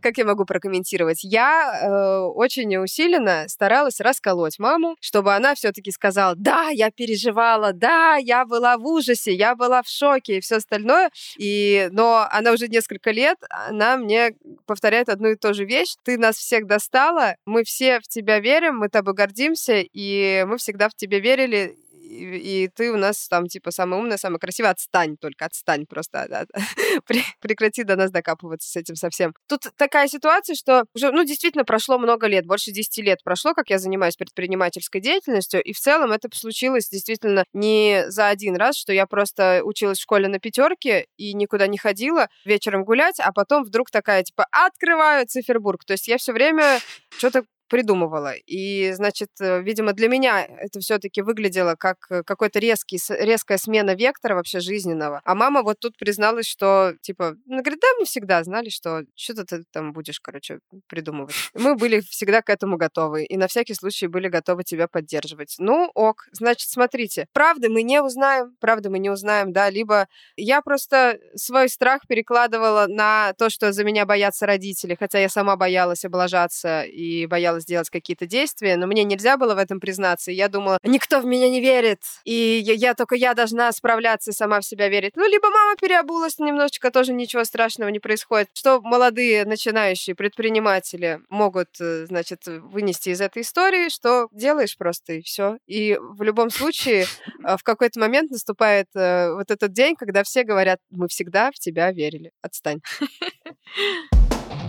как 0.00 0.18
я 0.18 0.24
могу 0.24 0.44
прокомментировать? 0.44 1.20
Я 1.22 1.80
э, 1.82 2.18
очень 2.20 2.76
усиленно 2.76 3.44
старалась 3.48 4.00
расколоть 4.00 4.58
маму, 4.58 4.96
чтобы 5.00 5.34
она 5.34 5.54
все-таки 5.54 5.90
сказала, 5.90 6.34
да, 6.36 6.68
я 6.68 6.90
переживала, 6.90 7.72
да, 7.72 8.16
я 8.16 8.44
была 8.44 8.76
в 8.76 8.86
ужасе, 8.86 9.34
я 9.34 9.54
была 9.54 9.82
в 9.82 9.88
шоке 9.88 10.38
и 10.38 10.40
все 10.40 10.56
остальное. 10.56 11.10
И, 11.38 11.88
но 11.92 12.26
она 12.30 12.52
уже 12.52 12.68
несколько 12.68 13.10
лет, 13.10 13.38
она 13.50 13.96
мне 13.96 14.32
повторяет 14.66 15.08
одну 15.08 15.28
и 15.28 15.36
ту 15.36 15.54
же 15.54 15.64
вещь. 15.64 15.94
Ты 16.04 16.18
нас 16.18 16.36
всех 16.36 16.66
достала, 16.66 17.36
мы 17.46 17.64
все 17.64 18.00
в 18.00 18.08
тебя 18.08 18.40
верим, 18.40 18.78
мы 18.78 18.88
тобой 18.88 19.14
гордимся, 19.14 19.80
и 19.80 20.44
мы 20.46 20.58
всегда 20.58 20.88
в 20.88 20.94
тебя 20.94 21.20
верили, 21.20 21.76
и, 22.18 22.68
ты 22.68 22.90
у 22.90 22.96
нас 22.96 23.28
там, 23.28 23.46
типа, 23.46 23.70
самая 23.70 24.00
умная, 24.00 24.16
самая 24.16 24.38
красивая, 24.38 24.70
отстань 24.70 25.16
только, 25.16 25.46
отстань 25.46 25.86
просто, 25.86 26.26
да, 26.28 26.46
прекрати 27.40 27.84
до 27.84 27.96
нас 27.96 28.10
докапываться 28.10 28.70
с 28.70 28.76
этим 28.76 28.96
совсем. 28.96 29.34
Тут 29.48 29.68
такая 29.76 30.08
ситуация, 30.08 30.54
что 30.54 30.84
уже, 30.94 31.10
ну, 31.12 31.24
действительно 31.24 31.64
прошло 31.64 31.98
много 31.98 32.26
лет, 32.26 32.46
больше 32.46 32.70
10 32.70 33.04
лет 33.04 33.18
прошло, 33.24 33.54
как 33.54 33.70
я 33.70 33.78
занимаюсь 33.78 34.16
предпринимательской 34.16 35.00
деятельностью, 35.00 35.62
и 35.62 35.72
в 35.72 35.78
целом 35.78 36.12
это 36.12 36.28
случилось 36.34 36.88
действительно 36.88 37.44
не 37.52 38.04
за 38.08 38.28
один 38.28 38.56
раз, 38.56 38.76
что 38.76 38.92
я 38.92 39.06
просто 39.06 39.62
училась 39.64 39.98
в 39.98 40.02
школе 40.02 40.28
на 40.28 40.38
пятерке 40.38 41.06
и 41.16 41.34
никуда 41.34 41.66
не 41.66 41.78
ходила 41.78 42.28
вечером 42.44 42.84
гулять, 42.84 43.20
а 43.20 43.32
потом 43.32 43.64
вдруг 43.64 43.90
такая, 43.90 44.22
типа, 44.22 44.46
открываю 44.50 45.26
цифербург. 45.26 45.84
То 45.84 45.92
есть 45.92 46.08
я 46.08 46.18
все 46.18 46.32
время 46.32 46.80
что-то 47.16 47.44
придумывала. 47.68 48.34
И, 48.46 48.92
значит, 48.92 49.30
э, 49.40 49.62
видимо, 49.62 49.92
для 49.92 50.08
меня 50.08 50.44
это 50.44 50.80
все-таки 50.80 51.22
выглядело 51.22 51.74
как 51.74 51.98
э, 52.10 52.22
какой-то 52.24 52.58
резкий, 52.58 52.98
резкая 53.08 53.58
смена 53.58 53.94
вектора 53.94 54.34
вообще 54.34 54.60
жизненного. 54.60 55.20
А 55.24 55.34
мама 55.34 55.62
вот 55.62 55.78
тут 55.78 55.96
призналась, 55.96 56.46
что, 56.46 56.94
типа, 57.02 57.36
ну, 57.46 57.62
говорит, 57.62 57.80
да, 57.80 57.88
мы 57.98 58.04
всегда 58.04 58.42
знали, 58.44 58.68
что 58.68 59.02
что-то 59.14 59.44
ты 59.44 59.64
там 59.72 59.92
будешь, 59.92 60.20
короче, 60.20 60.60
придумывать. 60.88 61.34
Мы 61.54 61.74
были 61.74 62.00
всегда 62.00 62.42
к 62.42 62.50
этому 62.50 62.76
готовы, 62.76 63.24
и 63.24 63.36
на 63.36 63.46
всякий 63.46 63.74
случай 63.74 64.06
были 64.06 64.28
готовы 64.28 64.64
тебя 64.64 64.88
поддерживать. 64.88 65.56
Ну, 65.58 65.90
ок, 65.94 66.26
значит, 66.32 66.68
смотрите, 66.70 67.26
правды 67.32 67.68
мы 67.68 67.82
не 67.82 68.02
узнаем, 68.02 68.56
правды 68.60 68.90
мы 68.90 68.98
не 68.98 69.10
узнаем, 69.10 69.52
да, 69.52 69.70
либо 69.70 70.08
я 70.36 70.62
просто 70.62 71.18
свой 71.34 71.68
страх 71.68 72.02
перекладывала 72.08 72.86
на 72.88 73.32
то, 73.38 73.50
что 73.50 73.72
за 73.72 73.84
меня 73.84 74.06
боятся 74.06 74.46
родители, 74.46 74.96
хотя 74.98 75.18
я 75.18 75.28
сама 75.28 75.56
боялась 75.56 76.04
облажаться 76.04 76.82
и 76.82 77.26
боялась 77.26 77.57
сделать 77.60 77.90
какие-то 77.90 78.26
действия, 78.26 78.76
но 78.76 78.86
мне 78.86 79.04
нельзя 79.04 79.36
было 79.36 79.54
в 79.54 79.58
этом 79.58 79.80
признаться. 79.80 80.30
И 80.30 80.34
я 80.34 80.48
думала, 80.48 80.78
никто 80.82 81.20
в 81.20 81.24
меня 81.24 81.48
не 81.48 81.60
верит, 81.60 82.00
и 82.24 82.60
я, 82.64 82.72
я 82.74 82.94
только 82.94 83.14
я 83.14 83.34
должна 83.34 83.70
справляться 83.72 84.30
и 84.30 84.34
сама 84.34 84.60
в 84.60 84.64
себя 84.64 84.88
верить. 84.88 85.16
Ну, 85.16 85.28
либо 85.28 85.50
мама 85.50 85.76
переобулась 85.80 86.38
немножечко, 86.38 86.90
тоже 86.90 87.12
ничего 87.12 87.44
страшного 87.44 87.88
не 87.88 88.00
происходит. 88.00 88.48
Что 88.54 88.80
молодые 88.80 89.44
начинающие 89.44 90.14
предприниматели 90.14 91.20
могут, 91.28 91.68
э, 91.80 92.06
значит, 92.06 92.46
вынести 92.46 93.10
из 93.10 93.20
этой 93.20 93.42
истории, 93.42 93.88
что 93.88 94.28
делаешь 94.32 94.76
просто 94.76 95.14
и 95.14 95.22
все. 95.22 95.58
И 95.66 95.98
в 96.00 96.22
любом 96.22 96.50
случае 96.50 97.06
а, 97.44 97.56
в 97.56 97.62
какой-то 97.62 98.00
момент 98.00 98.30
наступает 98.30 98.88
э, 98.94 99.32
вот 99.32 99.50
этот 99.50 99.72
день, 99.72 99.96
когда 99.96 100.22
все 100.22 100.44
говорят, 100.44 100.80
мы 100.90 101.08
всегда 101.08 101.50
в 101.50 101.54
тебя 101.54 101.92
верили. 101.92 102.32
Отстань. 102.42 102.80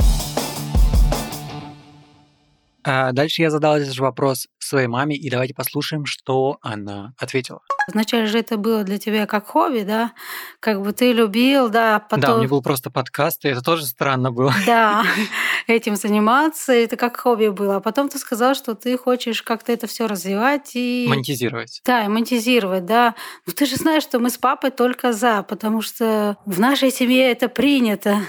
А 2.92 3.12
дальше 3.12 3.44
я 3.44 3.52
задал 3.52 3.78
этот 3.78 3.94
же 3.94 4.02
вопрос 4.02 4.48
своей 4.58 4.88
маме, 4.88 5.16
и 5.16 5.30
давайте 5.30 5.54
послушаем, 5.54 6.08
что 6.08 6.58
она 6.64 7.14
ответила. 7.20 7.60
Вначале 7.88 8.26
же 8.26 8.40
это 8.40 8.58
было 8.58 8.84
для 8.84 8.98
тебя 8.98 9.28
как 9.28 9.46
хобби, 9.46 9.82
да? 9.82 10.14
Как 10.60 10.82
бы 10.82 10.92
ты 10.92 11.14
любил, 11.14 11.70
да, 11.70 12.00
потом... 12.00 12.22
Да, 12.22 12.36
у 12.36 12.38
меня 12.40 12.48
был 12.48 12.64
просто 12.64 12.90
подкаст, 12.90 13.46
и 13.46 13.50
это 13.50 13.62
тоже 13.62 13.86
странно 13.86 14.32
было. 14.32 14.54
Да, 14.66 15.04
этим 15.68 15.96
заниматься, 15.96 16.74
это 16.74 16.96
как 16.98 17.18
хобби 17.18 17.50
было. 17.50 17.76
А 17.76 17.80
потом 17.80 18.10
ты 18.10 18.18
сказал, 18.18 18.56
что 18.56 18.74
ты 18.74 18.98
хочешь 18.98 19.44
как-то 19.44 19.72
это 19.72 19.86
все 19.86 20.08
развивать 20.08 20.72
и... 20.74 21.06
Монетизировать. 21.08 21.82
Да, 21.86 22.06
и 22.06 22.08
монетизировать, 22.08 22.86
да. 22.86 23.14
Но 23.46 23.54
ты 23.54 23.68
же 23.68 23.76
знаешь, 23.76 24.02
что 24.02 24.18
мы 24.18 24.32
с 24.32 24.38
папой 24.40 24.72
только 24.72 25.14
за, 25.14 25.44
потому 25.44 25.84
что 25.84 26.38
в 26.46 26.60
нашей 26.60 26.92
семье 26.92 27.32
это 27.32 27.50
принято 27.50 28.20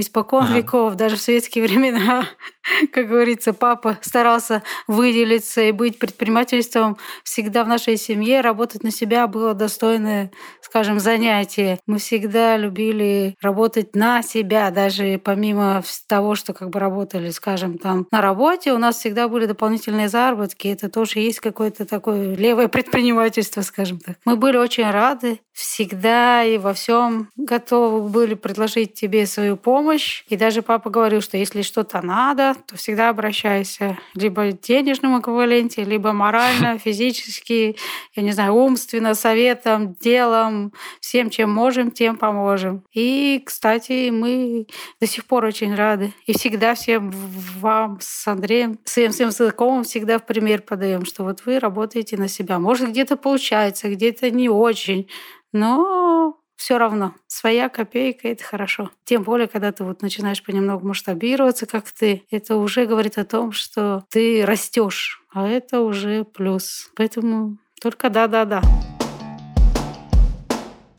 испокон 0.00 0.44
ага. 0.44 0.58
веков, 0.58 0.94
даже 0.94 1.16
в 1.16 1.20
советские 1.20 1.64
времена, 1.64 2.26
как 2.92 3.08
говорится, 3.08 3.52
папа 3.52 3.98
старался 4.00 4.62
выделиться 4.86 5.62
и 5.62 5.72
быть 5.72 5.98
предпринимательством 5.98 6.96
всегда 7.24 7.64
в 7.64 7.68
нашей 7.68 7.96
семье, 7.96 8.40
работать 8.40 8.82
на 8.82 8.90
себя 8.90 9.26
было 9.26 9.54
достойное, 9.54 10.30
скажем, 10.60 11.00
занятие. 11.00 11.78
Мы 11.86 11.98
всегда 11.98 12.56
любили 12.56 13.36
работать 13.40 13.94
на 13.94 14.22
себя, 14.22 14.70
даже 14.70 15.20
помимо 15.22 15.82
того, 16.08 16.34
что 16.34 16.52
как 16.52 16.70
бы 16.70 16.80
работали, 16.80 17.30
скажем, 17.30 17.78
там 17.78 18.06
на 18.10 18.20
работе, 18.20 18.72
у 18.72 18.78
нас 18.78 18.98
всегда 18.98 19.28
были 19.28 19.46
дополнительные 19.46 20.08
заработки. 20.08 20.68
Это 20.68 20.88
тоже 20.88 21.20
есть 21.20 21.40
какое-то 21.40 21.84
такое 21.84 22.34
левое 22.34 22.68
предпринимательство, 22.68 23.62
скажем 23.62 23.98
так. 23.98 24.16
Мы 24.24 24.36
были 24.36 24.56
очень 24.56 24.90
рады, 24.90 25.40
всегда 25.52 26.44
и 26.44 26.58
во 26.58 26.74
всем 26.74 27.30
готовы 27.36 28.08
были 28.08 28.34
предложить 28.34 28.94
тебе 28.94 29.26
свою 29.26 29.56
помощь. 29.56 29.85
И 30.28 30.36
даже 30.36 30.62
папа 30.62 30.90
говорил, 30.90 31.20
что 31.20 31.36
если 31.36 31.62
что-то 31.62 32.02
надо, 32.02 32.54
то 32.66 32.76
всегда 32.76 33.08
обращайся. 33.08 33.98
Либо 34.14 34.50
в 34.50 34.60
денежном 34.60 35.20
эквиваленте, 35.20 35.84
либо 35.84 36.12
морально, 36.12 36.78
физически, 36.84 37.76
я 38.14 38.22
не 38.22 38.32
знаю, 38.32 38.52
умственно, 38.52 39.14
советом, 39.14 39.94
делом, 39.94 40.72
всем, 41.00 41.30
чем 41.30 41.50
можем, 41.50 41.90
тем 41.90 42.16
поможем. 42.16 42.84
И, 42.92 43.42
кстати, 43.44 44.10
мы 44.10 44.66
до 45.00 45.06
сих 45.06 45.24
пор 45.24 45.44
очень 45.44 45.74
рады. 45.74 46.12
И 46.26 46.32
всегда 46.32 46.74
всем 46.74 47.12
вам 47.60 47.98
с 48.00 48.26
Андреем, 48.26 48.78
всем 48.84 49.12
всем 49.12 49.30
знакомым 49.30 49.84
всегда 49.84 50.18
в 50.18 50.26
пример 50.26 50.62
подаем, 50.62 51.04
что 51.04 51.24
вот 51.24 51.42
вы 51.46 51.58
работаете 51.58 52.16
на 52.16 52.28
себя. 52.28 52.58
Может, 52.58 52.90
где-то 52.90 53.16
получается, 53.16 53.88
где-то 53.88 54.30
не 54.30 54.48
очень, 54.48 55.08
но 55.52 56.38
все 56.56 56.78
равно 56.78 57.14
своя 57.26 57.68
копейка 57.68 58.28
это 58.28 58.42
хорошо. 58.42 58.90
Тем 59.04 59.22
более, 59.22 59.46
когда 59.46 59.72
ты 59.72 59.84
вот 59.84 60.02
начинаешь 60.02 60.42
понемногу 60.42 60.86
масштабироваться, 60.86 61.66
как 61.66 61.90
ты, 61.92 62.24
это 62.30 62.56
уже 62.56 62.86
говорит 62.86 63.18
о 63.18 63.24
том, 63.24 63.52
что 63.52 64.04
ты 64.10 64.44
растешь, 64.44 65.22
а 65.32 65.46
это 65.46 65.80
уже 65.80 66.24
плюс. 66.24 66.90
Поэтому 66.96 67.58
только 67.80 68.10
да-да-да. 68.10 68.62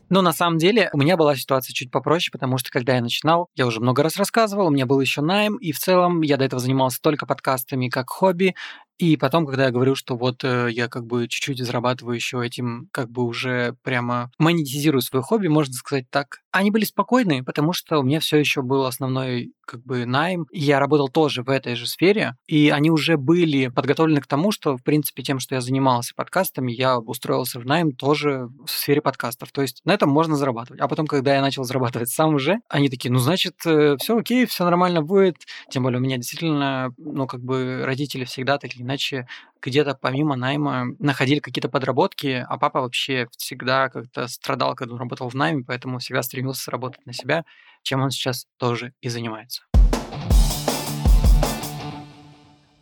Но 0.10 0.22
на 0.22 0.32
самом 0.32 0.58
деле 0.58 0.90
у 0.94 0.98
меня 0.98 1.18
была 1.18 1.36
ситуация 1.36 1.74
чуть 1.74 1.92
попроще, 1.92 2.32
потому 2.32 2.58
что 2.58 2.70
когда 2.70 2.96
я 2.96 3.02
начинал, 3.02 3.50
я 3.56 3.68
уже 3.68 3.82
много 3.82 4.04
раз 4.04 4.16
рассказывал, 4.16 4.68
у 4.68 4.70
меня 4.70 4.86
был 4.86 5.02
еще 5.02 5.22
найм, 5.22 5.58
и 5.58 5.74
в 5.74 5.80
целом 5.80 6.22
я 6.22 6.38
до 6.38 6.46
этого 6.46 6.62
занимался 6.62 7.02
только 7.02 7.26
подкастами 7.26 7.90
как 7.90 8.10
хобби, 8.10 8.56
и 8.98 9.16
потом, 9.18 9.46
когда 9.46 9.66
я 9.66 9.72
говорю, 9.72 9.96
что 9.96 10.16
вот 10.16 10.44
э, 10.44 10.70
я 10.72 10.88
как 10.88 11.06
бы 11.06 11.28
чуть-чуть 11.28 11.64
зарабатываю 11.64 12.16
еще 12.16 12.44
этим, 12.46 12.90
как 12.92 13.10
бы 13.10 13.24
уже 13.24 13.76
прямо 13.84 14.32
монетизирую 14.40 15.02
свое 15.02 15.24
хобби, 15.24 15.48
можно 15.48 15.74
сказать 15.74 16.06
так, 16.10 16.40
они 16.52 16.72
были 16.72 16.86
спокойны, 16.86 17.44
потому 17.44 17.74
что 17.74 18.00
у 18.00 18.04
меня 18.04 18.20
все 18.20 18.38
еще 18.38 18.62
был 18.62 18.86
основной 18.86 19.52
как 19.68 19.84
бы 19.84 20.06
найм. 20.06 20.48
Я 20.52 20.80
работал 20.80 21.10
тоже 21.10 21.44
в 21.44 21.50
этой 21.50 21.76
же 21.76 21.86
сфере, 21.86 22.36
и 22.48 22.70
они 22.70 22.90
уже 22.90 23.18
были 23.18 23.68
подготовлены 23.68 24.22
к 24.22 24.28
тому, 24.28 24.52
что, 24.52 24.78
в 24.78 24.84
принципе, 24.84 25.22
тем, 25.22 25.40
что 25.40 25.56
я 25.56 25.62
занимался 25.62 26.14
подкастами, 26.16 26.72
я 26.72 26.98
устроился 26.98 27.60
в 27.60 27.66
найм 27.66 27.92
тоже 27.92 28.48
в 28.66 28.70
сфере 28.70 29.02
подкастов. 29.02 29.52
То 29.52 29.62
есть 29.62 29.82
на 29.84 29.94
этом 29.94 30.10
можно 30.10 30.36
зарабатывать. 30.36 30.82
А 30.82 30.88
потом, 30.88 31.06
когда 31.06 31.36
я 31.36 31.42
начал 31.42 31.64
зарабатывать 31.64 32.10
сам 32.10 32.34
уже, 32.34 32.60
они 32.70 32.90
такие, 32.90 33.12
ну, 33.12 33.20
значит, 33.20 33.56
э, 33.66 33.98
все 34.00 34.18
окей, 34.18 34.46
все 34.46 34.64
нормально 34.64 35.02
будет. 35.02 35.36
Тем 35.70 35.84
более 35.84 36.00
у 36.00 36.04
меня 36.04 36.18
действительно, 36.18 36.94
ну, 36.98 37.28
как 37.28 37.42
бы 37.42 37.82
родители 37.84 38.24
всегда 38.24 38.58
так 38.58 38.74
или 38.76 38.84
иначе 38.88 39.28
где-то 39.62 39.96
помимо 40.00 40.36
найма 40.36 40.86
находили 41.00 41.40
какие-то 41.40 41.70
подработки, 41.70 42.46
а 42.48 42.58
папа 42.58 42.82
вообще 42.82 43.28
всегда 43.38 43.90
как-то 43.90 44.28
страдал, 44.28 44.76
когда 44.76 44.94
он 44.94 45.00
работал 45.00 45.30
в 45.30 45.36
найме, 45.36 45.64
поэтому 45.68 46.00
всегда 46.00 46.24
стремился 46.24 46.72
работать 46.72 47.06
на 47.06 47.14
себя, 47.14 47.44
чем 47.84 48.02
он 48.02 48.12
сейчас 48.12 48.48
тоже 48.58 48.94
и 49.02 49.10
занимается. 49.10 49.64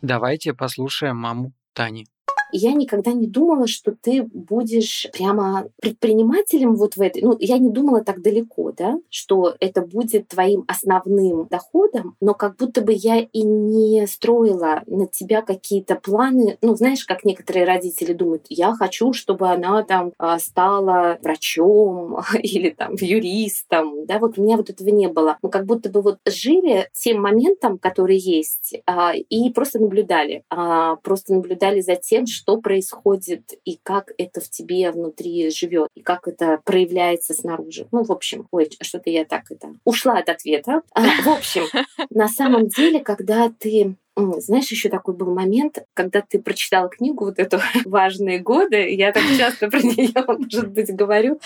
Давайте 0.00 0.54
послушаем 0.54 1.16
маму 1.16 1.52
Тани 1.72 2.06
я 2.52 2.72
никогда 2.72 3.12
не 3.12 3.26
думала, 3.26 3.66
что 3.66 3.92
ты 3.92 4.22
будешь 4.22 5.06
прямо 5.12 5.68
предпринимателем 5.80 6.74
вот 6.74 6.96
в 6.96 7.00
этой. 7.00 7.22
Ну, 7.22 7.36
я 7.40 7.58
не 7.58 7.70
думала 7.70 8.04
так 8.04 8.22
далеко, 8.22 8.72
да, 8.72 8.98
что 9.10 9.54
это 9.60 9.82
будет 9.82 10.28
твоим 10.28 10.64
основным 10.68 11.46
доходом, 11.48 12.16
но 12.20 12.34
как 12.34 12.56
будто 12.56 12.80
бы 12.80 12.92
я 12.92 13.18
и 13.20 13.42
не 13.42 14.06
строила 14.06 14.82
на 14.86 15.06
тебя 15.06 15.42
какие-то 15.42 15.96
планы. 15.96 16.58
Ну, 16.62 16.74
знаешь, 16.74 17.04
как 17.04 17.24
некоторые 17.24 17.66
родители 17.66 18.12
думают, 18.12 18.46
я 18.48 18.72
хочу, 18.74 19.12
чтобы 19.12 19.48
она 19.48 19.82
там 19.82 20.12
а, 20.18 20.38
стала 20.38 21.18
врачом 21.22 22.18
или 22.42 22.70
там 22.70 22.94
юристом, 23.00 24.06
да, 24.06 24.18
вот 24.18 24.38
у 24.38 24.42
меня 24.42 24.56
вот 24.56 24.70
этого 24.70 24.88
не 24.88 25.08
было. 25.08 25.38
Мы 25.42 25.50
как 25.50 25.66
будто 25.66 25.90
бы 25.90 26.02
вот 26.02 26.18
жили 26.26 26.88
тем 26.92 27.20
моментом, 27.20 27.78
который 27.78 28.16
есть, 28.16 28.74
а, 28.86 29.14
и 29.14 29.50
просто 29.50 29.78
наблюдали, 29.78 30.44
а, 30.50 30.96
просто 30.96 31.34
наблюдали 31.34 31.80
за 31.80 31.96
тем, 31.96 32.26
что 32.26 32.45
происходит 32.60 33.52
и 33.64 33.78
как 33.82 34.12
это 34.18 34.40
в 34.40 34.48
тебе 34.48 34.90
внутри 34.90 35.50
живет, 35.50 35.88
и 35.94 36.02
как 36.02 36.28
это 36.28 36.60
проявляется 36.64 37.34
снаружи. 37.34 37.88
Ну, 37.92 38.04
в 38.04 38.12
общем, 38.12 38.46
ой, 38.50 38.70
что-то 38.80 39.10
я 39.10 39.24
так 39.24 39.50
это 39.50 39.74
ушла 39.84 40.18
от 40.18 40.28
ответа. 40.28 40.82
В 40.94 41.28
общем, 41.28 41.62
на 42.10 42.28
самом 42.28 42.68
деле, 42.68 43.00
когда 43.00 43.50
ты 43.50 43.96
знаешь, 44.16 44.70
еще 44.70 44.88
такой 44.88 45.14
был 45.14 45.32
момент, 45.34 45.78
когда 45.94 46.22
ты 46.22 46.38
прочитала 46.38 46.88
книгу 46.88 47.26
вот 47.26 47.38
эту 47.38 47.58
«Важные 47.84 48.38
годы», 48.38 48.90
я 48.94 49.12
так 49.12 49.22
часто 49.38 49.68
про 49.68 49.80
нее, 49.80 50.12
может 50.26 50.70
быть, 50.70 50.94
говорю, 50.94 51.38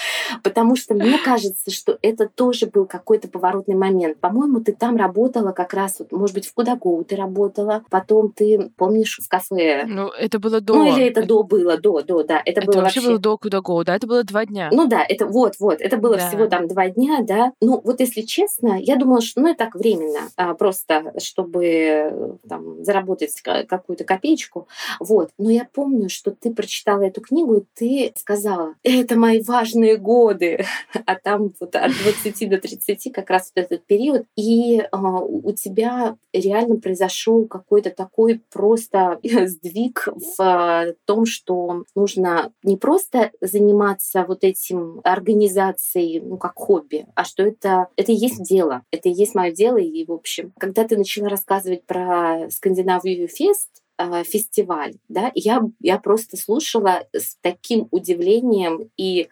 потому 0.43 0.77
что 0.77 0.95
мне 0.95 1.19
кажется, 1.19 1.71
что 1.71 1.99
это 2.03 2.29
тоже 2.29 2.67
был 2.67 2.87
какой-то 2.87 3.29
поворотный 3.29 3.75
момент. 3.75 4.19
По-моему, 4.19 4.61
ты 4.61 4.73
там 4.73 4.97
работала 4.97 5.53
как 5.53 5.75
раз, 5.75 5.97
вот, 5.99 6.13
может 6.13 6.35
быть, 6.35 6.47
в 6.47 6.55
Кудагоу 6.55 7.05
ты 7.05 7.17
работала, 7.17 7.83
потом 7.91 8.33
ты, 8.33 8.71
помнишь, 8.77 9.19
в 9.23 9.29
кафе. 9.29 9.85
Ну, 9.87 10.09
это 10.09 10.39
было 10.39 10.61
до. 10.61 10.75
Ну, 10.75 10.97
или 10.97 11.07
это 11.07 11.25
до 11.27 11.43
было, 11.43 11.77
до, 11.77 12.03
до, 12.03 12.23
да. 12.23 12.41
Это, 12.45 12.61
это 12.61 12.67
было 12.71 12.83
вообще, 12.83 13.01
было 13.01 13.19
до 13.19 13.37
Кудагоу, 13.37 13.85
да? 13.85 13.97
Это 13.97 14.07
было 14.07 14.23
два 14.23 14.47
дня. 14.47 14.69
Ну 14.73 14.87
да, 14.87 15.05
это 15.09 15.27
вот, 15.27 15.55
вот, 15.59 15.81
это 15.81 15.97
было 15.97 16.17
Да. 16.17 16.29
всего 16.29 16.47
там 16.47 16.69
два 16.69 16.89
дня, 16.89 17.19
да. 17.23 17.53
Ну, 17.61 17.81
вот 17.83 18.01
если 18.01 18.23
честно, 18.23 18.79
я 18.81 18.97
думала, 18.97 19.21
что 19.21 19.41
ну, 19.41 19.49
это 19.49 19.65
так 19.65 19.75
временно, 19.75 20.29
а, 20.37 20.55
просто 20.55 21.13
чтобы 21.19 21.65
э, 21.65 22.31
там, 22.61 22.85
заработать 22.85 23.41
ка- 23.43 23.65
какую-то 23.65 24.05
копеечку. 24.05 24.69
Вот. 24.99 25.31
Но 25.39 25.51
я 25.51 25.69
помню, 25.73 26.09
что 26.09 26.31
ты 26.31 26.53
прочитала 26.53 27.03
эту 27.03 27.21
книгу, 27.21 27.57
и 27.57 27.65
ты 27.75 28.13
сказала, 28.19 28.75
это 28.83 29.17
мои 29.17 29.43
важные 29.43 29.97
годы. 29.97 30.65
А 31.07 31.17
там 31.17 31.53
вот 31.59 31.75
от 31.75 31.93
20 31.93 32.49
до 32.49 32.59
30 32.59 33.13
как 33.13 33.31
раз 33.31 33.53
вот 33.55 33.65
этот 33.65 33.85
период. 33.87 34.27
И 34.37 34.81
а, 34.93 35.19
у 35.19 35.51
у 35.51 35.53
тебя 35.53 36.17
реально 36.33 36.77
произошел 36.77 37.47
какой-то 37.47 37.91
такой 37.91 38.41
просто 38.53 39.19
сдвиг 39.23 40.07
в 40.07 40.41
а, 40.41 40.87
том, 41.07 41.27
что 41.27 41.85
нужно 41.95 42.53
не 42.63 42.77
просто 42.77 43.33
заниматься 43.41 44.25
вот 44.27 44.45
этим 44.45 45.01
организацией, 45.03 46.21
ну, 46.21 46.37
как 46.37 46.53
хобби, 46.55 47.07
а 47.15 47.25
что 47.25 47.43
это, 47.43 47.89
это 47.97 48.13
и 48.13 48.17
есть 48.17 48.43
дело. 48.43 48.83
Это 48.91 49.09
и 49.09 49.13
есть 49.13 49.35
мое 49.35 49.51
дело. 49.51 49.79
И, 49.79 50.05
в 50.05 50.13
общем, 50.13 50.53
когда 50.59 50.85
ты 50.85 50.97
начала 50.97 51.29
рассказывать 51.29 51.85
про 51.85 52.50
Скандинавию 52.51 53.29
Фест, 53.29 53.71
а, 53.97 54.25
фестиваль, 54.25 54.95
да, 55.09 55.31
я, 55.35 55.61
я 55.79 55.99
просто 55.99 56.39
слушала 56.39 57.07
с 57.13 57.37
таким 57.43 57.87
удивлением 57.91 58.91
и 58.97 59.29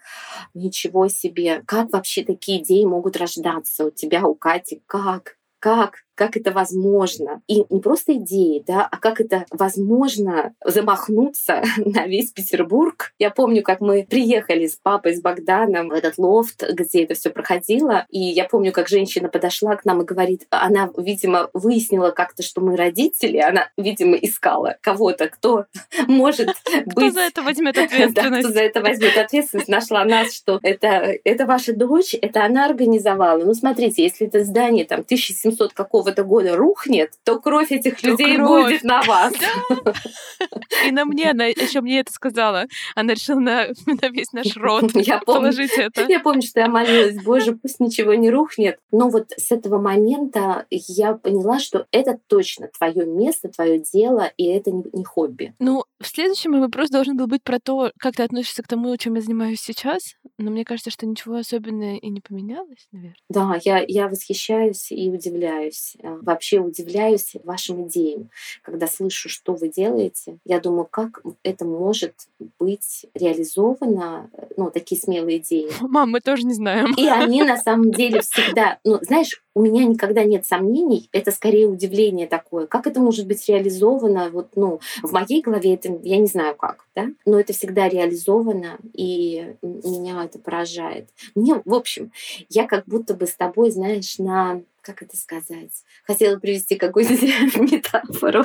ничего 0.53 1.09
себе, 1.09 1.63
как 1.67 1.91
вообще 1.91 2.23
такие 2.23 2.63
идеи 2.63 2.85
могут 2.85 3.17
рождаться 3.17 3.87
у 3.87 3.91
тебя, 3.91 4.27
у 4.27 4.35
Кати, 4.35 4.83
как, 4.87 5.39
как, 5.59 6.05
как 6.19 6.37
это 6.37 6.51
возможно. 6.51 7.41
И 7.47 7.65
не 7.71 7.81
просто 7.81 8.15
идеи, 8.15 8.63
да, 8.67 8.87
а 8.91 8.97
как 8.97 9.21
это 9.21 9.47
возможно 9.53 10.53
замахнуться 10.65 11.63
на 11.77 12.07
весь 12.07 12.33
Петербург. 12.33 13.13
Я 13.21 13.31
помню, 13.31 13.63
как 13.63 13.81
мы 13.81 14.05
приехали 14.09 14.67
с 14.67 14.75
папой, 14.75 15.15
с 15.15 15.21
Богданом 15.21 15.89
в 15.89 15.93
этот 15.93 16.19
лофт, 16.19 16.65
где 16.73 17.05
это 17.05 17.15
все 17.15 17.31
проходило. 17.31 18.05
И 18.11 18.19
я 18.19 18.45
помню, 18.45 18.73
как 18.73 18.89
женщина 18.89 19.29
подошла 19.29 19.77
к 19.77 19.85
нам 19.85 20.03
и 20.03 20.05
говорит, 20.05 20.47
она, 20.51 20.91
видимо, 20.97 21.51
выяснила 21.53 22.11
как-то, 22.11 22.43
что 22.43 22.61
мы 22.61 22.77
родители, 22.77 23.39
она, 23.39 23.69
видимо, 23.77 24.17
искала 24.17 24.77
кого-то, 24.81 25.29
кто 25.29 25.67
может 26.09 26.49
Кто 26.91 27.01
быть 27.01 27.15
за 27.15 27.21
это 27.21 27.43
возьмет 27.43 27.75
да, 27.77 27.87
кто 27.87 27.95
ответственность? 27.95 28.49
за 28.49 28.61
это 28.61 28.81
возьмет 28.81 29.17
ответственность, 29.17 29.69
нашла 29.69 30.05
нас, 30.05 30.35
что 30.35 30.59
это, 30.63 31.15
это 31.23 31.47
ваша 31.47 31.73
дочь, 31.75 32.17
это 32.21 32.45
она 32.45 32.67
организовала. 32.67 33.45
Ну, 33.45 33.55
смотрите, 33.55 34.03
если 34.03 34.27
это 34.27 34.43
здание 34.43 34.85
там 34.85 35.01
1700 35.01 35.73
какого-то 36.09 36.25
года 36.25 36.57
рухнет, 36.57 37.13
то 37.25 37.39
кровь 37.39 37.73
этих 37.73 38.01
То 38.01 38.09
людей 38.09 38.37
кровь. 38.37 38.65
будет 38.65 38.85
на 38.85 39.03
вас. 39.03 39.35
И 40.87 40.91
на 40.91 41.05
мне 41.05 41.31
она 41.31 41.47
еще 41.47 41.81
мне 41.81 42.01
это 42.01 42.13
сказала. 42.13 42.67
Она 42.95 43.15
решила 43.15 43.41
на, 43.41 43.67
на 43.87 44.09
весь 44.09 44.33
наш 44.33 44.47
Я 44.57 45.21
помню, 45.21 45.25
положить 45.25 45.73
это. 45.77 46.07
я 46.09 46.21
помню, 46.21 46.43
что 46.43 46.61
я 46.61 46.69
молилась, 46.69 47.23
боже, 47.23 47.57
пусть 47.57 47.81
ничего 47.81 48.15
не 48.15 48.31
рухнет. 48.31 48.79
Но 48.93 49.09
вот 49.09 49.33
с 49.37 49.51
этого 49.51 49.79
момента 49.81 50.67
я 50.71 51.15
поняла, 51.15 51.59
что 51.59 51.87
это 51.91 52.19
точно 52.27 52.69
твое 52.77 53.07
место, 53.07 53.49
твое 53.49 53.79
дело, 53.79 54.31
и 54.37 54.47
это 54.47 54.71
не, 54.71 54.85
не 54.93 55.05
хобби. 55.05 55.55
Ну, 55.59 55.85
в 56.01 56.07
следующем 56.07 56.53
мой 56.53 56.61
вопрос 56.61 56.91
должен 56.91 57.17
был 57.17 57.27
быть 57.27 57.43
про 57.43 57.59
то, 57.59 57.91
как 57.99 58.17
ты 58.17 58.23
относишься 58.23 58.63
к 58.63 58.69
тому, 58.69 58.97
чем 58.97 59.15
я 59.15 59.21
занимаюсь 59.21 59.61
сейчас. 59.61 60.15
Но 60.39 60.51
мне 60.51 60.65
кажется, 60.65 60.91
что 60.91 61.07
ничего 61.07 61.37
особенного 61.37 61.97
и 61.97 62.09
не 62.09 62.21
поменялось, 62.21 62.87
наверное. 62.93 63.17
Да, 63.29 63.59
я, 63.65 63.85
я 63.87 64.09
восхищаюсь 64.09 64.93
и 64.93 65.11
удивляюсь. 65.11 65.97
Э, 66.03 66.19
Вообще 66.23 66.59
удивляюсь 66.59 67.35
вашим 67.45 67.87
идеям. 67.87 68.31
Когда 68.63 68.87
слышу, 68.87 69.29
что 69.29 69.55
вы 69.55 69.69
делаете, 69.69 70.39
я 70.45 70.61
думаю, 70.61 70.87
как 70.91 71.23
это 71.43 71.65
может 71.65 72.15
быть 72.59 73.07
реализовано, 73.15 74.31
ну, 74.57 74.71
такие 74.71 75.01
смелые 75.01 75.39
идеи. 75.39 75.71
Мам, 75.81 76.11
мы 76.11 76.21
тоже 76.21 76.45
не 76.47 76.55
знаем. 76.55 76.93
И 76.97 77.07
они 77.07 77.43
на 77.43 77.57
самом 77.57 77.91
деле 77.93 78.21
всегда, 78.21 78.79
ну, 78.85 78.99
знаешь, 79.03 79.43
у 79.59 79.61
меня 79.61 79.85
никогда 79.85 80.23
нет 80.23 80.47
сомнений, 80.47 81.09
это 81.11 81.33
скорее 81.33 81.67
удивление 81.67 82.29
такое. 82.29 82.69
Как 82.69 82.87
это 82.87 83.01
может 83.01 83.27
быть 83.27 83.49
реализовано? 83.49 84.31
Вот, 84.31 84.51
ну, 84.55 84.79
в 85.03 85.11
моей 85.11 85.43
голове 85.43 85.75
это, 85.75 85.99
я 86.05 86.19
не 86.19 86.29
знаю 86.29 86.55
как, 86.55 86.87
да, 86.95 87.09
но 87.27 87.41
это 87.41 87.53
всегда 87.53 87.89
реализовано, 87.89 88.79
и 88.93 89.55
меня 89.63 90.25
это 90.25 90.39
поражает. 90.39 91.09
Мне, 91.35 91.61
в 91.65 91.75
общем, 91.75 92.13
я 92.49 92.69
как 92.69 92.85
будто 92.87 93.15
бы 93.15 93.27
с 93.27 93.35
тобой, 93.35 93.73
знаешь, 93.73 94.19
на 94.19 94.63
как 94.81 95.03
это 95.03 95.17
сказать? 95.17 95.73
Хотела 96.05 96.39
привести 96.39 96.77
какую-то 96.77 97.13
метафору. 97.61 98.45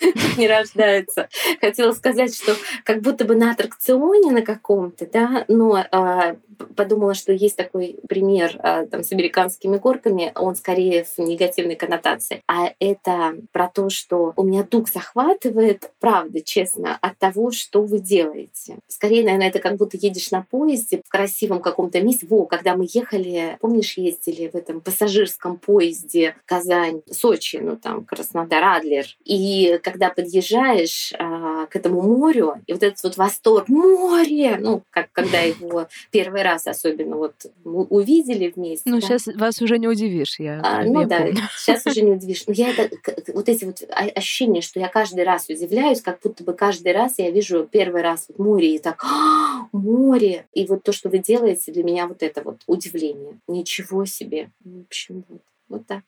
не 0.36 0.48
рождается. 0.48 1.28
Хотела 1.60 1.92
сказать, 1.92 2.34
что 2.34 2.54
как 2.84 3.00
будто 3.00 3.24
бы 3.24 3.34
на 3.34 3.52
аттракционе 3.52 4.32
на 4.32 4.42
каком-то, 4.42 5.06
да, 5.06 5.44
но 5.48 5.84
а, 5.90 6.36
подумала, 6.76 7.14
что 7.14 7.32
есть 7.32 7.56
такой 7.56 7.98
пример 8.08 8.56
а, 8.58 8.86
там 8.86 9.02
с 9.02 9.12
американскими 9.12 9.76
горками, 9.76 10.32
он 10.34 10.54
скорее 10.56 11.04
в 11.04 11.18
негативной 11.18 11.76
коннотации. 11.76 12.42
А 12.46 12.72
это 12.78 13.36
про 13.52 13.68
то, 13.68 13.90
что 13.90 14.32
у 14.36 14.44
меня 14.44 14.62
дух 14.62 14.88
захватывает, 14.88 15.90
правда, 16.00 16.40
честно, 16.40 16.98
от 17.00 17.18
того, 17.18 17.50
что 17.50 17.82
вы 17.82 17.98
делаете. 17.98 18.78
Скорее, 18.88 19.24
наверное, 19.24 19.48
это 19.48 19.58
как 19.58 19.76
будто 19.76 19.96
едешь 19.96 20.30
на 20.30 20.42
поезде 20.42 21.02
в 21.04 21.08
красивом 21.08 21.60
каком-то 21.60 22.00
месте. 22.00 22.26
Во, 22.28 22.46
когда 22.46 22.76
мы 22.76 22.86
ехали, 22.88 23.56
помнишь, 23.60 23.96
ездили 23.96 24.48
в 24.48 24.54
этом 24.54 24.80
пассажирском 24.80 25.58
поезде 25.58 26.36
Казань, 26.44 27.02
Сочи, 27.10 27.56
ну 27.56 27.76
там 27.76 28.04
Краснодар, 28.04 28.62
Адлер. 28.62 29.06
И 29.24 29.78
когда 29.86 30.10
подъезжаешь 30.10 31.12
а, 31.16 31.66
к 31.66 31.76
этому 31.76 32.02
морю, 32.02 32.54
и 32.66 32.72
вот 32.72 32.82
этот 32.82 33.00
вот 33.04 33.16
восторг, 33.16 33.68
море, 33.68 34.56
ну, 34.58 34.82
как 34.90 35.12
когда 35.12 35.38
его 35.38 35.86
первый 36.10 36.42
раз 36.42 36.66
особенно 36.66 37.16
вот 37.16 37.34
увидели 37.62 38.52
вместе. 38.54 38.90
Ну, 38.90 38.96
да. 38.96 39.00
сейчас 39.00 39.28
вас 39.28 39.62
уже 39.62 39.78
не 39.78 39.86
удивишь, 39.86 40.40
я, 40.40 40.60
А, 40.64 40.82
я 40.82 40.90
ну 40.92 41.06
да, 41.06 41.18
помню. 41.18 41.36
сейчас 41.56 41.86
уже 41.86 42.02
не 42.02 42.10
удивишь. 42.16 42.42
Но 42.48 42.52
я 42.52 42.70
это, 42.70 42.90
вот 43.32 43.48
эти 43.48 43.64
вот 43.64 43.80
ощущения, 44.16 44.60
что 44.60 44.80
я 44.80 44.88
каждый 44.88 45.22
раз 45.22 45.48
удивляюсь, 45.48 46.00
как 46.00 46.18
будто 46.20 46.42
бы 46.42 46.52
каждый 46.52 46.90
раз 46.92 47.14
я 47.18 47.30
вижу 47.30 47.68
первый 47.70 48.02
раз 48.02 48.26
вот 48.26 48.44
море 48.44 48.74
и 48.74 48.80
так, 48.80 49.04
«А, 49.04 49.68
море! 49.70 50.46
И 50.52 50.66
вот 50.66 50.82
то, 50.82 50.90
что 50.90 51.10
вы 51.10 51.18
делаете, 51.18 51.70
для 51.70 51.84
меня 51.84 52.08
вот 52.08 52.24
это 52.24 52.42
вот 52.42 52.62
удивление. 52.66 53.38
Ничего 53.46 54.04
себе. 54.04 54.50
В 54.64 54.80
общем, 54.80 55.22
вот, 55.28 55.42
вот 55.68 55.86
так. 55.86 56.02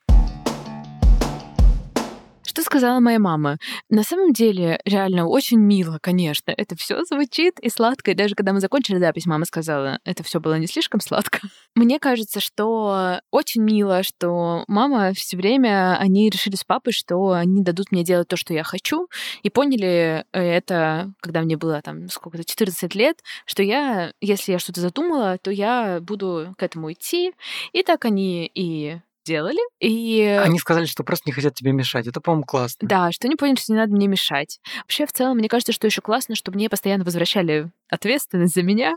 Что 2.58 2.64
сказала 2.64 2.98
моя 2.98 3.20
мама? 3.20 3.58
На 3.88 4.02
самом 4.02 4.32
деле, 4.32 4.80
реально 4.84 5.28
очень 5.28 5.60
мило, 5.60 6.00
конечно. 6.02 6.50
Это 6.50 6.74
все 6.74 7.04
звучит 7.04 7.60
и 7.60 7.70
сладко. 7.70 8.10
И 8.10 8.14
даже 8.14 8.34
когда 8.34 8.52
мы 8.52 8.58
закончили 8.58 8.98
запись, 8.98 9.26
мама 9.26 9.44
сказала, 9.44 10.00
это 10.04 10.24
все 10.24 10.40
было 10.40 10.58
не 10.58 10.66
слишком 10.66 11.00
сладко. 11.00 11.38
Мне 11.76 12.00
кажется, 12.00 12.40
что 12.40 13.20
очень 13.30 13.62
мило, 13.62 14.02
что 14.02 14.64
мама 14.66 15.12
все 15.14 15.36
время, 15.36 15.96
они 16.00 16.30
решили 16.30 16.56
с 16.56 16.64
папой, 16.64 16.92
что 16.92 17.30
они 17.30 17.62
дадут 17.62 17.92
мне 17.92 18.02
делать 18.02 18.26
то, 18.26 18.36
что 18.36 18.52
я 18.52 18.64
хочу, 18.64 19.06
и 19.44 19.50
поняли 19.50 20.24
э, 20.32 20.42
это, 20.42 21.12
когда 21.20 21.42
мне 21.42 21.56
было 21.56 21.80
там 21.80 22.08
сколько-то, 22.08 22.42
14 22.42 22.92
лет, 22.96 23.22
что 23.46 23.62
я, 23.62 24.12
если 24.20 24.50
я 24.50 24.58
что-то 24.58 24.80
задумала, 24.80 25.38
то 25.40 25.52
я 25.52 26.00
буду 26.00 26.56
к 26.58 26.64
этому 26.64 26.90
идти. 26.90 27.34
И 27.70 27.84
так 27.84 28.04
они 28.04 28.50
и 28.52 28.98
делали. 29.28 29.58
И 29.80 30.22
Они 30.44 30.58
сказали, 30.58 30.86
что 30.86 31.04
просто 31.04 31.24
не 31.26 31.32
хотят 31.32 31.54
тебе 31.54 31.72
мешать. 31.72 32.06
Это, 32.06 32.20
по-моему, 32.20 32.44
классно. 32.44 32.88
да, 32.88 33.12
что 33.12 33.26
они 33.28 33.36
поняли, 33.36 33.56
что 33.60 33.72
не 33.72 33.78
надо 33.78 33.92
мне 33.94 34.08
мешать. 34.08 34.58
Вообще, 34.78 35.06
в 35.06 35.12
целом, 35.12 35.36
мне 35.38 35.48
кажется, 35.48 35.72
что 35.72 35.86
еще 35.86 36.00
классно, 36.00 36.34
что 36.34 36.50
мне 36.50 36.68
постоянно 36.68 37.04
возвращали 37.04 37.70
ответственность 37.90 38.54
за 38.54 38.62
меня. 38.62 38.94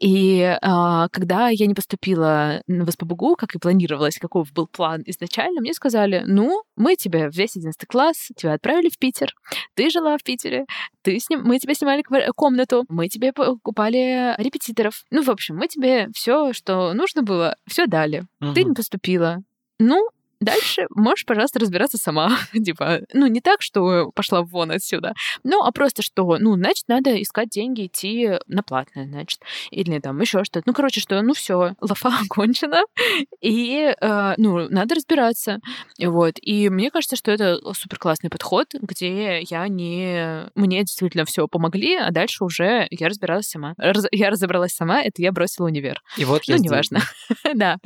И 0.00 0.56
а, 0.62 1.08
когда 1.08 1.48
я 1.48 1.66
не 1.66 1.74
поступила 1.74 2.62
в 2.66 2.90
СПБГУ, 2.90 3.36
как 3.36 3.54
и 3.54 3.58
планировалось, 3.58 4.18
каков 4.18 4.52
был 4.52 4.66
план 4.66 5.02
изначально, 5.06 5.60
мне 5.60 5.72
сказали, 5.74 6.22
ну, 6.26 6.62
мы 6.76 6.96
тебя 6.96 7.28
весь 7.28 7.56
11 7.56 7.86
класс, 7.86 8.28
тебя 8.36 8.54
отправили 8.54 8.88
в 8.90 8.98
Питер, 8.98 9.34
ты 9.74 9.88
жила 9.90 10.16
в 10.18 10.22
Питере, 10.22 10.64
ты 11.02 11.18
с 11.18 11.28
ним, 11.30 11.42
мы 11.44 11.58
тебе 11.58 11.74
снимали 11.74 12.02
комнату, 12.34 12.84
мы 12.88 13.08
тебе 13.08 13.32
покупали 13.32 14.34
репетиторов. 14.38 15.04
Ну, 15.10 15.22
в 15.22 15.30
общем, 15.30 15.56
мы 15.56 15.68
тебе 15.68 16.08
все, 16.14 16.52
что 16.52 16.92
нужно 16.94 17.22
было, 17.22 17.56
все 17.66 17.86
дали. 17.86 18.24
Ты 18.40 18.46
Мгм. 18.46 18.68
не 18.70 18.74
поступила. 18.74 19.38
Ну, 19.78 20.08
дальше 20.40 20.86
можешь, 20.90 21.24
пожалуйста, 21.24 21.58
разбираться 21.58 21.96
сама. 21.96 22.36
типа, 22.52 23.00
ну, 23.12 23.26
не 23.26 23.40
так, 23.40 23.62
что 23.62 24.10
пошла 24.14 24.42
вон 24.42 24.70
отсюда, 24.70 25.14
ну, 25.42 25.62
а 25.62 25.72
просто 25.72 26.02
что, 26.02 26.36
ну, 26.38 26.54
значит, 26.54 26.84
надо 26.88 27.20
искать 27.22 27.48
деньги, 27.48 27.86
идти 27.86 28.30
на 28.46 28.62
платное, 28.62 29.06
значит, 29.06 29.40
или 29.70 29.98
там 30.00 30.20
еще 30.20 30.44
что-то. 30.44 30.64
Ну, 30.66 30.74
короче, 30.74 31.00
что, 31.00 31.20
ну, 31.22 31.32
все, 31.34 31.74
лафа 31.80 32.10
окончена, 32.24 32.82
и, 33.40 33.94
э, 33.98 34.34
ну, 34.36 34.68
надо 34.68 34.96
разбираться. 34.96 35.60
Вот. 35.98 36.34
И 36.42 36.68
мне 36.68 36.90
кажется, 36.90 37.16
что 37.16 37.30
это 37.30 37.58
супер 37.72 37.98
классный 37.98 38.30
подход, 38.30 38.68
где 38.74 39.40
я 39.40 39.66
не... 39.68 40.50
Мне 40.54 40.80
действительно 40.80 41.24
все 41.24 41.48
помогли, 41.48 41.96
а 41.96 42.10
дальше 42.10 42.44
уже 42.44 42.86
я 42.90 43.08
разбиралась 43.08 43.46
сама. 43.48 43.74
Раз- 43.78 44.06
Я 44.12 44.30
разобралась 44.30 44.72
сама, 44.72 45.00
это 45.02 45.22
я 45.22 45.32
бросила 45.32 45.66
универ. 45.66 46.02
И 46.18 46.24
вот 46.24 46.42
Ну, 46.48 46.56
неважно. 46.56 47.00
Да. 47.54 47.78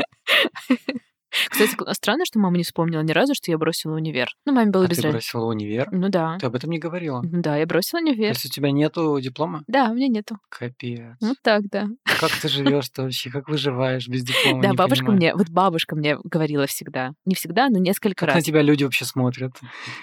Кстати, 1.50 1.76
странно, 1.92 2.24
что 2.24 2.38
мама 2.38 2.56
не 2.56 2.64
вспомнила 2.64 3.02
ни 3.02 3.12
разу, 3.12 3.34
что 3.34 3.50
я 3.50 3.58
бросила 3.58 3.94
универ. 3.94 4.28
Ну, 4.46 4.52
маме 4.52 4.70
было 4.70 4.84
А 4.84 4.88
без 4.88 4.96
ты 4.98 5.02
разницы. 5.04 5.12
бросила 5.32 5.44
универ? 5.50 5.88
Ну 5.92 6.08
да. 6.08 6.38
Ты 6.38 6.46
об 6.46 6.54
этом 6.54 6.70
не 6.70 6.78
говорила. 6.78 7.20
Ну 7.22 7.42
Да, 7.42 7.56
я 7.56 7.66
бросила 7.66 8.00
То 8.00 8.06
универ. 8.06 8.28
есть 8.30 8.44
у 8.46 8.48
тебя 8.48 8.70
нету 8.70 9.18
диплома? 9.20 9.62
Да, 9.66 9.90
у 9.90 9.94
меня 9.94 10.08
нету. 10.08 10.38
Капец. 10.48 11.16
Вот 11.20 11.36
так, 11.42 11.62
да. 11.70 11.86
Как 12.20 12.30
ты 12.32 12.48
живешь 12.48 12.88
ты 12.88 13.02
вообще? 13.02 13.30
Как 13.30 13.48
выживаешь 13.48 14.08
без 14.08 14.24
диплома? 14.24 14.62
Да, 14.62 14.72
бабушка 14.74 15.06
понимаю. 15.06 15.16
мне, 15.16 15.34
вот 15.34 15.48
бабушка 15.50 15.94
мне 15.96 16.16
говорила 16.24 16.66
всегда. 16.66 17.12
Не 17.26 17.34
всегда, 17.34 17.68
но 17.68 17.78
несколько 17.78 18.26
Как 18.26 18.28
на 18.28 18.34
раз. 18.36 18.44
тебя 18.44 18.62
люди 18.62 18.84
вообще 18.84 19.04
смотрят? 19.04 19.52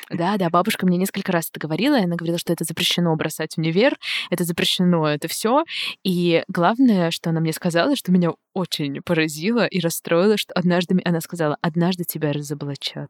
Да, 0.10 0.38
да, 0.38 0.50
бабушка 0.50 0.86
мне 0.86 0.98
несколько 0.98 1.32
раз 1.32 1.50
это 1.52 1.60
говорила, 1.60 2.00
и 2.00 2.04
она 2.04 2.16
говорила, 2.16 2.38
что 2.38 2.54
это 2.54 2.64
запрещено 2.64 3.16
бросать 3.16 3.58
универ, 3.58 3.98
это 4.30 4.44
запрещено, 4.44 5.08
это 5.08 5.28
все. 5.28 5.64
И 6.04 6.44
главное, 6.48 7.12
что 7.12 7.32
она 7.32 7.40
мне 7.42 7.54
сказала, 7.54 7.96
что 7.96 8.12
меня 8.12 8.30
очень 8.54 9.02
поразило 9.02 9.66
и 9.66 9.80
расстроило, 9.82 10.38
что 10.38 10.54
однажды 10.54 10.96
ми- 10.96 11.04
она 11.16 11.22
сказала, 11.22 11.58
однажды 11.62 12.04
тебя 12.04 12.32
разоблачат. 12.32 13.10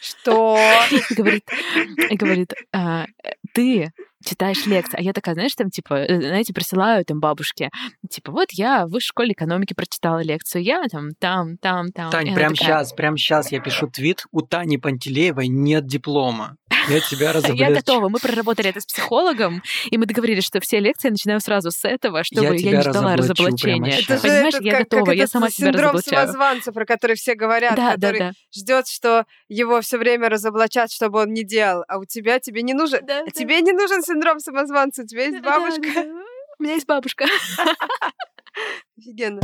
Что? 0.00 0.58
Говорит, 1.16 1.44
говорит, 2.10 2.54
«А, 2.72 3.06
ты 3.54 3.92
читаешь 4.24 4.66
лекции, 4.66 4.98
а 4.98 5.02
я 5.02 5.12
такая, 5.12 5.34
знаешь, 5.34 5.54
там, 5.54 5.70
типа, 5.70 5.94
э, 5.94 6.20
знаете, 6.20 6.52
присылаю 6.52 7.04
там 7.04 7.20
бабушке, 7.20 7.70
типа, 8.08 8.32
вот 8.32 8.48
я 8.52 8.86
в 8.86 8.90
высшей 8.90 9.08
школе 9.08 9.32
экономики 9.32 9.74
прочитала 9.74 10.22
лекцию, 10.22 10.62
я 10.62 10.84
там, 10.90 11.10
там, 11.18 11.56
там, 11.58 11.90
там. 11.92 12.10
Тань, 12.10 12.34
прям 12.34 12.54
такая, 12.54 12.54
сейчас, 12.54 12.92
прям 12.92 13.16
сейчас 13.16 13.52
я 13.52 13.60
пишу 13.60 13.88
твит. 13.88 14.24
У 14.30 14.42
Тани 14.42 14.78
Пантелеевой 14.78 15.48
нет 15.48 15.86
диплома. 15.86 16.56
Я 16.90 17.00
тебя 17.00 17.26
Я 17.26 17.32
разоблачу. 17.32 17.74
готова. 17.74 18.08
Мы 18.08 18.18
проработали 18.18 18.70
это 18.70 18.80
с 18.80 18.86
психологом, 18.86 19.62
и 19.90 19.96
мы 19.98 20.06
договорились, 20.06 20.44
что 20.44 20.60
все 20.60 20.80
лекции 20.80 21.08
начинаю 21.10 21.40
сразу 21.40 21.70
с 21.70 21.84
этого, 21.84 22.24
чтобы 22.24 22.44
я, 22.44 22.56
тебя 22.58 22.70
не 22.78 22.82
ждала 22.82 23.16
разоблачения. 23.16 23.98
Это 24.00 24.16
же 24.16 24.22
Понимаешь, 24.22 24.54
этот, 24.54 24.66
я 24.66 24.72
как, 24.72 24.80
готова, 24.88 25.04
как 25.06 25.14
я 25.16 25.26
сама 25.26 25.50
себя 25.50 25.68
синдром 25.68 25.92
разоблачаю. 25.94 26.26
самозванца, 26.26 26.72
про 26.72 26.84
который 26.84 27.16
все 27.16 27.34
говорят, 27.34 27.76
Да, 27.76 27.86
да, 27.88 27.94
который 27.94 28.18
да. 28.18 28.32
ждет, 28.54 28.88
что 28.88 29.24
его 29.48 29.80
все 29.80 29.98
время 29.98 30.28
разоблачат, 30.28 30.90
чтобы 30.90 31.20
он 31.20 31.32
не 31.32 31.44
делал. 31.44 31.84
А 31.88 31.98
у 31.98 32.04
тебя 32.04 32.38
тебе 32.40 32.62
не 32.62 32.74
нужен. 32.74 33.00
Да, 33.06 33.20
а 33.20 33.24
да. 33.24 33.30
тебе 33.30 33.60
не 33.60 33.72
нужен 33.72 34.02
синдром 34.02 34.40
самозванца, 34.40 35.02
у 35.02 35.06
тебя 35.06 35.24
есть 35.26 35.40
Да, 35.42 35.60
бабушка. 35.60 35.82
да, 35.94 36.02
да. 36.04 36.10
У 36.58 36.62
меня 36.62 36.74
есть 36.74 36.86
бабушка. 36.86 37.24
Офигенно. 38.98 39.40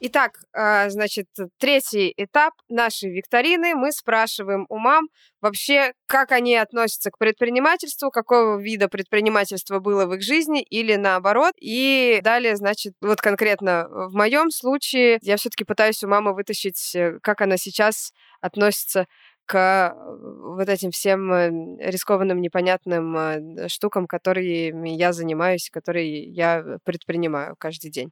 Итак, 0.00 0.40
а, 0.52 0.90
значит, 0.90 1.28
третий 1.58 2.12
этап 2.16 2.52
нашей 2.68 3.10
викторины. 3.10 3.74
Мы 3.74 3.92
спрашиваем 3.92 4.66
у 4.68 4.76
мам 4.76 5.06
вообще, 5.40 5.92
как 6.06 6.32
они 6.32 6.56
относятся 6.56 7.10
к 7.10 7.18
предпринимательству, 7.18 8.10
какого 8.10 8.60
вида 8.60 8.88
предпринимательства 8.88 9.78
было 9.78 10.06
в 10.06 10.14
их 10.14 10.22
жизни 10.22 10.62
или 10.62 10.96
наоборот. 10.96 11.54
И 11.60 12.20
далее, 12.22 12.56
значит, 12.56 12.94
вот 13.00 13.20
конкретно 13.20 13.86
в 13.88 14.14
моем 14.14 14.50
случае 14.50 15.18
я 15.22 15.36
все-таки 15.36 15.64
пытаюсь 15.64 16.02
у 16.02 16.08
мамы 16.08 16.34
вытащить, 16.34 16.94
э, 16.94 17.18
как 17.22 17.40
она 17.40 17.56
сейчас 17.56 18.12
относится 18.40 19.06
к 19.46 19.94
вот 19.96 20.68
этим 20.68 20.90
всем 20.90 21.32
э, 21.32 21.50
рискованным, 21.90 22.40
непонятным 22.40 23.16
э, 23.16 23.68
штукам, 23.68 24.06
которыми 24.06 24.90
я 24.90 25.12
занимаюсь, 25.12 25.70
которые 25.70 26.24
я 26.30 26.64
предпринимаю 26.84 27.54
каждый 27.58 27.90
день. 27.90 28.10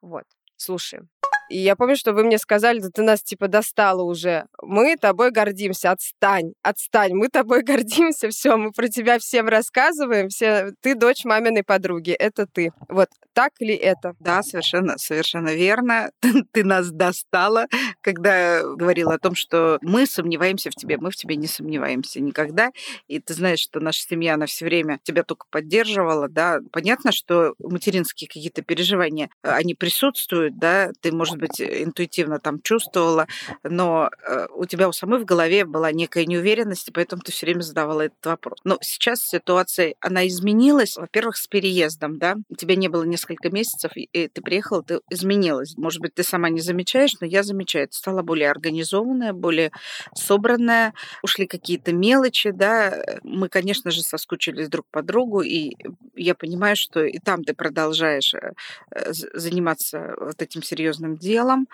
Вот, 0.00 0.24
слушаем. 0.62 1.08
И 1.52 1.58
я 1.58 1.76
помню, 1.76 1.96
что 1.96 2.14
вы 2.14 2.24
мне 2.24 2.38
сказали, 2.38 2.80
да 2.80 2.88
ты 2.88 3.02
нас 3.02 3.22
типа 3.22 3.46
достала 3.46 4.02
уже. 4.02 4.46
Мы 4.62 4.96
тобой 4.96 5.30
гордимся, 5.30 5.90
отстань, 5.90 6.54
отстань, 6.62 7.12
мы 7.12 7.28
тобой 7.28 7.62
гордимся, 7.62 8.30
все, 8.30 8.56
мы 8.56 8.72
про 8.72 8.88
тебя 8.88 9.18
всем 9.18 9.48
рассказываем, 9.48 10.30
все, 10.30 10.72
ты 10.80 10.94
дочь 10.94 11.26
маминой 11.26 11.62
подруги, 11.62 12.12
это 12.12 12.46
ты. 12.46 12.72
Вот, 12.88 13.10
так 13.34 13.52
ли 13.60 13.74
это? 13.74 14.14
Да, 14.20 14.42
совершенно, 14.42 14.98
совершенно 14.98 15.54
верно. 15.54 16.10
Ты 16.52 16.64
нас 16.64 16.90
достала, 16.90 17.66
когда 18.02 18.62
говорила 18.62 19.14
о 19.14 19.18
том, 19.18 19.34
что 19.34 19.78
мы 19.80 20.06
сомневаемся 20.06 20.70
в 20.70 20.74
тебе, 20.74 20.98
мы 20.98 21.10
в 21.10 21.16
тебе 21.16 21.36
не 21.36 21.46
сомневаемся 21.46 22.20
никогда. 22.20 22.70
И 23.08 23.20
ты 23.20 23.32
знаешь, 23.34 23.60
что 23.60 23.80
наша 23.80 24.02
семья, 24.02 24.34
она 24.34 24.46
все 24.46 24.64
время 24.66 25.00
тебя 25.02 25.22
только 25.22 25.46
поддерживала, 25.50 26.28
да. 26.28 26.60
Понятно, 26.72 27.10
что 27.10 27.54
материнские 27.58 28.28
какие-то 28.28 28.62
переживания, 28.62 29.30
э, 29.42 29.50
они 29.50 29.74
присутствуют, 29.74 30.58
да, 30.58 30.90
ты, 31.00 31.12
может 31.12 31.36
быть, 31.42 31.60
интуитивно 31.60 32.38
там 32.38 32.60
чувствовала, 32.62 33.26
но 33.62 34.10
э, 34.26 34.46
у 34.54 34.64
тебя 34.64 34.88
у 34.88 34.92
самой 34.92 35.20
в 35.20 35.24
голове 35.24 35.64
была 35.64 35.92
некая 35.92 36.24
неуверенность, 36.26 36.88
и 36.88 36.92
поэтому 36.92 37.22
ты 37.22 37.32
все 37.32 37.46
время 37.46 37.60
задавала 37.60 38.02
этот 38.02 38.24
вопрос. 38.24 38.58
Но 38.64 38.78
сейчас 38.80 39.20
ситуация, 39.20 39.94
она 40.00 40.26
изменилась, 40.26 40.96
во-первых, 40.96 41.36
с 41.36 41.46
переездом, 41.46 42.18
да, 42.18 42.36
у 42.48 42.54
тебя 42.54 42.76
не 42.76 42.88
было 42.88 43.04
несколько 43.04 43.50
месяцев, 43.50 43.92
и 43.94 44.28
ты 44.28 44.42
приехала, 44.42 44.82
ты 44.82 45.00
изменилась. 45.10 45.76
Может 45.76 46.00
быть, 46.00 46.14
ты 46.14 46.22
сама 46.22 46.48
не 46.48 46.60
замечаешь, 46.60 47.16
но 47.20 47.26
я 47.26 47.42
замечаю, 47.42 47.88
ты 47.88 47.94
стала 47.94 48.22
более 48.22 48.50
организованная, 48.50 49.32
более 49.32 49.72
собранная, 50.14 50.94
ушли 51.22 51.46
какие-то 51.46 51.92
мелочи, 51.92 52.50
да, 52.50 53.02
мы, 53.22 53.48
конечно 53.48 53.90
же, 53.90 54.02
соскучились 54.02 54.68
друг 54.68 54.86
по 54.90 55.02
другу, 55.02 55.40
и 55.40 55.76
я 56.14 56.34
понимаю, 56.34 56.76
что 56.76 57.04
и 57.04 57.18
там 57.18 57.44
ты 57.44 57.54
продолжаешь 57.54 58.34
э, 58.34 58.52
э, 58.90 59.12
заниматься 59.12 60.14
вот 60.20 60.40
этим 60.40 60.62
серьезным 60.62 61.16
делом, 61.22 61.68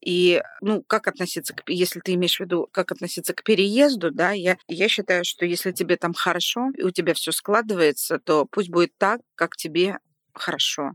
и, 0.00 0.42
ну, 0.60 0.82
как 0.82 1.08
относиться, 1.08 1.54
к, 1.54 1.62
если 1.68 2.00
ты 2.00 2.14
имеешь 2.14 2.36
в 2.36 2.40
виду, 2.40 2.68
как 2.72 2.92
относиться 2.92 3.34
к 3.34 3.42
переезду, 3.42 4.10
да, 4.12 4.32
я, 4.32 4.56
я 4.68 4.88
считаю, 4.88 5.24
что 5.24 5.44
если 5.46 5.72
тебе 5.72 5.96
там 5.96 6.14
хорошо, 6.14 6.70
и 6.76 6.82
у 6.84 6.90
тебя 6.90 7.14
все 7.14 7.32
складывается, 7.32 8.18
то 8.18 8.46
пусть 8.46 8.70
будет 8.70 8.92
так, 8.98 9.20
как 9.34 9.56
тебе 9.56 9.98
хорошо. 10.34 10.92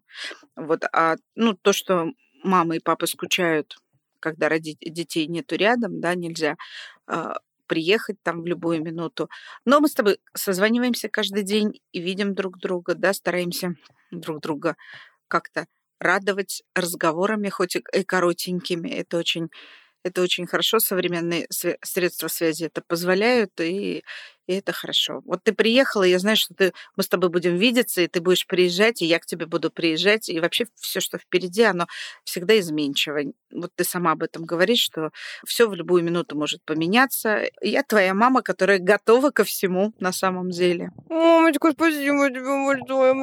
Вот, 0.56 0.86
а, 0.94 1.16
ну, 1.36 1.54
то, 1.56 1.74
что 1.74 2.12
мама 2.44 2.78
и 2.78 2.80
папа 2.80 3.08
скучают, 3.08 3.78
когда 4.20 4.50
роди- 4.50 4.78
детей 4.82 5.28
нету 5.28 5.56
рядом, 5.56 6.00
да, 6.00 6.16
нельзя 6.16 6.56
а, 7.08 7.38
приехать 7.68 8.18
там 8.24 8.42
в 8.42 8.48
любую 8.48 8.84
минуту. 8.84 9.30
Но 9.66 9.80
мы 9.80 9.88
с 9.90 9.94
тобой 9.94 10.20
созваниваемся 10.34 11.10
каждый 11.10 11.44
день 11.44 11.82
и 11.92 12.02
видим 12.02 12.36
друг 12.36 12.60
друга, 12.60 12.96
да, 12.96 13.14
стараемся 13.14 13.76
друг 14.12 14.42
друга 14.42 14.76
как-то 15.28 15.66
радовать 16.04 16.64
разговорами, 16.76 17.50
хоть 17.50 17.76
и 17.76 18.04
коротенькими. 18.04 18.90
Это 18.90 19.18
очень 19.18 19.50
это 20.04 20.22
очень 20.22 20.46
хорошо, 20.46 20.80
современные 20.80 21.48
средства 21.50 22.28
связи 22.28 22.66
это 22.66 22.82
позволяют, 22.86 23.60
и, 23.62 24.04
и 24.48 24.54
это 24.54 24.74
хорошо. 24.74 25.22
Вот 25.26 25.44
ты 25.44 25.54
приехала, 25.54 26.04
я 26.04 26.20
знаю, 26.20 26.36
что 26.36 26.54
ты, 26.54 26.74
мы 26.98 27.04
с 27.04 27.08
тобой 27.08 27.30
будем 27.30 27.56
видеться, 27.56 28.02
и 28.02 28.08
ты 28.08 28.20
будешь 28.20 28.46
приезжать, 28.46 29.02
и 29.02 29.06
я 29.06 29.20
к 29.20 29.26
тебе 29.26 29.46
буду 29.46 29.72
приезжать, 29.72 30.28
и 30.28 30.40
вообще 30.42 30.66
все, 30.76 31.00
что 31.00 31.18
впереди, 31.18 31.64
оно 31.64 31.88
всегда 32.26 32.60
изменчиво. 32.60 33.20
Вот 33.52 33.72
ты 33.76 33.86
сама 33.86 34.12
об 34.12 34.24
этом 34.24 34.44
говоришь, 34.44 34.82
что 34.82 35.12
все 35.48 35.70
в 35.70 35.74
любую 35.74 36.04
минуту 36.04 36.38
может 36.38 36.62
поменяться. 36.66 37.44
Я 37.62 37.84
твоя 37.84 38.14
мама, 38.14 38.42
которая 38.42 38.80
готова 38.80 39.30
ко 39.30 39.46
всему 39.46 39.94
на 40.00 40.12
самом 40.12 40.50
деле. 40.50 40.92
Мамочка, 41.10 41.72
спасибо 41.72 42.30
тебе 42.30 42.66
большое 42.66 43.14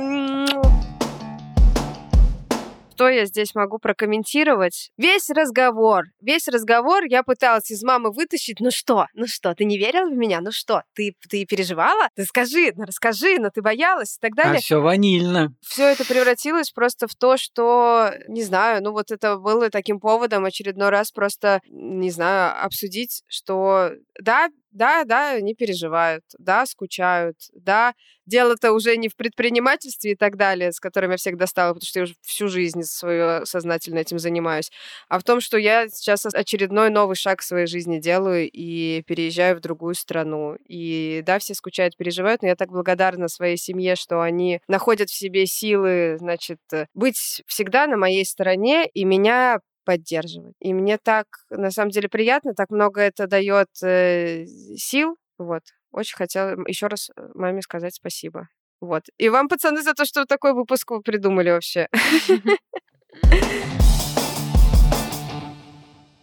что 3.01 3.09
я 3.09 3.25
здесь 3.25 3.55
могу 3.55 3.79
прокомментировать? 3.79 4.91
Весь 4.99 5.31
разговор, 5.31 6.05
весь 6.21 6.49
разговор 6.49 7.05
я 7.05 7.23
пыталась 7.23 7.71
из 7.71 7.83
мамы 7.83 8.13
вытащить. 8.13 8.61
Ну 8.61 8.71
что, 8.71 9.07
ну 9.15 9.27
что, 9.27 9.55
ты 9.55 9.65
не 9.65 9.79
верила 9.79 10.11
в 10.11 10.15
меня? 10.15 10.43
Ну 10.43 10.53
что, 10.53 10.83
ты, 10.95 11.15
ты 11.31 11.47
переживала? 11.47 12.09
Ты 12.15 12.25
скажи, 12.25 12.75
ну 12.77 12.85
расскажи, 12.85 13.39
ну 13.39 13.49
ты 13.51 13.63
боялась 13.63 14.19
и 14.19 14.21
так 14.21 14.35
далее. 14.35 14.59
А 14.59 14.61
все 14.61 14.83
ванильно. 14.83 15.55
Все 15.63 15.85
это 15.85 16.05
превратилось 16.05 16.73
просто 16.73 17.09
в 17.09 17.15
то, 17.15 17.39
что, 17.39 18.13
не 18.29 18.43
знаю, 18.43 18.83
ну 18.83 18.93
вот 18.93 19.11
это 19.11 19.39
было 19.39 19.71
таким 19.71 19.99
поводом 19.99 20.45
очередной 20.45 20.91
раз 20.91 21.11
просто, 21.11 21.63
не 21.71 22.11
знаю, 22.11 22.63
обсудить, 22.63 23.23
что 23.29 23.93
да, 24.21 24.51
да, 24.71 25.05
да, 25.05 25.31
они 25.33 25.55
переживают, 25.55 26.25
да, 26.39 26.67
скучают, 26.67 27.37
да, 27.55 27.95
дело-то 28.27 28.73
уже 28.73 28.97
не 28.97 29.09
в 29.09 29.17
предпринимательстве 29.17 30.13
и 30.13 30.15
так 30.17 30.37
далее, 30.37 30.73
с 30.73 30.81
которым 30.81 31.11
я 31.11 31.17
всех 31.17 31.37
достала, 31.37 31.75
потому 31.75 31.87
что 31.87 31.99
я 31.99 32.03
уже 32.05 32.15
всю 32.23 32.49
жизнь 32.49 32.83
свою 32.85 33.45
сознательно 33.47 33.99
этим 33.99 34.19
занимаюсь, 34.19 34.71
а 35.09 35.19
в 35.19 35.25
том, 35.25 35.41
что 35.41 35.59
я 35.59 35.89
сейчас 35.89 36.25
очередной 36.27 36.91
новый 36.91 37.17
шаг 37.17 37.41
в 37.41 37.45
своей 37.45 37.67
жизни 37.67 37.99
делаю 37.99 38.49
и 38.51 39.03
переезжаю 39.07 39.57
в 39.57 39.61
другую 39.61 39.95
страну. 39.95 40.57
И 40.69 41.23
да, 41.27 41.39
все 41.39 41.55
скучают, 41.55 41.97
переживают, 41.97 42.43
но 42.43 42.49
я 42.49 42.57
так 42.57 42.71
благодарна 42.71 43.29
своей 43.29 43.57
семье, 43.57 43.97
что 43.97 44.21
они 44.21 44.61
находят 44.69 45.11
в 45.11 45.15
себе 45.17 45.47
силы, 45.47 46.17
значит, 46.19 46.61
быть 46.95 47.43
всегда 47.47 47.87
на 47.87 47.97
моей 47.97 48.25
стороне 48.25 48.87
и 48.87 49.05
меня 49.05 49.61
поддерживать. 49.91 50.55
И 50.61 50.73
мне 50.73 50.99
так, 50.99 51.27
на 51.51 51.73
самом 51.73 51.91
деле, 51.91 52.09
приятно, 52.09 52.55
так 52.55 52.71
много 52.71 53.01
это 53.01 53.27
дает 53.27 53.67
э, 53.83 54.47
сил. 54.77 55.17
Вот. 55.37 55.63
Очень 55.91 56.17
хотела 56.17 56.57
еще 56.69 56.87
раз 56.87 57.11
э, 57.11 57.29
маме 57.35 57.61
сказать 57.61 57.93
спасибо. 57.93 58.49
Вот. 58.81 59.03
И 59.19 59.29
вам, 59.29 59.49
пацаны, 59.49 59.83
за 59.83 59.95
то, 59.95 60.05
что 60.05 60.27
такой 60.27 60.53
выпуск 60.53 60.93
вы 60.93 61.03
придумали 61.03 61.51
вообще. 61.51 61.89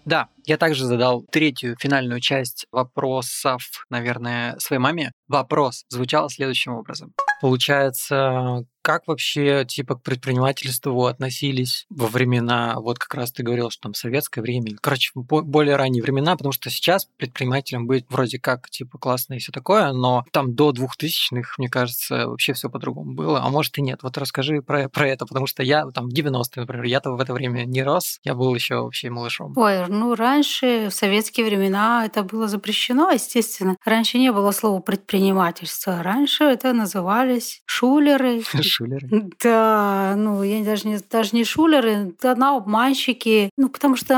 Да, 0.05 0.29
я 0.47 0.57
также 0.57 0.85
задал 0.85 1.25
третью 1.31 1.75
финальную 1.79 2.21
часть 2.21 2.65
вопросов, 2.71 3.85
наверное, 3.89 4.57
своей 4.59 4.79
маме. 4.79 5.11
Вопрос 5.27 5.83
звучал 5.89 6.29
следующим 6.29 6.73
образом. 6.73 7.13
Получается, 7.41 8.65
как 8.87 9.05
вообще 9.05 9.65
типа 9.67 9.95
к 9.95 10.01
предпринимательству 10.01 11.07
относились 11.07 11.85
во 11.89 12.07
времена, 12.07 12.75
вот 12.79 12.99
как 12.99 13.13
раз 13.15 13.33
ты 13.33 13.43
говорил, 13.43 13.69
что 13.69 13.81
там 13.81 13.93
советское 13.93 14.41
время, 14.41 14.77
короче, 14.81 15.11
более 15.13 15.75
ранние 15.75 16.01
времена, 16.01 16.37
потому 16.37 16.53
что 16.53 16.69
сейчас 16.69 17.05
предпринимателем 17.17 17.85
быть 17.85 18.05
вроде 18.07 18.39
как 18.39 18.69
типа 18.69 18.97
классно 18.97 19.33
и 19.33 19.39
все 19.39 19.51
такое, 19.51 19.91
но 19.91 20.23
там 20.31 20.55
до 20.55 20.71
двухтысячных, 20.71 21.57
мне 21.57 21.67
кажется, 21.67 22.29
вообще 22.29 22.53
все 22.53 22.69
по-другому 22.69 23.13
было, 23.13 23.41
а 23.41 23.49
может 23.49 23.77
и 23.77 23.81
нет. 23.81 24.03
Вот 24.03 24.17
расскажи 24.17 24.61
про, 24.61 24.87
про 24.87 25.09
это, 25.09 25.25
потому 25.25 25.47
что 25.47 25.63
я 25.63 25.85
там 25.87 26.07
в 26.07 26.13
90-е, 26.13 26.61
например, 26.61 26.85
я-то 26.85 27.11
в 27.11 27.19
это 27.19 27.33
время 27.33 27.65
не 27.65 27.83
рос, 27.83 28.19
я 28.23 28.35
был 28.35 28.55
еще 28.55 28.75
вообще 28.75 29.09
малышом. 29.09 29.51
Ой, 29.57 29.85
ну 29.89 30.15
раньше, 30.15 30.36
в 30.43 30.91
советские 30.91 31.45
времена, 31.45 32.05
это 32.05 32.23
было 32.23 32.47
запрещено, 32.47 33.11
естественно. 33.11 33.77
Раньше 33.85 34.17
не 34.17 34.31
было 34.31 34.51
слова 34.51 34.79
предпринимательство, 34.79 36.01
раньше 36.03 36.43
это 36.43 36.73
назывались 36.73 37.61
шулеры, 37.65 38.41
шулеры. 38.61 39.09
Да, 39.43 40.13
ну, 40.17 40.43
я 40.43 40.63
даже 40.63 40.87
не, 40.87 40.97
даже 40.97 41.29
не 41.33 41.43
шулеры, 41.43 42.13
да, 42.21 42.35
обманщики. 42.55 43.49
Ну, 43.57 43.69
потому 43.69 43.95
что 43.95 44.17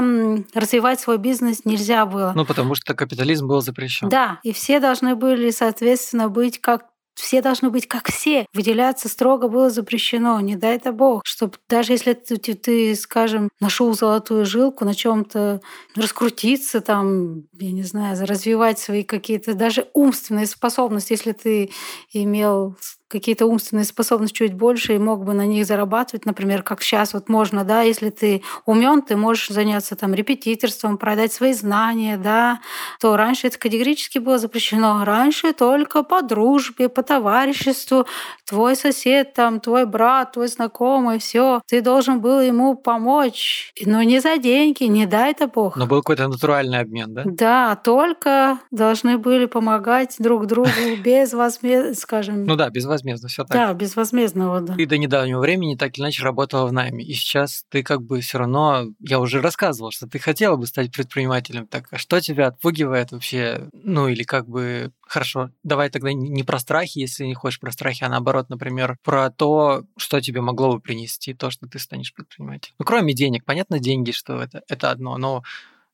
развивать 0.53 0.99
свой 0.99 1.17
бизнес 1.17 1.65
нельзя 1.65 2.05
было. 2.05 2.33
Ну, 2.35 2.45
потому 2.45 2.75
что 2.75 2.93
капитализм 2.93 3.47
был 3.47 3.61
запрещен. 3.61 4.09
Да, 4.09 4.39
и 4.43 4.51
все 4.51 4.79
должны 4.79 5.15
были, 5.15 5.51
соответственно, 5.51 6.29
быть 6.29 6.59
как 6.59 6.85
все 7.19 7.41
должны 7.41 7.69
быть 7.69 7.87
как 7.87 8.09
все. 8.09 8.45
Выделяться 8.53 9.09
строго 9.09 9.47
было 9.47 9.69
запрещено. 9.69 10.39
Не 10.39 10.55
дай 10.55 10.75
это 10.75 10.91
бог. 10.91 11.21
Чтобы 11.25 11.53
даже 11.67 11.93
если 11.93 12.13
ты, 12.13 12.37
ты, 12.37 12.53
ты 12.53 12.95
скажем, 12.95 13.49
нашел 13.59 13.93
золотую 13.93 14.45
жилку, 14.45 14.85
на 14.85 14.95
чем-то 14.95 15.61
раскрутиться, 15.95 16.81
там, 16.81 17.43
я 17.59 17.71
не 17.71 17.83
знаю, 17.83 18.17
развивать 18.25 18.79
свои 18.79 19.03
какие-то 19.03 19.53
даже 19.53 19.87
умственные 19.93 20.45
способности, 20.45 21.13
если 21.13 21.31
ты 21.31 21.71
имел 22.11 22.75
какие-то 23.09 23.47
умственные 23.47 23.85
способности 23.85 24.37
чуть 24.37 24.53
больше 24.53 24.95
и 24.95 24.99
мог 24.99 25.25
бы 25.25 25.33
на 25.33 25.45
них 25.45 25.65
зарабатывать, 25.65 26.25
например, 26.25 26.61
как 26.61 26.81
сейчас 26.81 27.13
вот 27.13 27.27
можно, 27.27 27.63
да, 27.63 27.81
если 27.81 28.11
ты 28.11 28.43
умен, 28.65 29.01
ты 29.01 29.17
можешь 29.17 29.49
заняться 29.49 29.95
там 29.95 30.13
репетиторством, 30.13 30.97
продать 30.97 31.33
свои 31.33 31.53
знания, 31.53 32.17
да, 32.17 32.61
то 33.01 33.17
раньше 33.17 33.47
это 33.47 33.57
категорически 33.57 34.19
было 34.19 34.37
запрещено. 34.37 35.03
Раньше 35.03 35.53
только 35.53 36.03
по 36.03 36.21
дружбе, 36.21 36.87
по 36.87 37.01
товариществу, 37.01 38.05
твой 38.47 38.75
сосед, 38.75 39.33
там, 39.33 39.59
твой 39.59 39.85
брат, 39.85 40.33
твой 40.33 40.47
знакомый, 40.47 41.17
все, 41.17 41.61
ты 41.67 41.81
должен 41.81 42.21
был 42.21 42.39
ему 42.41 42.75
помочь, 42.75 43.73
но 43.83 44.03
не 44.03 44.19
за 44.19 44.37
деньги, 44.37 44.83
не 44.83 45.07
дай 45.07 45.31
это 45.31 45.47
Бог. 45.47 45.75
Но 45.77 45.87
был 45.87 46.01
какой-то 46.01 46.27
натуральный 46.27 46.79
обмен, 46.79 47.13
да? 47.13 47.23
Да, 47.25 47.75
только 47.75 48.59
должны 48.69 49.17
были 49.17 49.45
помогать 49.47 50.15
друг 50.19 50.45
другу 50.45 50.69
без 51.03 51.33
возмездно, 51.33 51.95
скажем. 51.95 52.45
Ну 52.45 52.55
да, 52.55 52.69
без 52.69 52.85
возмездно 52.85 52.98
безвозмездно, 52.99 53.29
все 53.29 53.43
так. 53.43 53.57
Да, 53.57 53.73
безвозмездного, 53.73 54.61
да. 54.61 54.75
Ты 54.75 54.85
до 54.85 54.97
недавнего 54.97 55.39
времени 55.39 55.75
так 55.75 55.97
или 55.97 56.03
иначе 56.03 56.23
работала 56.23 56.67
в 56.67 56.73
найме, 56.73 57.03
и 57.03 57.13
сейчас 57.13 57.65
ты 57.69 57.83
как 57.83 58.01
бы 58.01 58.21
все 58.21 58.39
равно, 58.39 58.85
я 58.99 59.19
уже 59.19 59.41
рассказывал, 59.41 59.91
что 59.91 60.07
ты 60.07 60.19
хотела 60.19 60.55
бы 60.55 60.67
стать 60.67 60.91
предпринимателем, 60.91 61.67
так 61.67 61.87
а 61.91 61.97
что 61.97 62.19
тебя 62.19 62.47
отпугивает 62.47 63.11
вообще, 63.11 63.69
ну 63.73 64.07
или 64.07 64.23
как 64.23 64.47
бы 64.47 64.91
Хорошо, 65.09 65.49
давай 65.63 65.89
тогда 65.89 66.13
не 66.13 66.43
про 66.43 66.59
страхи, 66.59 66.99
если 66.99 67.25
не 67.25 67.33
хочешь 67.33 67.59
про 67.59 67.71
страхи, 67.71 68.03
а 68.03 68.09
наоборот, 68.09 68.47
например, 68.49 68.95
про 69.03 69.31
то, 69.31 69.83
что 69.97 70.21
тебе 70.21 70.39
могло 70.39 70.73
бы 70.73 70.79
принести 70.79 71.33
то, 71.33 71.49
что 71.49 71.65
ты 71.65 71.79
станешь 71.79 72.13
предпринимателем. 72.13 72.75
Ну, 72.77 72.85
кроме 72.85 73.15
денег, 73.15 73.43
понятно, 73.43 73.79
деньги, 73.79 74.11
что 74.11 74.39
это, 74.39 74.61
это 74.67 74.91
одно, 74.91 75.17
но 75.17 75.41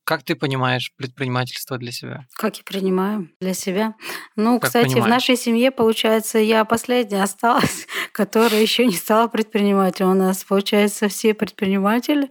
как 0.06 0.22
ты 0.22 0.36
понимаешь 0.36 0.92
предпринимательство 0.96 1.80
для 1.80 1.92
себя? 1.92 2.26
Как 2.36 2.58
я 2.58 2.64
принимаю 2.64 3.28
для 3.42 3.56
себя? 3.56 3.96
Ну, 4.36 4.60
как 4.60 4.68
кстати, 4.68 4.86
понимаешь? 4.86 5.06
в 5.06 5.10
нашей 5.10 5.36
семье, 5.36 5.72
получается, 5.72 6.38
я 6.38 6.64
последняя 6.64 7.24
осталась, 7.24 7.88
которая 8.12 8.62
еще 8.62 8.86
не 8.86 8.94
стала 8.94 9.28
предпринимателем. 9.28 10.12
У 10.12 10.14
нас, 10.14 10.44
получается, 10.44 11.08
все 11.10 11.34
предприниматели. 11.34 12.30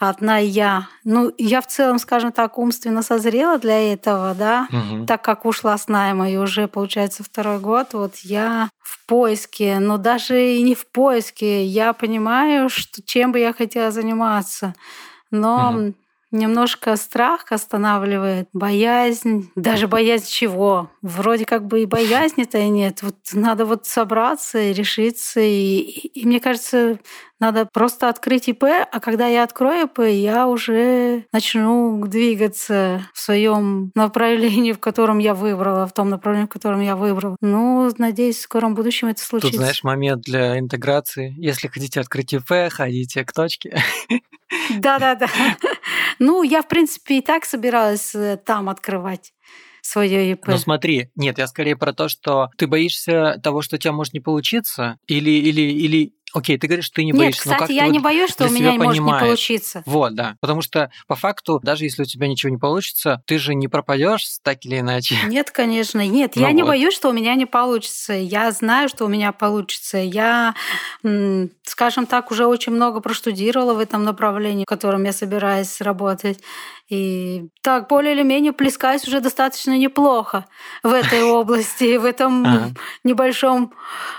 Одна 0.00 0.38
я. 0.38 0.88
Ну, 1.04 1.32
я 1.38 1.60
в 1.60 1.68
целом, 1.68 2.00
скажем 2.00 2.32
так, 2.32 2.58
умственно 2.58 3.02
созрела 3.02 3.56
для 3.58 3.92
этого, 3.92 4.34
да, 4.34 4.66
угу. 4.70 5.06
так 5.06 5.22
как 5.22 5.46
ушла 5.46 5.78
с 5.78 5.86
найма, 5.86 6.28
и 6.28 6.36
уже, 6.36 6.66
получается, 6.66 7.22
второй 7.22 7.60
год, 7.60 7.94
вот 7.94 8.16
я 8.16 8.68
в 8.80 9.06
поиске, 9.06 9.78
но 9.78 9.96
даже 9.96 10.54
и 10.56 10.62
не 10.62 10.74
в 10.74 10.86
поиске. 10.88 11.64
Я 11.64 11.92
понимаю, 11.92 12.68
что, 12.68 13.00
чем 13.00 13.30
бы 13.30 13.38
я 13.38 13.52
хотела 13.52 13.92
заниматься. 13.92 14.74
Но 15.30 15.70
угу 15.70 15.94
немножко 16.32 16.96
страх 16.96 17.52
останавливает, 17.52 18.48
боязнь, 18.52 19.50
даже 19.54 19.86
боязнь 19.86 20.26
чего? 20.28 20.90
Вроде 21.02 21.44
как 21.44 21.66
бы 21.66 21.82
и 21.82 21.86
боязни-то 21.86 22.58
и 22.58 22.68
нет. 22.68 23.02
Вот 23.02 23.16
надо 23.32 23.64
вот 23.64 23.86
собраться 23.86 24.58
и 24.58 24.72
решиться. 24.72 25.40
И, 25.40 25.78
и 25.78 26.26
мне 26.26 26.40
кажется, 26.40 26.98
надо 27.42 27.66
просто 27.66 28.08
открыть 28.08 28.48
ИП, 28.48 28.64
а 28.64 29.00
когда 29.00 29.26
я 29.26 29.42
открою 29.42 29.86
ИП, 29.86 29.98
я 30.00 30.46
уже 30.46 31.26
начну 31.32 32.06
двигаться 32.06 33.06
в 33.12 33.18
своем 33.18 33.90
направлении, 33.96 34.70
в 34.72 34.78
котором 34.78 35.18
я 35.18 35.34
выбрала, 35.34 35.86
в 35.86 35.92
том 35.92 36.08
направлении, 36.08 36.46
в 36.46 36.50
котором 36.50 36.80
я 36.80 36.94
выбрала. 36.94 37.36
Ну, 37.40 37.90
надеюсь, 37.98 38.38
в 38.38 38.42
скором 38.42 38.74
будущем 38.74 39.08
это 39.08 39.20
случится. 39.20 39.50
Тут, 39.50 39.60
знаешь, 39.60 39.82
момент 39.82 40.22
для 40.22 40.58
интеграции. 40.58 41.34
Если 41.36 41.66
хотите 41.66 42.00
открыть 42.00 42.32
ИП, 42.32 42.70
ходите 42.70 43.24
к 43.24 43.32
точке. 43.32 43.76
Да-да-да. 44.70 45.26
Ну, 46.18 46.42
я, 46.42 46.62
в 46.62 46.68
принципе, 46.68 47.18
и 47.18 47.20
так 47.20 47.44
собиралась 47.44 48.14
э, 48.14 48.36
там 48.36 48.68
открывать 48.68 49.32
свое 49.82 50.30
ИП. 50.32 50.46
Ну 50.46 50.58
смотри, 50.58 51.10
нет, 51.16 51.38
я 51.38 51.46
скорее 51.46 51.76
про 51.76 51.92
то, 51.92 52.08
что 52.08 52.48
ты 52.56 52.66
боишься 52.66 53.40
того, 53.42 53.62
что 53.62 53.76
у 53.76 53.78
тебя 53.78 53.92
может 53.92 54.14
не 54.14 54.20
получиться, 54.20 54.96
или, 55.06 55.30
или, 55.30 55.60
или 55.60 56.12
Окей, 56.34 56.58
ты 56.58 56.66
говоришь, 56.66 56.86
что 56.86 56.96
ты 56.96 57.04
не 57.04 57.12
Нет, 57.12 57.18
боишься. 57.18 57.42
но 57.48 57.54
кстати, 57.54 57.58
как 57.58 57.68
ты 57.68 57.74
я 57.74 57.84
вот 57.84 57.92
не 57.92 57.98
боюсь, 57.98 58.30
что 58.30 58.46
у 58.46 58.50
меня 58.50 58.72
может 58.72 59.02
не 59.02 59.10
получиться. 59.10 59.82
Вот, 59.86 60.14
да. 60.14 60.36
Потому 60.40 60.62
что 60.62 60.90
по 61.06 61.14
факту, 61.14 61.60
даже 61.62 61.84
если 61.84 62.02
у 62.02 62.04
тебя 62.04 62.26
ничего 62.26 62.50
не 62.50 62.58
получится, 62.58 63.22
ты 63.26 63.38
же 63.38 63.54
не 63.54 63.68
пропадешь 63.68 64.24
так 64.42 64.64
или 64.64 64.80
иначе. 64.80 65.16
Нет, 65.26 65.50
конечно, 65.50 66.06
нет. 66.06 66.32
Ну 66.36 66.42
я 66.42 66.52
не 66.52 66.62
вот. 66.62 66.68
боюсь, 66.68 66.94
что 66.94 67.10
у 67.10 67.12
меня 67.12 67.34
не 67.34 67.46
получится. 67.46 68.12
Я 68.12 68.50
знаю, 68.52 68.88
что 68.88 69.04
у 69.04 69.08
меня 69.08 69.32
получится. 69.32 69.98
Я, 69.98 70.54
скажем 71.64 72.06
так, 72.06 72.30
уже 72.30 72.46
очень 72.46 72.72
много 72.72 73.00
проштудировала 73.00 73.74
в 73.74 73.78
этом 73.78 74.04
направлении, 74.04 74.64
в 74.64 74.66
котором 74.66 75.04
я 75.04 75.12
собираюсь 75.12 75.80
работать. 75.80 76.38
И 76.92 77.48
так, 77.62 77.88
более 77.88 78.12
или 78.12 78.22
менее 78.22 78.52
плескаюсь 78.52 79.08
уже 79.08 79.20
достаточно 79.20 79.78
неплохо 79.78 80.44
в 80.82 80.92
этой 80.92 81.22
области, 81.40 81.96
в 81.96 82.04
этом 82.04 82.74
небольшом 83.02 83.72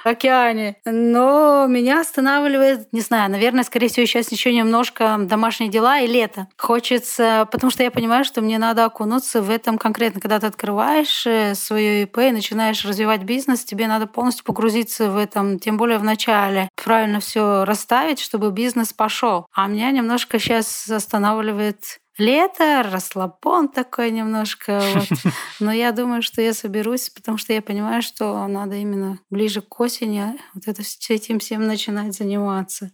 океане. 0.03 0.78
Но 0.84 1.67
меня 1.67 2.01
останавливает, 2.01 2.91
не 2.91 3.01
знаю, 3.01 3.30
наверное, 3.30 3.63
скорее 3.63 3.89
всего, 3.89 4.07
сейчас 4.07 4.32
еще 4.32 4.51
немножко 4.51 5.17
домашние 5.19 5.69
дела 5.69 5.99
и 5.99 6.07
лето. 6.07 6.47
Хочется, 6.57 7.47
потому 7.51 7.69
что 7.69 7.84
я 7.84 7.91
понимаю, 7.91 8.26
что 8.26 8.41
мне 8.41 8.57
надо 8.57 8.86
окунуться 8.86 9.43
в 9.43 9.51
этом 9.51 9.78
конкретно. 9.78 10.19
Когда 10.19 10.39
ты 10.39 10.47
открываешь 10.47 11.28
э, 11.28 11.53
свое 11.53 12.01
ИП 12.03 12.17
и 12.17 12.32
начинаешь 12.32 12.84
развивать 12.86 13.21
бизнес, 13.21 13.63
тебе 13.63 13.86
надо 13.86 14.07
полностью 14.07 14.45
погрузиться 14.45 15.11
в 15.11 15.17
этом, 15.17 15.59
тем 15.59 15.78
более 15.78 15.99
в 15.99 16.03
начале. 16.03 16.69
Правильно 16.84 17.19
все 17.19 17.65
расставить, 17.65 18.19
чтобы 18.19 18.49
бизнес 18.49 18.93
пошел. 18.93 19.45
А 19.53 19.67
меня 19.67 19.91
немножко 19.91 20.39
сейчас 20.39 20.89
останавливает 20.89 21.99
лето, 22.18 22.84
расслабон 22.84 23.70
такой 23.70 24.11
немножко. 24.11 24.82
Вот. 24.93 25.07
Но 25.59 25.72
я 25.72 25.91
думаю, 25.91 26.22
что 26.22 26.41
я 26.41 26.53
соберусь, 26.53 27.09
потому 27.09 27.38
что 27.38 27.53
я 27.53 27.61
понимаю, 27.61 28.01
что 28.01 28.47
надо 28.47 28.76
именно 28.76 29.20
ближе 29.30 29.61
к 29.61 29.80
осени 29.80 30.39
вот 30.53 30.68
это, 30.68 30.84
с 30.84 31.09
этим 31.09 31.39
всем 31.39 31.66
начинать 31.68 32.14
заниматься. 32.14 32.91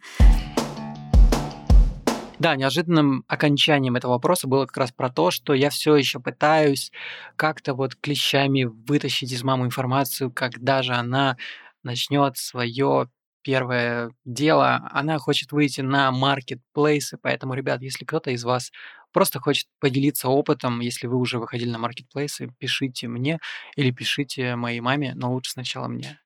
Да, 2.40 2.56
неожиданным 2.56 3.26
окончанием 3.28 3.98
этого 3.98 4.14
вопроса 4.14 4.48
было 4.48 4.66
как 4.66 4.78
раз 4.78 4.92
про 4.94 5.10
то, 5.10 5.30
что 5.30 5.54
я 5.54 5.70
все 5.70 5.98
еще 5.98 6.22
пытаюсь 6.22 6.90
как-то 7.36 7.74
вот 7.74 7.96
клещами 7.96 8.64
вытащить 8.64 9.34
из 9.34 9.44
мамы 9.44 9.66
информацию, 9.66 10.32
когда 10.32 10.82
же 10.82 10.94
она 10.94 11.36
начнет 11.84 12.38
свое 12.38 13.10
первое 13.42 14.12
дело. 14.24 14.90
Она 14.92 15.18
хочет 15.18 15.52
выйти 15.52 15.82
на 15.82 16.12
маркетплейсы, 16.12 17.18
поэтому, 17.22 17.56
ребят, 17.56 17.82
если 17.82 18.06
кто-то 18.06 18.32
из 18.32 18.44
вас 18.44 18.72
просто 19.12 19.40
хочет 19.40 19.68
поделиться 19.80 20.30
опытом, 20.30 20.80
если 20.80 21.08
вы 21.08 21.18
уже 21.18 21.40
выходили 21.40 21.70
на 21.70 21.78
маркетплейсы, 21.78 22.50
пишите 22.60 23.08
мне 23.08 23.40
или 23.76 23.92
пишите 23.92 24.56
моей 24.56 24.80
маме, 24.82 25.14
но 25.16 25.32
лучше 25.32 25.52
сначала 25.52 25.88
мне. 25.88 26.20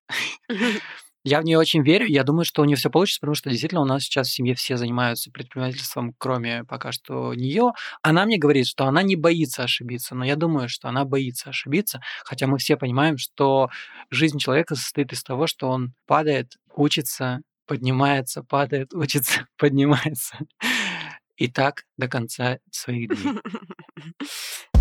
Я 1.26 1.40
в 1.40 1.46
нее 1.46 1.58
очень 1.58 1.84
верю, 1.84 2.06
я 2.06 2.24
думаю, 2.24 2.44
что 2.44 2.62
у 2.62 2.66
нее 2.66 2.76
все 2.76 2.90
получится, 2.90 3.22
потому 3.22 3.36
что 3.36 3.50
действительно 3.50 3.82
у 3.82 3.86
нас 3.86 4.04
сейчас 4.04 4.28
в 4.28 4.34
семье 4.34 4.56
все 4.56 4.76
занимаются 4.76 5.32
предпринимательством, 5.32 6.14
кроме 6.18 6.66
пока 6.66 6.92
что 6.92 7.34
нее. 7.34 7.72
Она 8.02 8.26
мне 8.26 8.38
говорит, 8.38 8.68
что 8.68 8.88
она 8.88 9.04
не 9.04 9.16
боится 9.16 9.64
ошибиться, 9.64 10.16
но 10.16 10.26
я 10.26 10.36
думаю, 10.36 10.68
что 10.68 10.90
она 10.90 11.06
боится 11.06 11.50
ошибиться, 11.50 12.02
хотя 12.26 12.46
мы 12.46 12.58
все 12.58 12.76
понимаем, 12.76 13.18
что 13.18 13.70
жизнь 14.10 14.38
человека 14.38 14.76
состоит 14.76 15.14
из 15.14 15.24
того, 15.24 15.48
что 15.48 15.70
он 15.70 15.94
падает, 16.08 16.58
учится, 16.76 17.40
поднимается, 17.68 18.44
падает, 18.44 18.94
учится, 18.94 19.48
поднимается. 19.58 20.40
И 21.38 21.48
так 21.48 21.86
до 21.98 22.08
конца 22.08 22.60
своих 22.72 23.10
дней. 23.10 23.34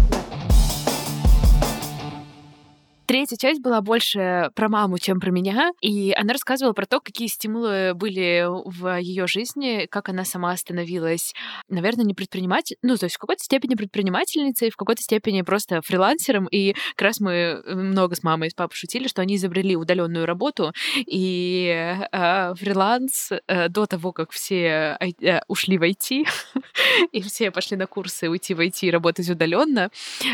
Третья 3.12 3.36
часть 3.36 3.60
была 3.60 3.82
больше 3.82 4.50
про 4.54 4.70
маму, 4.70 4.96
чем 4.98 5.20
про 5.20 5.30
меня, 5.30 5.72
и 5.82 6.14
она 6.16 6.32
рассказывала 6.32 6.72
про 6.72 6.86
то, 6.86 6.98
какие 6.98 7.28
стимулы 7.28 7.92
были 7.92 8.46
в 8.48 8.98
ее 9.00 9.26
жизни, 9.26 9.86
как 9.90 10.08
она 10.08 10.24
сама 10.24 10.56
становилась, 10.56 11.34
наверное, 11.68 12.06
не 12.06 12.14
предприниматель, 12.14 12.78
ну, 12.80 12.96
то 12.96 13.04
есть 13.04 13.16
в 13.16 13.18
какой-то 13.18 13.44
степени 13.44 13.74
предпринимательницей, 13.74 14.70
в 14.70 14.76
какой-то 14.76 15.02
степени 15.02 15.42
просто 15.42 15.82
фрилансером, 15.82 16.46
и 16.46 16.72
как 16.96 17.02
раз 17.02 17.20
мы 17.20 17.62
много 17.66 18.16
с 18.16 18.22
мамой 18.22 18.48
и 18.48 18.50
с 18.50 18.54
папой 18.54 18.76
шутили, 18.76 19.08
что 19.08 19.20
они 19.20 19.36
изобрели 19.36 19.76
удаленную 19.76 20.24
работу, 20.24 20.72
и 20.96 22.00
э, 22.10 22.54
фриланс 22.54 23.32
э, 23.46 23.68
до 23.68 23.84
того, 23.84 24.12
как 24.12 24.30
все 24.30 24.96
э, 24.98 25.40
ушли 25.48 25.76
в 25.76 25.82
IT, 25.82 26.26
и 27.12 27.20
все 27.20 27.50
пошли 27.50 27.76
на 27.76 27.86
курсы 27.86 28.30
уйти 28.30 28.54
в 28.54 28.60
IT 28.60 28.86
и 28.86 28.90
работать 28.90 29.28
удаленно, 29.28 29.90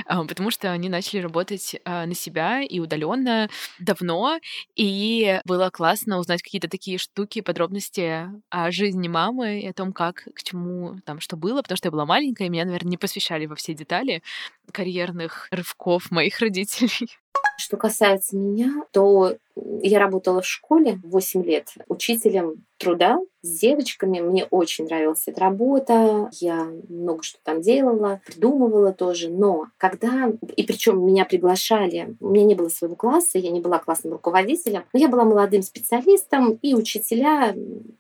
а, 0.07 0.23
потому 0.23 0.53
что 0.53 0.71
они 0.71 0.89
начали 0.89 1.21
работать 1.21 1.75
а, 1.85 2.07
на 2.07 2.15
себя 2.15 2.68
и 2.69 2.81
удаленно 2.81 3.49
давно, 3.79 4.39
и 4.77 5.41
было 5.45 5.71
классно 5.71 6.19
узнать 6.19 6.43
какие-то 6.43 6.69
такие 6.69 6.99
штуки, 6.99 7.41
подробности 7.41 8.29
о 8.51 8.71
жизни 8.71 9.09
мамы 9.09 9.61
и 9.61 9.67
о 9.67 9.73
том, 9.73 9.93
как, 9.93 10.29
к 10.35 10.43
чему 10.43 10.99
там 11.05 11.21
что 11.21 11.37
было, 11.37 11.63
потому 11.63 11.77
что 11.77 11.89
я 11.89 11.93
была 11.93 12.07
маленькая, 12.07 12.47
и 12.47 12.51
меня, 12.51 12.65
наверное, 12.65 12.91
не 12.91 12.97
посвящали 12.97 13.47
во 13.47 13.55
все 13.57 13.75
детали 13.75 14.23
карьерных 14.73 15.49
рывков 15.51 16.11
моих 16.11 16.39
родителей. 16.41 17.09
Что 17.57 17.77
касается 17.77 18.37
меня, 18.37 18.85
то 18.93 19.37
я 19.83 19.99
работала 19.99 20.43
в 20.43 20.47
школе 20.47 20.99
8 21.05 21.45
лет 21.45 21.75
учителем 21.89 22.65
труда 22.79 23.19
с 23.43 23.59
девочками. 23.61 24.21
Мне 24.21 24.45
очень 24.45 24.87
нравилась 24.87 25.25
эта 25.27 25.41
работа. 25.41 26.31
Я 26.41 26.69
много 26.89 27.23
что 27.23 27.39
там 27.43 27.61
делала, 27.61 28.21
придумывала 28.25 28.93
тоже. 28.93 29.29
Но 29.29 29.67
когда... 29.77 30.33
И 30.57 30.63
причем 30.63 31.05
меня 31.05 31.25
приглашали... 31.25 32.17
У 32.21 32.31
меня 32.31 32.45
не 32.45 32.55
было 32.55 32.69
своего 32.69 32.97
класса, 32.97 33.39
я 33.39 33.51
не 33.51 33.61
была 33.61 33.79
классным 33.79 34.13
руководителем. 34.13 34.85
Но 34.93 34.99
я 34.99 35.09
была 35.09 35.25
молодым 35.25 35.63
специалистом, 35.63 36.59
и 36.63 36.75
учителя 36.75 37.55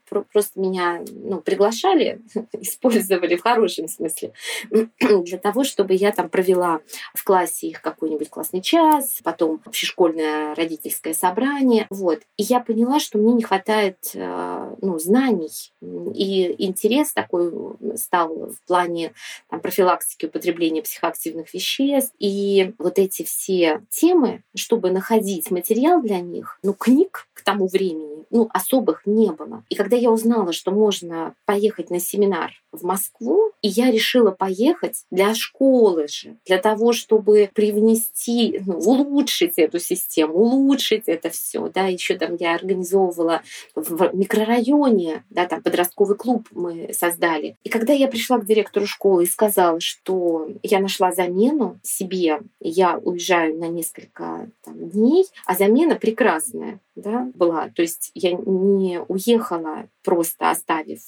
про- 0.09 0.23
просто 0.23 0.61
меня 0.61 1.03
ну, 1.11 1.41
приглашали, 1.41 2.21
использовали 2.53 3.37
в 3.37 3.43
хорошем 3.43 3.89
смысле, 3.89 4.33
для 5.01 5.39
того, 5.39 5.65
чтобы 5.65 5.95
я 5.95 6.13
там 6.13 6.29
провела 6.29 6.81
в 7.15 7.25
классе 7.25 7.69
их 7.69 7.81
какой-нибудь 7.81 8.31
классный 8.31 8.61
час, 8.61 9.19
потом 9.25 9.61
общешкольное 9.65 10.55
родительское 10.55 11.15
собрание. 11.15 11.48
Вот. 11.91 12.21
И 12.37 12.43
я 12.43 12.61
поняла, 12.61 13.01
что 13.01 13.19
мне 13.19 13.33
не 13.33 13.43
хватает 13.43 13.99
э, 14.15 14.75
ну, 14.81 14.99
знаний. 14.99 15.73
И 16.15 16.55
интерес 16.59 17.13
такой 17.13 17.53
стал 17.97 18.51
в 18.51 18.61
плане 18.67 19.13
там, 19.49 19.61
профилактики 19.61 20.27
употребления 20.27 20.83
психоактивных 20.83 21.53
веществ. 21.55 22.15
И 22.19 22.73
вот 22.79 22.99
эти 22.99 23.23
все 23.23 23.83
темы, 23.91 24.43
чтобы 24.55 24.91
находить 24.91 25.51
материал 25.51 26.03
для 26.03 26.21
них, 26.21 26.59
ну, 26.63 26.73
книг 26.73 27.29
к 27.35 27.43
тому 27.43 27.69
времени, 27.69 28.25
ну, 28.31 28.49
особых 28.53 29.07
не 29.07 29.31
было. 29.31 29.65
И 29.69 29.75
когда 29.75 29.97
я 29.97 30.11
узнала, 30.11 30.53
что 30.53 30.71
можно 30.71 31.35
поехать 31.45 31.91
на 31.91 32.01
семинар 32.01 32.53
в 32.73 32.85
Москву, 32.85 33.53
и 33.63 33.69
я 33.69 33.91
решила 33.91 34.31
поехать 34.31 35.05
для 35.11 35.35
школы 35.35 36.09
же, 36.09 36.37
для 36.47 36.59
того, 36.59 36.93
чтобы 36.93 37.51
привнести, 37.55 38.61
ну, 38.67 38.79
улучшить 38.79 39.55
эту 39.57 39.79
систему, 39.79 40.35
улучшить 40.35 41.05
это 41.07 41.31
все, 41.39 41.69
да, 41.69 41.87
еще 41.87 42.17
там 42.17 42.37
я 42.37 42.55
организовывала 42.55 43.43
в 43.75 44.15
микрорайоне, 44.15 45.25
да, 45.31 45.47
там 45.47 45.63
подростковый 45.63 46.17
клуб 46.17 46.49
мы 46.51 46.91
создали. 46.93 47.57
И 47.65 47.69
когда 47.69 47.93
я 47.93 48.09
пришла 48.09 48.39
к 48.39 48.47
директору 48.47 48.87
школы 48.87 49.25
и 49.25 49.27
сказала, 49.27 49.81
что 49.81 50.49
я 50.63 50.81
нашла 50.81 51.13
замену 51.13 51.79
себе, 51.83 52.41
я 52.61 52.99
уезжаю 52.99 53.59
на 53.59 53.69
несколько 53.69 54.51
там, 54.65 54.89
дней, 54.91 55.27
а 55.47 55.55
замена 55.55 55.97
прекрасная, 55.97 56.81
да, 56.95 57.31
была. 57.35 57.69
То 57.75 57.83
есть 57.83 58.11
я 58.15 58.33
не 58.33 59.01
уехала 59.07 59.89
просто 60.03 60.51
оставив 60.51 61.01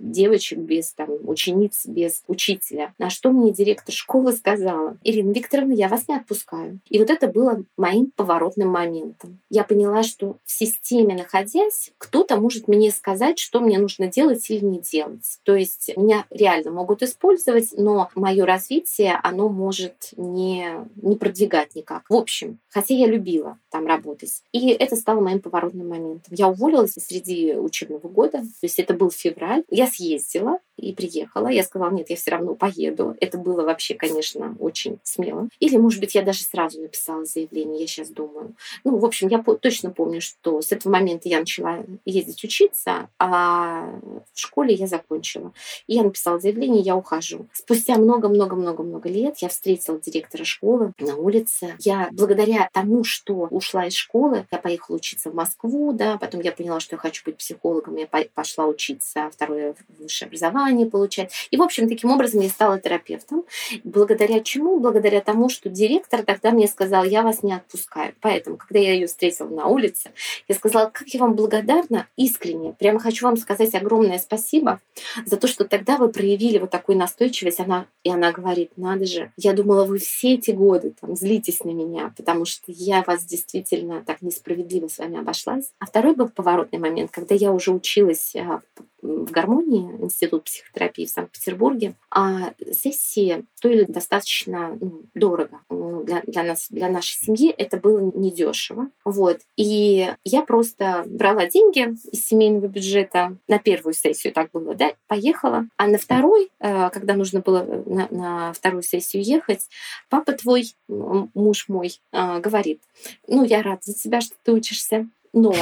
девочек 0.00 0.58
без 0.58 0.92
там, 0.92 1.10
учениц, 1.24 1.86
без 1.86 2.22
учителя. 2.26 2.94
На 2.98 3.10
что 3.10 3.30
мне 3.30 3.52
директор 3.52 3.94
школы 3.94 4.32
сказала, 4.32 4.96
Ирина 5.04 5.32
Викторовна, 5.32 5.72
я 5.72 5.88
вас 5.88 6.08
не 6.08 6.16
отпускаю. 6.16 6.80
И 6.88 6.98
вот 6.98 7.10
это 7.10 7.28
было 7.28 7.62
моим 7.76 8.10
поворотным 8.16 8.68
моментом. 8.68 9.38
Я 9.50 9.64
поняла, 9.64 9.75
что 10.02 10.36
в 10.44 10.50
системе 10.50 11.14
находясь, 11.14 11.92
кто-то 11.98 12.36
может 12.36 12.68
мне 12.68 12.90
сказать, 12.90 13.38
что 13.38 13.60
мне 13.60 13.78
нужно 13.78 14.06
делать 14.06 14.48
или 14.50 14.64
не 14.64 14.78
делать. 14.80 15.38
То 15.44 15.54
есть 15.54 15.90
меня 15.96 16.26
реально 16.30 16.70
могут 16.70 17.02
использовать, 17.02 17.68
но 17.72 18.10
мое 18.14 18.44
развитие, 18.44 19.18
оно 19.22 19.48
может 19.48 20.10
не, 20.16 20.68
не 20.96 21.16
продвигать 21.16 21.74
никак. 21.74 22.04
В 22.08 22.14
общем, 22.14 22.58
хотя 22.68 22.94
я 22.94 23.06
любила 23.06 23.58
там 23.70 23.86
работать. 23.86 24.42
И 24.52 24.70
это 24.70 24.96
стало 24.96 25.20
моим 25.20 25.40
поворотным 25.40 25.88
моментом. 25.88 26.34
Я 26.34 26.48
уволилась 26.48 26.94
среди 26.94 27.54
учебного 27.54 28.08
года, 28.08 28.38
то 28.38 28.62
есть 28.62 28.78
это 28.78 28.94
был 28.94 29.10
февраль. 29.10 29.64
Я 29.70 29.86
съездила, 29.86 30.58
и 30.76 30.92
приехала. 30.92 31.48
Я 31.48 31.62
сказала, 31.62 31.90
нет, 31.90 32.10
я 32.10 32.16
все 32.16 32.30
равно 32.30 32.54
поеду. 32.54 33.16
Это 33.20 33.38
было 33.38 33.62
вообще, 33.62 33.94
конечно, 33.94 34.54
очень 34.58 34.98
смело. 35.02 35.48
Или, 35.58 35.76
может 35.76 36.00
быть, 36.00 36.14
я 36.14 36.22
даже 36.22 36.42
сразу 36.42 36.80
написала 36.80 37.24
заявление, 37.24 37.80
я 37.80 37.86
сейчас 37.86 38.10
думаю. 38.10 38.54
Ну, 38.84 38.98
в 38.98 39.04
общем, 39.04 39.28
я 39.28 39.38
точно 39.56 39.90
помню, 39.90 40.20
что 40.20 40.60
с 40.60 40.72
этого 40.72 40.92
момента 40.92 41.28
я 41.28 41.40
начала 41.40 41.84
ездить 42.04 42.42
учиться, 42.44 43.08
а 43.18 43.90
в 44.32 44.38
школе 44.38 44.74
я 44.74 44.86
закончила. 44.86 45.52
И 45.86 45.94
я 45.94 46.02
написала 46.02 46.38
заявление, 46.38 46.80
я 46.80 46.96
ухожу. 46.96 47.46
Спустя 47.52 47.96
много-много-много-много 47.96 49.08
лет 49.08 49.38
я 49.38 49.48
встретила 49.48 49.98
директора 49.98 50.44
школы 50.44 50.92
на 50.98 51.16
улице. 51.16 51.74
Я 51.80 52.08
благодаря 52.12 52.68
тому, 52.72 53.04
что 53.04 53.48
ушла 53.50 53.86
из 53.86 53.94
школы, 53.94 54.46
я 54.50 54.58
поехала 54.58 54.96
учиться 54.96 55.30
в 55.30 55.34
Москву, 55.34 55.92
да, 55.92 56.18
потом 56.18 56.40
я 56.40 56.52
поняла, 56.52 56.80
что 56.80 56.96
я 56.96 56.98
хочу 56.98 57.22
быть 57.24 57.36
психологом, 57.36 57.96
я 57.96 58.06
пошла 58.34 58.66
учиться 58.66 59.30
второе 59.32 59.74
высшее 59.98 60.26
образование 60.28 60.86
получать. 60.86 61.32
И, 61.50 61.56
в 61.56 61.62
общем, 61.62 61.88
таким 61.88 62.10
образом 62.10 62.40
я 62.40 62.48
стала 62.48 62.80
терапевтом. 62.80 63.44
Благодаря 63.84 64.40
чему? 64.40 64.80
Благодаря 64.80 65.20
тому, 65.20 65.48
что 65.48 65.68
директор 65.68 66.22
тогда 66.22 66.50
мне 66.50 66.68
сказал, 66.68 67.04
я 67.04 67.22
вас 67.22 67.42
не 67.42 67.52
отпускаю. 67.52 68.14
Поэтому, 68.20 68.56
когда 68.56 68.78
я 68.78 68.92
ее 68.92 69.06
встретила 69.06 69.45
на 69.54 69.66
улице, 69.66 70.10
я 70.48 70.54
сказала, 70.54 70.90
как 70.90 71.08
я 71.08 71.20
вам 71.20 71.34
благодарна, 71.34 72.06
искренне. 72.16 72.72
Прямо 72.72 72.98
хочу 72.98 73.26
вам 73.26 73.36
сказать 73.36 73.74
огромное 73.74 74.18
спасибо 74.18 74.80
за 75.24 75.36
то, 75.36 75.46
что 75.46 75.64
тогда 75.64 75.96
вы 75.96 76.08
проявили 76.08 76.58
вот 76.58 76.70
такую 76.70 76.98
настойчивость. 76.98 77.60
Она, 77.60 77.86
и 78.02 78.10
она 78.10 78.32
говорит, 78.32 78.72
надо 78.76 79.06
же, 79.06 79.32
я 79.36 79.52
думала, 79.52 79.84
вы 79.84 79.98
все 79.98 80.34
эти 80.34 80.50
годы 80.50 80.94
там 81.00 81.16
злитесь 81.16 81.64
на 81.64 81.70
меня, 81.70 82.12
потому 82.16 82.44
что 82.44 82.64
я 82.68 83.02
вас 83.06 83.24
действительно 83.24 84.02
так 84.04 84.22
несправедливо 84.22 84.88
с 84.88 84.98
вами 84.98 85.18
обошлась. 85.18 85.72
А 85.78 85.86
второй 85.86 86.14
был 86.14 86.28
поворотный 86.28 86.78
момент, 86.78 87.10
когда 87.10 87.34
я 87.34 87.52
уже 87.52 87.72
училась 87.72 88.34
а, 88.36 88.60
в 89.02 89.30
гармонии, 89.30 89.90
Институт 90.00 90.44
психотерапии 90.44 91.06
в 91.06 91.10
Санкт-Петербурге, 91.10 91.94
а 92.10 92.52
сессии 92.72 93.44
стоили 93.54 93.84
достаточно 93.84 94.76
ну, 94.80 95.02
дорого. 95.14 95.60
Для, 95.70 96.22
для, 96.26 96.42
нас, 96.42 96.66
для 96.70 96.88
нашей 96.88 97.16
семьи 97.18 97.50
это 97.50 97.76
было 97.76 97.98
недешево. 98.14 98.90
Вот. 99.04 99.35
И 99.56 100.12
я 100.24 100.42
просто 100.42 101.04
брала 101.06 101.46
деньги 101.46 101.96
из 102.12 102.26
семейного 102.26 102.66
бюджета 102.66 103.36
на 103.48 103.58
первую 103.58 103.94
сессию, 103.94 104.32
так 104.32 104.50
было, 104.52 104.74
да, 104.74 104.92
поехала. 105.06 105.66
А 105.76 105.86
на 105.86 105.98
второй, 105.98 106.50
э, 106.60 106.90
когда 106.90 107.14
нужно 107.14 107.40
было 107.40 107.62
на, 107.86 108.08
на 108.10 108.52
вторую 108.52 108.82
сессию 108.82 109.22
ехать, 109.22 109.68
папа 110.08 110.32
твой, 110.32 110.74
муж 110.88 111.68
мой, 111.68 112.00
э, 112.12 112.40
говорит, 112.40 112.82
ну, 113.26 113.44
я 113.44 113.62
рад 113.62 113.84
за 113.84 113.94
тебя, 113.94 114.20
что 114.20 114.34
ты 114.42 114.52
учишься, 114.52 115.08
но 115.32 115.54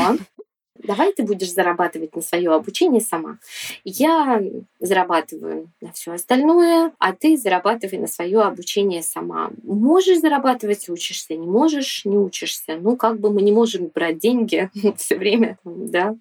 давай 0.85 1.13
ты 1.13 1.23
будешь 1.23 1.53
зарабатывать 1.53 2.15
на 2.15 2.23
свое 2.23 2.53
обучение 2.53 3.01
сама. 3.01 3.39
Я 3.85 4.43
зарабатываю 4.81 5.71
на 5.81 5.93
все 5.93 6.13
остальное, 6.13 6.93
а 6.99 7.13
ты 7.13 7.37
зарабатывай 7.37 7.99
на 7.99 8.07
свое 8.07 8.43
обучение 8.43 9.03
сама. 9.03 9.51
Можешь 9.63 10.21
зарабатывать, 10.21 10.89
учишься, 10.89 11.35
не 11.35 11.47
можешь, 11.47 12.05
не 12.05 12.17
учишься. 12.17 12.77
Ну, 12.77 12.97
как 12.97 13.19
бы 13.19 13.33
мы 13.33 13.43
не 13.43 13.53
можем 13.53 13.91
брать 13.95 14.19
деньги 14.19 14.71
все 14.97 15.17
время, 15.17 15.59
да, 15.65 16.17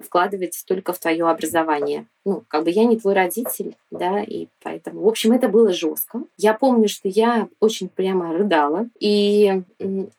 вкладывать 0.00 0.62
только 0.66 0.92
в 0.92 0.98
твое 0.98 1.28
образование 1.28 2.06
ну, 2.24 2.42
как 2.48 2.64
бы 2.64 2.70
я 2.70 2.84
не 2.84 2.98
твой 2.98 3.14
родитель, 3.14 3.76
да, 3.90 4.22
и 4.22 4.46
поэтому, 4.62 5.02
в 5.02 5.08
общем, 5.08 5.32
это 5.32 5.48
было 5.48 5.72
жестко. 5.72 6.22
Я 6.36 6.54
помню, 6.54 6.88
что 6.88 7.08
я 7.08 7.48
очень 7.60 7.88
прямо 7.88 8.32
рыдала, 8.32 8.88
и 8.98 9.62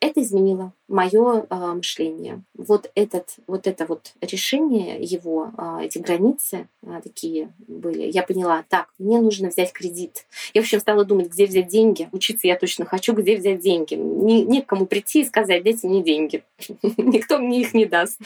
это 0.00 0.22
изменило 0.22 0.72
мое 0.88 1.40
э, 1.40 1.46
а, 1.50 1.74
мышление. 1.74 2.42
Вот 2.54 2.90
этот, 2.94 3.36
вот 3.46 3.66
это 3.66 3.86
вот 3.86 4.12
решение 4.20 5.02
его, 5.02 5.50
э, 5.58 5.86
эти 5.86 5.98
границы 5.98 6.68
э, 6.82 7.00
такие 7.02 7.52
были. 7.66 8.10
Я 8.10 8.22
поняла, 8.22 8.64
так, 8.68 8.88
мне 8.98 9.20
нужно 9.20 9.48
взять 9.48 9.72
кредит. 9.72 10.26
Я, 10.54 10.62
в 10.62 10.64
общем, 10.64 10.80
стала 10.80 11.04
думать, 11.04 11.28
где 11.28 11.46
взять 11.46 11.68
деньги. 11.68 12.08
Учиться 12.12 12.46
я 12.46 12.56
точно 12.56 12.84
хочу, 12.84 13.14
где 13.14 13.36
взять 13.36 13.60
деньги. 13.60 13.94
Не, 13.94 14.42
не 14.44 14.62
прийти 14.62 15.22
и 15.22 15.24
сказать, 15.24 15.64
дайте 15.64 15.88
мне 15.88 16.02
деньги. 16.02 16.44
Никто 16.96 17.38
мне 17.38 17.62
их 17.62 17.74
не 17.74 17.86
даст. 17.86 18.20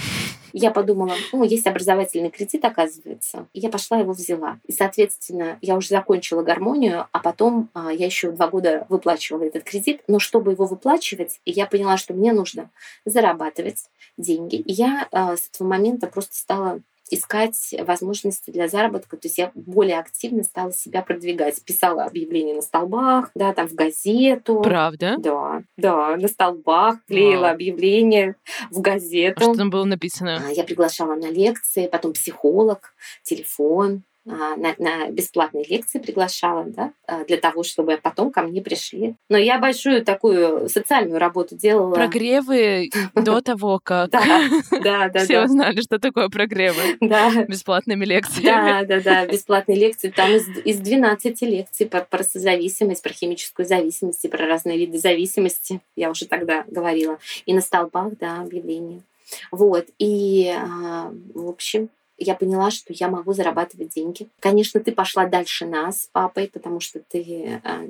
Я 0.53 0.71
подумала, 0.71 1.15
ну, 1.33 1.45
есть 1.45 1.67
образовательный 1.67 2.31
кредит, 2.31 2.65
оказывается. 2.65 3.47
И 3.53 3.61
я 3.61 3.69
пошла 3.69 3.99
его 3.99 4.13
взяла. 4.13 4.59
И, 4.67 4.73
соответственно, 4.73 5.59
я 5.61 5.77
уже 5.77 5.89
закончила 5.89 6.43
гармонию, 6.43 7.07
а 7.13 7.19
потом 7.21 7.69
а, 7.75 7.93
я 7.93 8.07
еще 8.07 8.31
два 8.33 8.49
года 8.49 8.87
выплачивала 8.89 9.45
этот 9.45 9.65
кредит. 9.65 10.03
Но 10.09 10.19
чтобы 10.19 10.53
его 10.53 10.67
выплачивать, 10.67 11.41
я 11.45 11.67
поняла, 11.67 11.97
что 11.97 12.15
мне 12.15 12.33
нужно 12.33 12.71
зарабатывать 13.05 13.87
деньги. 14.17 14.57
И 14.57 14.73
я 14.73 15.09
а, 15.13 15.37
с 15.37 15.49
этого 15.53 15.69
момента 15.69 16.07
просто 16.07 16.37
стала 16.37 16.81
искать 17.11 17.75
возможности 17.81 18.51
для 18.51 18.69
заработка. 18.69 19.17
То 19.17 19.27
есть 19.27 19.39
я 19.39 19.51
более 19.55 19.99
активно 19.99 20.43
стала 20.43 20.73
себя 20.73 21.03
продвигать. 21.03 21.63
Писала 21.65 22.05
объявления 22.05 22.55
на 22.55 22.63
столбах, 22.63 23.31
да, 23.35 23.53
там 23.53 23.69
в 23.69 23.75
газету. 23.75 24.61
Правда? 24.63 25.17
Да, 25.19 25.63
да, 25.77 26.17
на 26.17 26.29
столбах 26.29 26.99
клеила 27.07 27.43
Вау. 27.43 27.55
объявления 27.55 28.37
в 28.71 28.81
газету. 28.81 29.41
А 29.41 29.45
что 29.45 29.55
там 29.55 29.71
было 29.71 29.85
написано? 29.85 30.43
А, 30.47 30.51
я 30.51 30.65
приглашала 30.65 31.15
на 31.15 31.31
лекции, 31.31 31.87
потом 31.87 32.13
психолог, 32.13 32.95
телефон, 33.23 34.03
а, 34.03 34.10
на, 34.57 34.75
на 34.79 35.11
бесплатные 35.11 35.65
лекции 35.65 35.99
приглашала, 35.99 36.65
да, 36.65 36.93
а, 37.07 37.25
для 37.25 37.37
того, 37.37 37.63
чтобы 37.63 37.99
потом 38.03 38.31
ко 38.31 38.43
мне 38.43 38.63
пришли. 38.63 39.15
Но 39.29 39.37
я 39.37 39.59
большую 39.59 40.05
такую 40.05 40.69
социальную 40.69 41.19
работу 41.19 41.57
делала. 41.57 41.95
Прогревы 41.95 42.91
до 43.15 43.41
того, 43.41 43.81
как 43.83 44.11
все 45.25 45.45
узнали, 45.45 45.81
что 45.81 45.99
такое 45.99 46.29
прогревы. 46.29 46.97
Бесплатными 47.49 48.05
лекциями. 48.05 48.45
Да, 48.45 48.85
да, 48.85 49.01
да, 49.01 49.27
бесплатные 49.27 49.79
лекции. 49.79 50.11
Там 50.11 50.31
из, 50.31 50.47
из 50.65 50.79
12 50.79 51.43
лекций 51.43 51.87
про, 51.87 52.01
про 52.03 52.23
созависимость, 52.23 53.03
про 53.03 53.13
химическую 53.13 53.67
зависимость, 53.67 54.29
про 54.31 54.47
разные 54.47 54.79
виды 54.79 54.99
зависимости. 54.99 55.81
Я 55.97 56.11
уже 56.11 56.27
тогда 56.27 56.65
говорила. 56.69 57.19
И 57.47 57.53
на 57.53 57.61
столбах, 57.61 58.17
да, 58.19 58.41
объявления. 58.41 59.03
Вот. 59.51 59.87
И, 59.99 60.53
а, 60.57 61.13
в 61.35 61.49
общем, 61.49 61.89
я 62.21 62.35
поняла, 62.35 62.71
что 62.71 62.93
я 62.93 63.09
могу 63.09 63.33
зарабатывать 63.33 63.95
деньги. 63.95 64.29
Конечно, 64.41 64.79
ты 64.79 64.93
пошла 64.93 65.27
дальше 65.27 65.67
нас 65.67 66.03
с 66.03 66.07
папой, 66.07 66.49
потому 66.53 66.79
что 66.79 67.01
ты 67.01 67.61
э, 67.65 67.87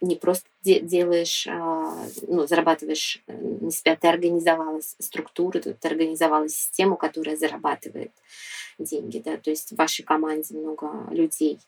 не 0.00 0.16
просто 0.16 0.48
де- 0.62 0.80
делаешь, 0.80 1.46
э, 1.46 1.52
ну, 2.26 2.46
зарабатываешь 2.46 3.22
э, 3.26 3.36
на 3.36 3.70
себя, 3.70 3.94
ты 3.94 4.08
организовала 4.08 4.80
структуру, 4.98 5.60
ты 5.60 5.76
организовала 5.82 6.48
систему, 6.48 6.96
которая 6.96 7.36
зарабатывает 7.36 8.10
деньги, 8.78 9.22
да, 9.22 9.36
то 9.36 9.50
есть 9.50 9.70
в 9.70 9.76
вашей 9.76 10.02
команде 10.02 10.56
много 10.56 11.06
людей. 11.10 11.60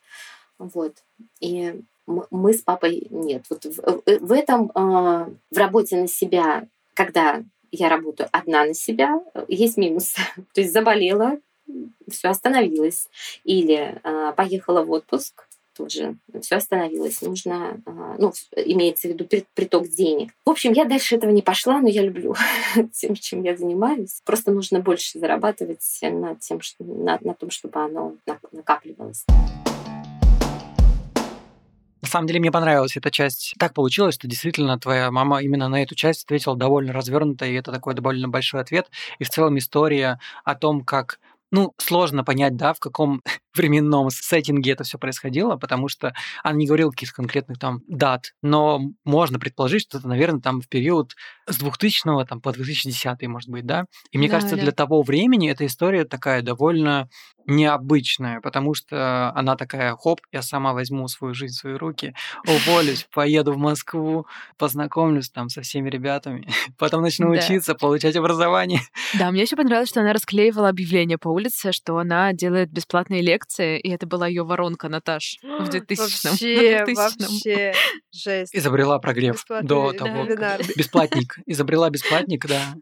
Вот. 0.59 0.95
И 1.41 1.79
мы 2.07 2.55
с 2.55 2.63
папой 2.63 3.07
нет. 3.11 3.45
Вот 3.51 3.67
в, 3.67 4.03
в 4.21 4.33
этом, 4.33 4.71
в 4.75 5.57
работе 5.57 5.97
на 5.97 6.09
себя, 6.09 6.67
когда 6.95 7.43
я 7.71 7.89
работаю 7.89 8.29
одна 8.33 8.65
на 8.65 8.75
себя, 8.75 9.21
есть 9.49 9.77
минус. 9.77 10.15
То 10.55 10.61
есть 10.61 10.73
заболела, 10.73 11.39
все 12.11 12.29
остановилось. 12.29 13.09
Или 13.45 14.01
э, 14.03 14.33
поехала 14.37 14.83
в 14.83 14.91
отпуск, 14.91 15.47
тоже 15.77 16.17
все 16.41 16.57
остановилось. 16.57 17.21
Нужно, 17.23 17.81
э, 17.87 18.17
ну, 18.19 18.33
имеется 18.57 19.09
в 19.09 19.11
виду 19.13 19.27
приток 19.55 19.89
денег. 19.89 20.33
В 20.45 20.51
общем, 20.51 20.73
я 20.73 20.85
дальше 20.85 21.17
этого 21.17 21.31
не 21.31 21.43
пошла, 21.43 21.81
но 21.81 21.89
я 21.89 22.03
люблю 22.03 22.35
тем, 22.93 23.15
чем 23.15 23.43
я 23.43 23.57
занимаюсь. 23.57 24.21
Просто 24.25 24.53
нужно 24.53 24.81
больше 24.81 25.19
зарабатывать 25.19 25.85
над 26.03 26.41
тем, 26.41 26.61
что, 26.61 26.85
на, 26.85 27.19
на 27.21 27.35
том, 27.35 27.51
чтобы 27.51 27.81
оно 27.81 28.15
накапливалось. 28.53 29.25
На 32.03 32.11
самом 32.11 32.29
деле 32.29 32.39
мне 32.39 32.53
понравилась 32.53 32.97
эта 32.97 33.11
часть. 33.11 33.55
Так 33.59 33.75
получилось, 33.75 34.15
что 34.15 34.29
действительно 34.29 34.79
твоя 34.79 35.11
мама 35.11 35.43
именно 35.43 35.69
на 35.69 35.83
эту 35.83 35.97
часть 35.97 36.23
ответила 36.23 36.57
довольно 36.57 36.93
развернуто, 36.93 37.45
и 37.47 37.55
это 37.55 37.73
такой 37.73 37.95
довольно 37.95 38.29
большой 38.29 38.61
ответ. 38.61 38.89
И 39.19 39.25
в 39.25 39.29
целом 39.29 39.59
история 39.59 40.21
о 40.45 40.55
том, 40.55 40.85
как 40.85 41.19
ну, 41.57 41.73
сложно 41.79 42.23
понять, 42.23 42.55
да, 42.55 42.75
в 42.75 42.81
каком 42.81 43.23
временном 43.57 44.11
сеттинге 44.11 44.73
это 44.73 44.85
все 44.85 44.99
происходило, 44.99 45.57
потому 45.57 45.89
что 45.89 46.13
она 46.45 46.59
не 46.59 46.67
говорила 46.67 46.91
каких-то 46.91 47.15
конкретных 47.15 47.59
там 47.59 47.81
дат, 47.89 48.35
но 48.43 48.81
можно 49.05 49.39
предположить, 49.39 49.83
что 49.83 49.97
это, 49.97 50.07
наверное, 50.07 50.43
там 50.43 50.61
в 50.61 50.69
период 50.69 51.15
с 51.47 51.57
2000 51.57 52.27
там, 52.27 52.43
по 52.43 52.53
2010, 52.53 53.23
может 53.29 53.49
быть, 53.49 53.65
да. 53.65 53.87
И 54.11 54.19
мне 54.19 54.29
да, 54.29 54.35
кажется, 54.35 54.57
да. 54.57 54.63
для 54.63 54.73
того 54.73 55.01
времени 55.01 55.51
эта 55.51 55.65
история 55.65 56.05
такая 56.05 56.43
довольно 56.43 57.09
необычная, 57.47 58.41
потому 58.41 58.75
что 58.75 59.33
она 59.35 59.57
такая, 59.57 59.95
хоп, 59.97 60.21
я 60.33 60.43
сама 60.43 60.73
возьму 60.73 61.09
свою 61.09 61.35
жизнь 61.35 61.55
в 61.55 61.59
свои 61.59 61.75
руки, 61.75 62.15
уволюсь, 62.47 63.07
поеду 63.15 63.53
в 63.53 63.59
Москву, 63.59 64.27
познакомлюсь 64.59 65.31
там 65.31 65.49
со 65.49 65.63
всеми 65.63 65.89
ребятами, 65.91 66.49
потом 66.79 67.03
начну 67.03 67.33
да. 67.33 67.41
учиться, 67.41 67.75
получать 67.75 68.17
образование. 68.17 68.81
Да, 69.19 69.31
мне 69.31 69.43
еще 69.43 69.57
понравилось, 69.57 69.89
что 69.89 70.01
она 70.01 70.13
расклеивала 70.13 70.69
объявления 70.69 71.19
по 71.19 71.29
улице, 71.29 71.73
что 71.73 71.99
она 71.99 72.33
делает 72.33 72.71
бесплатные 72.71 73.23
лекции, 73.23 73.79
и 73.79 73.91
это 73.91 74.07
была 74.07 74.27
ее 74.27 74.45
воронка, 74.45 74.89
Наташ, 74.89 75.39
в 75.43 75.69
2000 75.71 76.27
Вообще, 76.27 76.85
вообще, 76.95 77.75
жесть. 78.13 78.55
Изобрела 78.55 78.99
прогрев 78.99 79.45
до 79.63 79.93
того. 79.93 80.25
Бесплатник. 80.77 81.39
Изобрела 81.47 81.91
бесплатник, 81.91 82.47
да. 82.47 82.75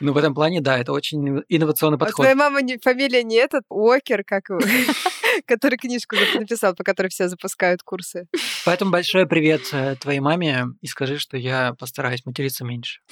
Ну, 0.00 0.12
в 0.12 0.16
этом 0.16 0.34
плане, 0.34 0.60
да, 0.60 0.78
это 0.78 0.92
очень 0.92 1.42
инновационный 1.48 1.96
А 1.96 1.98
подход. 1.98 2.24
твоя 2.24 2.34
мама 2.34 2.62
не, 2.62 2.78
фамилия 2.78 3.22
не 3.22 3.36
этот, 3.36 3.62
Уокер, 3.68 4.24
как 4.24 4.48
его, 4.48 4.60
который 5.46 5.76
книжку 5.76 6.16
написал, 6.34 6.74
по 6.74 6.84
которой 6.84 7.08
все 7.08 7.28
запускают 7.28 7.82
курсы. 7.82 8.28
Поэтому 8.64 8.90
большой 8.90 9.26
привет 9.26 9.62
э, 9.72 9.96
твоей 9.96 10.20
маме 10.20 10.66
и 10.80 10.86
скажи, 10.86 11.18
что 11.18 11.36
я 11.36 11.74
постараюсь 11.78 12.24
материться 12.26 12.64
меньше. 12.64 13.00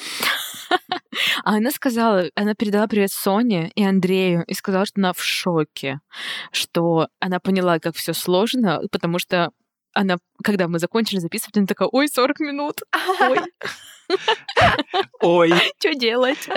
А 1.45 1.57
она 1.57 1.71
сказала, 1.71 2.25
она 2.35 2.55
передала 2.55 2.87
привет 2.87 3.11
Соне 3.13 3.71
и 3.75 3.85
Андрею 3.85 4.45
и 4.47 4.55
сказала, 4.55 4.87
что 4.87 5.01
она 5.01 5.13
в 5.13 5.23
шоке, 5.23 6.01
что 6.53 7.09
она 7.21 7.39
поняла, 7.39 7.79
как 7.79 7.97
все 7.97 8.13
сложно, 8.15 8.81
потому 8.91 9.19
что 9.19 9.51
она, 9.95 10.19
когда 10.43 10.69
мы 10.69 10.79
закончили 10.79 11.21
записывать, 11.21 11.57
она 11.57 11.67
такая, 11.67 11.89
ой, 11.91 12.09
40 12.09 12.41
минут, 12.41 12.81
ой, 13.21 13.39
Ой, 15.21 15.53
что 15.79 15.95
делать? 15.95 16.49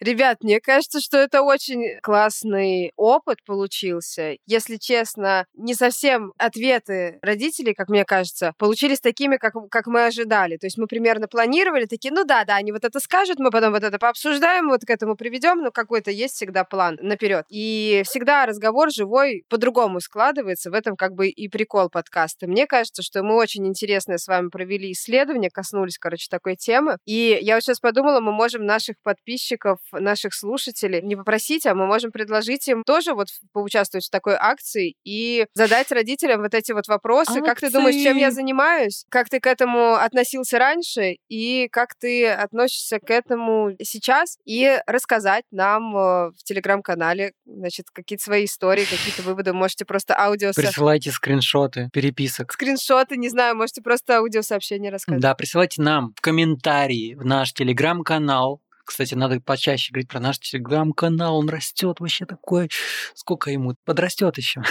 Ребят, 0.00 0.38
мне 0.42 0.60
кажется, 0.60 1.00
что 1.00 1.16
это 1.16 1.42
очень 1.42 1.98
классный 2.02 2.92
опыт 2.96 3.38
получился. 3.46 4.36
Если 4.46 4.76
честно, 4.76 5.46
не 5.54 5.74
совсем 5.74 6.32
ответы 6.36 7.18
родителей, 7.22 7.72
как 7.72 7.88
мне 7.88 8.04
кажется, 8.04 8.52
получились 8.58 9.00
такими, 9.00 9.36
как, 9.36 9.54
как 9.70 9.86
мы 9.86 10.04
ожидали. 10.04 10.58
То 10.58 10.66
есть 10.66 10.76
мы 10.76 10.86
примерно 10.86 11.28
планировали, 11.28 11.86
такие, 11.86 12.12
ну 12.12 12.24
да, 12.24 12.44
да, 12.44 12.56
они 12.56 12.72
вот 12.72 12.84
это 12.84 13.00
скажут, 13.00 13.38
мы 13.38 13.50
потом 13.50 13.72
вот 13.72 13.84
это 13.84 13.98
пообсуждаем, 13.98 14.68
вот 14.68 14.82
к 14.82 14.90
этому 14.90 15.16
приведем, 15.16 15.62
но 15.62 15.70
какой-то 15.70 16.10
есть 16.10 16.34
всегда 16.34 16.64
план 16.64 16.98
наперед. 17.00 17.46
И 17.48 18.02
всегда 18.04 18.44
разговор 18.44 18.90
живой 18.90 19.44
по-другому 19.48 20.00
складывается, 20.00 20.70
в 20.70 20.74
этом 20.74 20.96
как 20.96 21.14
бы 21.14 21.28
и 21.28 21.48
прикол 21.48 21.88
подкаста. 21.88 22.46
Мне 22.46 22.66
кажется, 22.66 23.02
что 23.02 23.22
мы 23.22 23.36
очень 23.36 23.66
интересное 23.66 24.18
с 24.18 24.28
вами 24.28 24.48
провели 24.48 24.92
исследование, 24.92 25.50
коснулись, 25.50 25.98
короче, 25.98 26.26
такой 26.30 26.56
темы. 26.56 26.98
И 27.06 27.38
я 27.40 27.54
вот 27.54 27.62
сейчас 27.62 27.80
подумала, 27.80 28.20
мы 28.20 28.32
можем 28.32 28.66
наших 28.66 28.96
подписчиков 29.02 29.78
наших 29.92 30.34
слушателей 30.34 31.02
не 31.02 31.16
попросить, 31.16 31.66
а 31.66 31.74
мы 31.74 31.86
можем 31.86 32.12
предложить 32.12 32.68
им 32.68 32.82
тоже 32.84 33.14
вот 33.14 33.28
поучаствовать 33.52 34.06
в 34.06 34.10
такой 34.10 34.36
акции 34.38 34.94
и 35.04 35.46
задать 35.54 35.90
родителям 35.92 36.42
вот 36.42 36.54
эти 36.54 36.72
вот 36.72 36.88
вопросы. 36.88 37.40
Как 37.40 37.60
ты 37.60 37.70
думаешь, 37.70 38.02
чем 38.02 38.16
я 38.16 38.28
Акции. 38.28 38.36
занимаюсь? 38.36 39.04
Как 39.10 39.28
ты 39.28 39.40
к 39.40 39.46
этому 39.46 39.94
относился 39.94 40.58
раньше? 40.58 41.16
И 41.28 41.68
как 41.70 41.94
ты 41.98 42.28
относишься 42.28 42.98
к 42.98 43.10
этому 43.10 43.72
сейчас? 43.82 44.38
И 44.44 44.78
рассказать 44.86 45.44
нам 45.50 45.96
э, 45.96 46.30
в 46.30 46.42
телеграм-канале, 46.44 47.32
значит, 47.44 47.86
какие-то 47.92 48.24
свои 48.24 48.44
истории, 48.44 48.84
какие-то 48.84 49.22
выводы. 49.22 49.52
Можете 49.52 49.84
просто 49.84 50.18
аудио... 50.18 50.52
присылайте 50.54 51.10
скриншоты 51.10 51.88
переписок. 51.92 52.52
Скриншоты, 52.52 53.16
не 53.16 53.28
знаю, 53.28 53.56
можете 53.56 53.82
просто 53.82 54.18
аудиосообщение 54.18 54.90
рассказать. 54.90 55.20
Да, 55.20 55.34
присылайте 55.34 55.82
нам 55.82 56.12
в 56.16 56.20
комментарии 56.20 57.14
в 57.14 57.24
наш 57.24 57.52
телеграм-канал. 57.52 58.60
Кстати, 58.86 59.14
надо 59.14 59.40
почаще 59.40 59.92
говорить 59.92 60.08
про 60.08 60.20
наш 60.20 60.38
телеграм-канал. 60.38 61.36
Он 61.36 61.48
растет 61.48 61.98
вообще 61.98 62.24
такой. 62.24 62.70
Сколько 63.14 63.50
ему? 63.50 63.74
Подрастет 63.84 64.38
еще. 64.38 64.62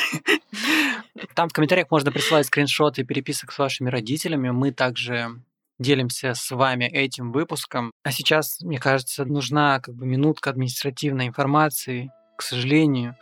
Там 1.35 1.49
в 1.49 1.53
комментариях 1.53 1.91
можно 1.91 2.13
присылать 2.13 2.47
скриншоты 2.47 3.03
переписок 3.03 3.51
с 3.51 3.59
вашими 3.59 3.89
родителями. 3.89 4.49
Мы 4.51 4.71
также 4.71 5.41
делимся 5.79 6.33
с 6.33 6.49
вами 6.51 6.85
этим 6.85 7.33
выпуском. 7.33 7.91
А 8.03 8.11
сейчас, 8.13 8.61
мне 8.61 8.79
кажется, 8.79 9.25
нужна 9.25 9.81
как 9.81 9.93
бы 9.95 10.05
минутка 10.05 10.49
административной 10.49 11.27
информации. 11.27 12.09
К 12.37 12.41
сожалению, 12.41 13.17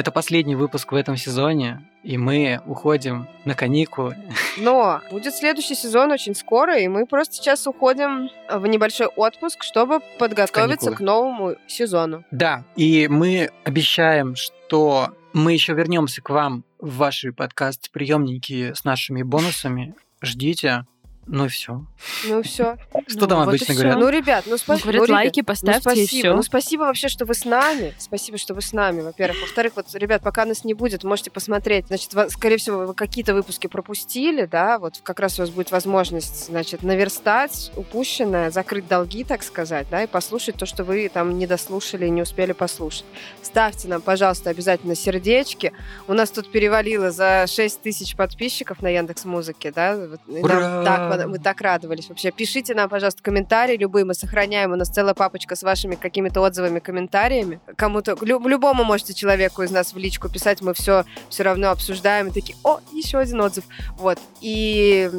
это 0.00 0.10
последний 0.10 0.56
выпуск 0.56 0.92
в 0.92 0.94
этом 0.94 1.16
сезоне, 1.18 1.86
и 2.02 2.16
мы 2.16 2.60
уходим 2.66 3.28
на 3.44 3.54
каникулы. 3.54 4.16
Но 4.56 5.02
будет 5.10 5.34
следующий 5.34 5.74
сезон 5.74 6.10
очень 6.10 6.34
скоро, 6.34 6.78
и 6.78 6.88
мы 6.88 7.06
просто 7.06 7.34
сейчас 7.34 7.66
уходим 7.66 8.30
в 8.50 8.66
небольшой 8.66 9.08
отпуск, 9.08 9.62
чтобы 9.62 10.00
подготовиться 10.18 10.92
к 10.92 11.00
новому 11.00 11.56
сезону. 11.66 12.24
Да, 12.30 12.64
и 12.76 13.08
мы 13.08 13.50
обещаем, 13.64 14.36
что 14.36 15.10
мы 15.34 15.52
еще 15.52 15.74
вернемся 15.74 16.22
к 16.22 16.30
вам 16.30 16.64
в 16.78 16.96
ваши 16.96 17.32
подкаст-приемники 17.32 18.72
с 18.72 18.84
нашими 18.84 19.22
бонусами. 19.22 19.94
Ждите. 20.22 20.86
Ну 21.32 21.44
и 21.44 21.48
все. 21.48 21.84
Ну 22.26 22.42
все. 22.42 22.76
Что 23.06 23.26
там 23.28 23.38
вот 23.38 23.44
и 23.44 23.48
обычно 23.50 23.74
говорят? 23.74 23.98
Ну, 23.98 24.08
ребят, 24.08 24.44
ну, 24.48 24.56
спа- 24.56 24.74
Ну, 24.74 24.78
говорят, 24.82 25.08
ну, 25.08 25.14
лайки 25.14 25.42
поставьте 25.42 25.80
ну, 25.84 25.92
и 25.92 25.94
спасибо. 25.94 26.20
всё. 26.20 26.34
Ну, 26.34 26.42
спасибо 26.42 26.80
вообще, 26.82 27.08
что 27.08 27.24
вы 27.24 27.34
с 27.34 27.44
нами. 27.44 27.94
Спасибо, 27.98 28.36
что 28.36 28.52
вы 28.52 28.62
с 28.62 28.72
нами, 28.72 29.02
во-первых. 29.02 29.40
Во-вторых, 29.42 29.74
вот, 29.76 29.86
ребят, 29.94 30.22
пока 30.22 30.44
нас 30.44 30.64
не 30.64 30.74
будет, 30.74 31.04
можете 31.04 31.30
посмотреть. 31.30 31.86
Значит, 31.86 32.12
скорее 32.30 32.56
всего, 32.56 32.78
вы 32.78 32.94
какие-то 32.94 33.32
выпуски 33.32 33.68
пропустили, 33.68 34.46
да, 34.46 34.80
вот 34.80 34.98
как 35.04 35.20
раз 35.20 35.38
у 35.38 35.42
вас 35.42 35.50
будет 35.50 35.70
возможность, 35.70 36.46
значит, 36.46 36.82
наверстать 36.82 37.70
упущенное, 37.76 38.50
закрыть 38.50 38.88
долги, 38.88 39.22
так 39.22 39.44
сказать, 39.44 39.86
да, 39.88 40.02
и 40.02 40.08
послушать 40.08 40.56
то, 40.56 40.66
что 40.66 40.82
вы 40.82 41.08
там 41.08 41.38
не 41.38 41.46
дослушали 41.46 42.06
и 42.06 42.10
не 42.10 42.22
успели 42.22 42.50
послушать. 42.52 43.04
Ставьте 43.40 43.86
нам, 43.86 44.00
пожалуйста, 44.00 44.50
обязательно 44.50 44.96
сердечки. 44.96 45.72
У 46.08 46.12
нас 46.12 46.30
тут 46.30 46.50
перевалило 46.50 47.12
за 47.12 47.46
6 47.46 47.82
тысяч 47.82 48.16
подписчиков 48.16 48.82
на 48.82 48.88
Яндекс 48.88 49.24
Музыке, 49.24 49.70
да. 49.70 49.96
Вот, 49.96 50.20
и 50.26 50.42
нам 50.42 50.44
Ура! 50.44 50.84
так, 50.84 51.19
мы 51.26 51.38
так 51.38 51.60
радовались 51.60 52.08
вообще. 52.08 52.30
Пишите 52.30 52.74
нам, 52.74 52.88
пожалуйста, 52.88 53.22
комментарии 53.22 53.76
любые, 53.76 54.04
мы 54.04 54.14
сохраняем. 54.14 54.72
У 54.72 54.76
нас 54.76 54.88
целая 54.88 55.14
папочка 55.14 55.56
с 55.56 55.62
вашими 55.62 55.94
какими-то 55.94 56.40
отзывами, 56.40 56.78
комментариями. 56.78 57.60
Кому-то, 57.76 58.16
лю- 58.20 58.46
любому 58.46 58.84
можете 58.84 59.14
человеку 59.14 59.62
из 59.62 59.70
нас 59.70 59.92
в 59.92 59.98
личку 59.98 60.28
писать, 60.28 60.60
мы 60.62 60.74
все 60.74 61.04
все 61.28 61.42
равно 61.42 61.70
обсуждаем 61.70 62.28
и 62.28 62.30
такие, 62.32 62.56
о, 62.64 62.80
еще 62.92 63.18
один 63.18 63.40
отзыв. 63.40 63.64
Вот. 63.96 64.18
И 64.40 65.10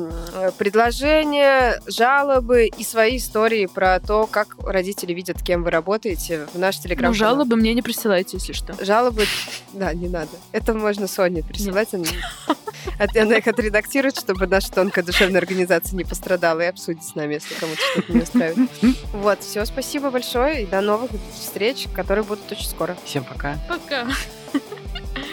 предложения, 0.58 1.82
жалобы 1.88 2.68
и 2.68 2.84
свои 2.84 3.18
истории 3.18 3.66
про 3.66 3.99
то, 3.99 4.28
как 4.28 4.56
родители 4.64 5.14
видят, 5.14 5.41
кем 5.41 5.64
вы 5.64 5.72
работаете 5.72 6.47
в 6.54 6.60
наш 6.60 6.78
Ну, 6.78 6.84
телеграм 6.84 7.14
жалобы 7.14 7.56
мне 7.56 7.74
не 7.74 7.82
присылайте, 7.82 8.38
если 8.38 8.54
что. 8.54 8.74
Жалобы, 8.84 9.26
да, 9.74 9.93
не 9.93 10.08
надо. 10.08 10.30
Это 10.52 10.74
можно 10.74 11.08
Соне 11.08 11.43
присылать. 11.43 11.93
Она, 11.93 12.06
она 13.16 13.36
их 13.38 13.47
отредактирует, 13.47 14.18
чтобы 14.18 14.47
наша 14.47 14.72
тонкая 14.72 15.04
душевная 15.04 15.39
организация 15.41 15.91
не 15.96 16.04
пострадала 16.04 16.62
и 16.62 16.66
обсудит 16.66 17.04
с 17.04 17.16
нами, 17.16 17.36
если 17.36 17.54
кому-то 17.56 17.82
что-то 17.92 18.14
не 18.14 18.22
устраивает. 18.22 18.70
Вот, 19.14 19.42
все, 19.42 19.66
спасибо 19.66 20.10
большое 20.10 20.64
и 20.64 20.66
до 20.66 20.82
новых 20.82 21.12
встреч, 21.34 21.88
которые 21.94 22.24
будут 22.24 22.52
очень 22.52 22.66
скоро. 22.68 22.98
Всем 23.06 23.24
пока. 23.24 23.58
Пока. 23.68 24.08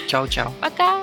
Чао-чао. 0.08 0.52
Пока. 0.60 1.00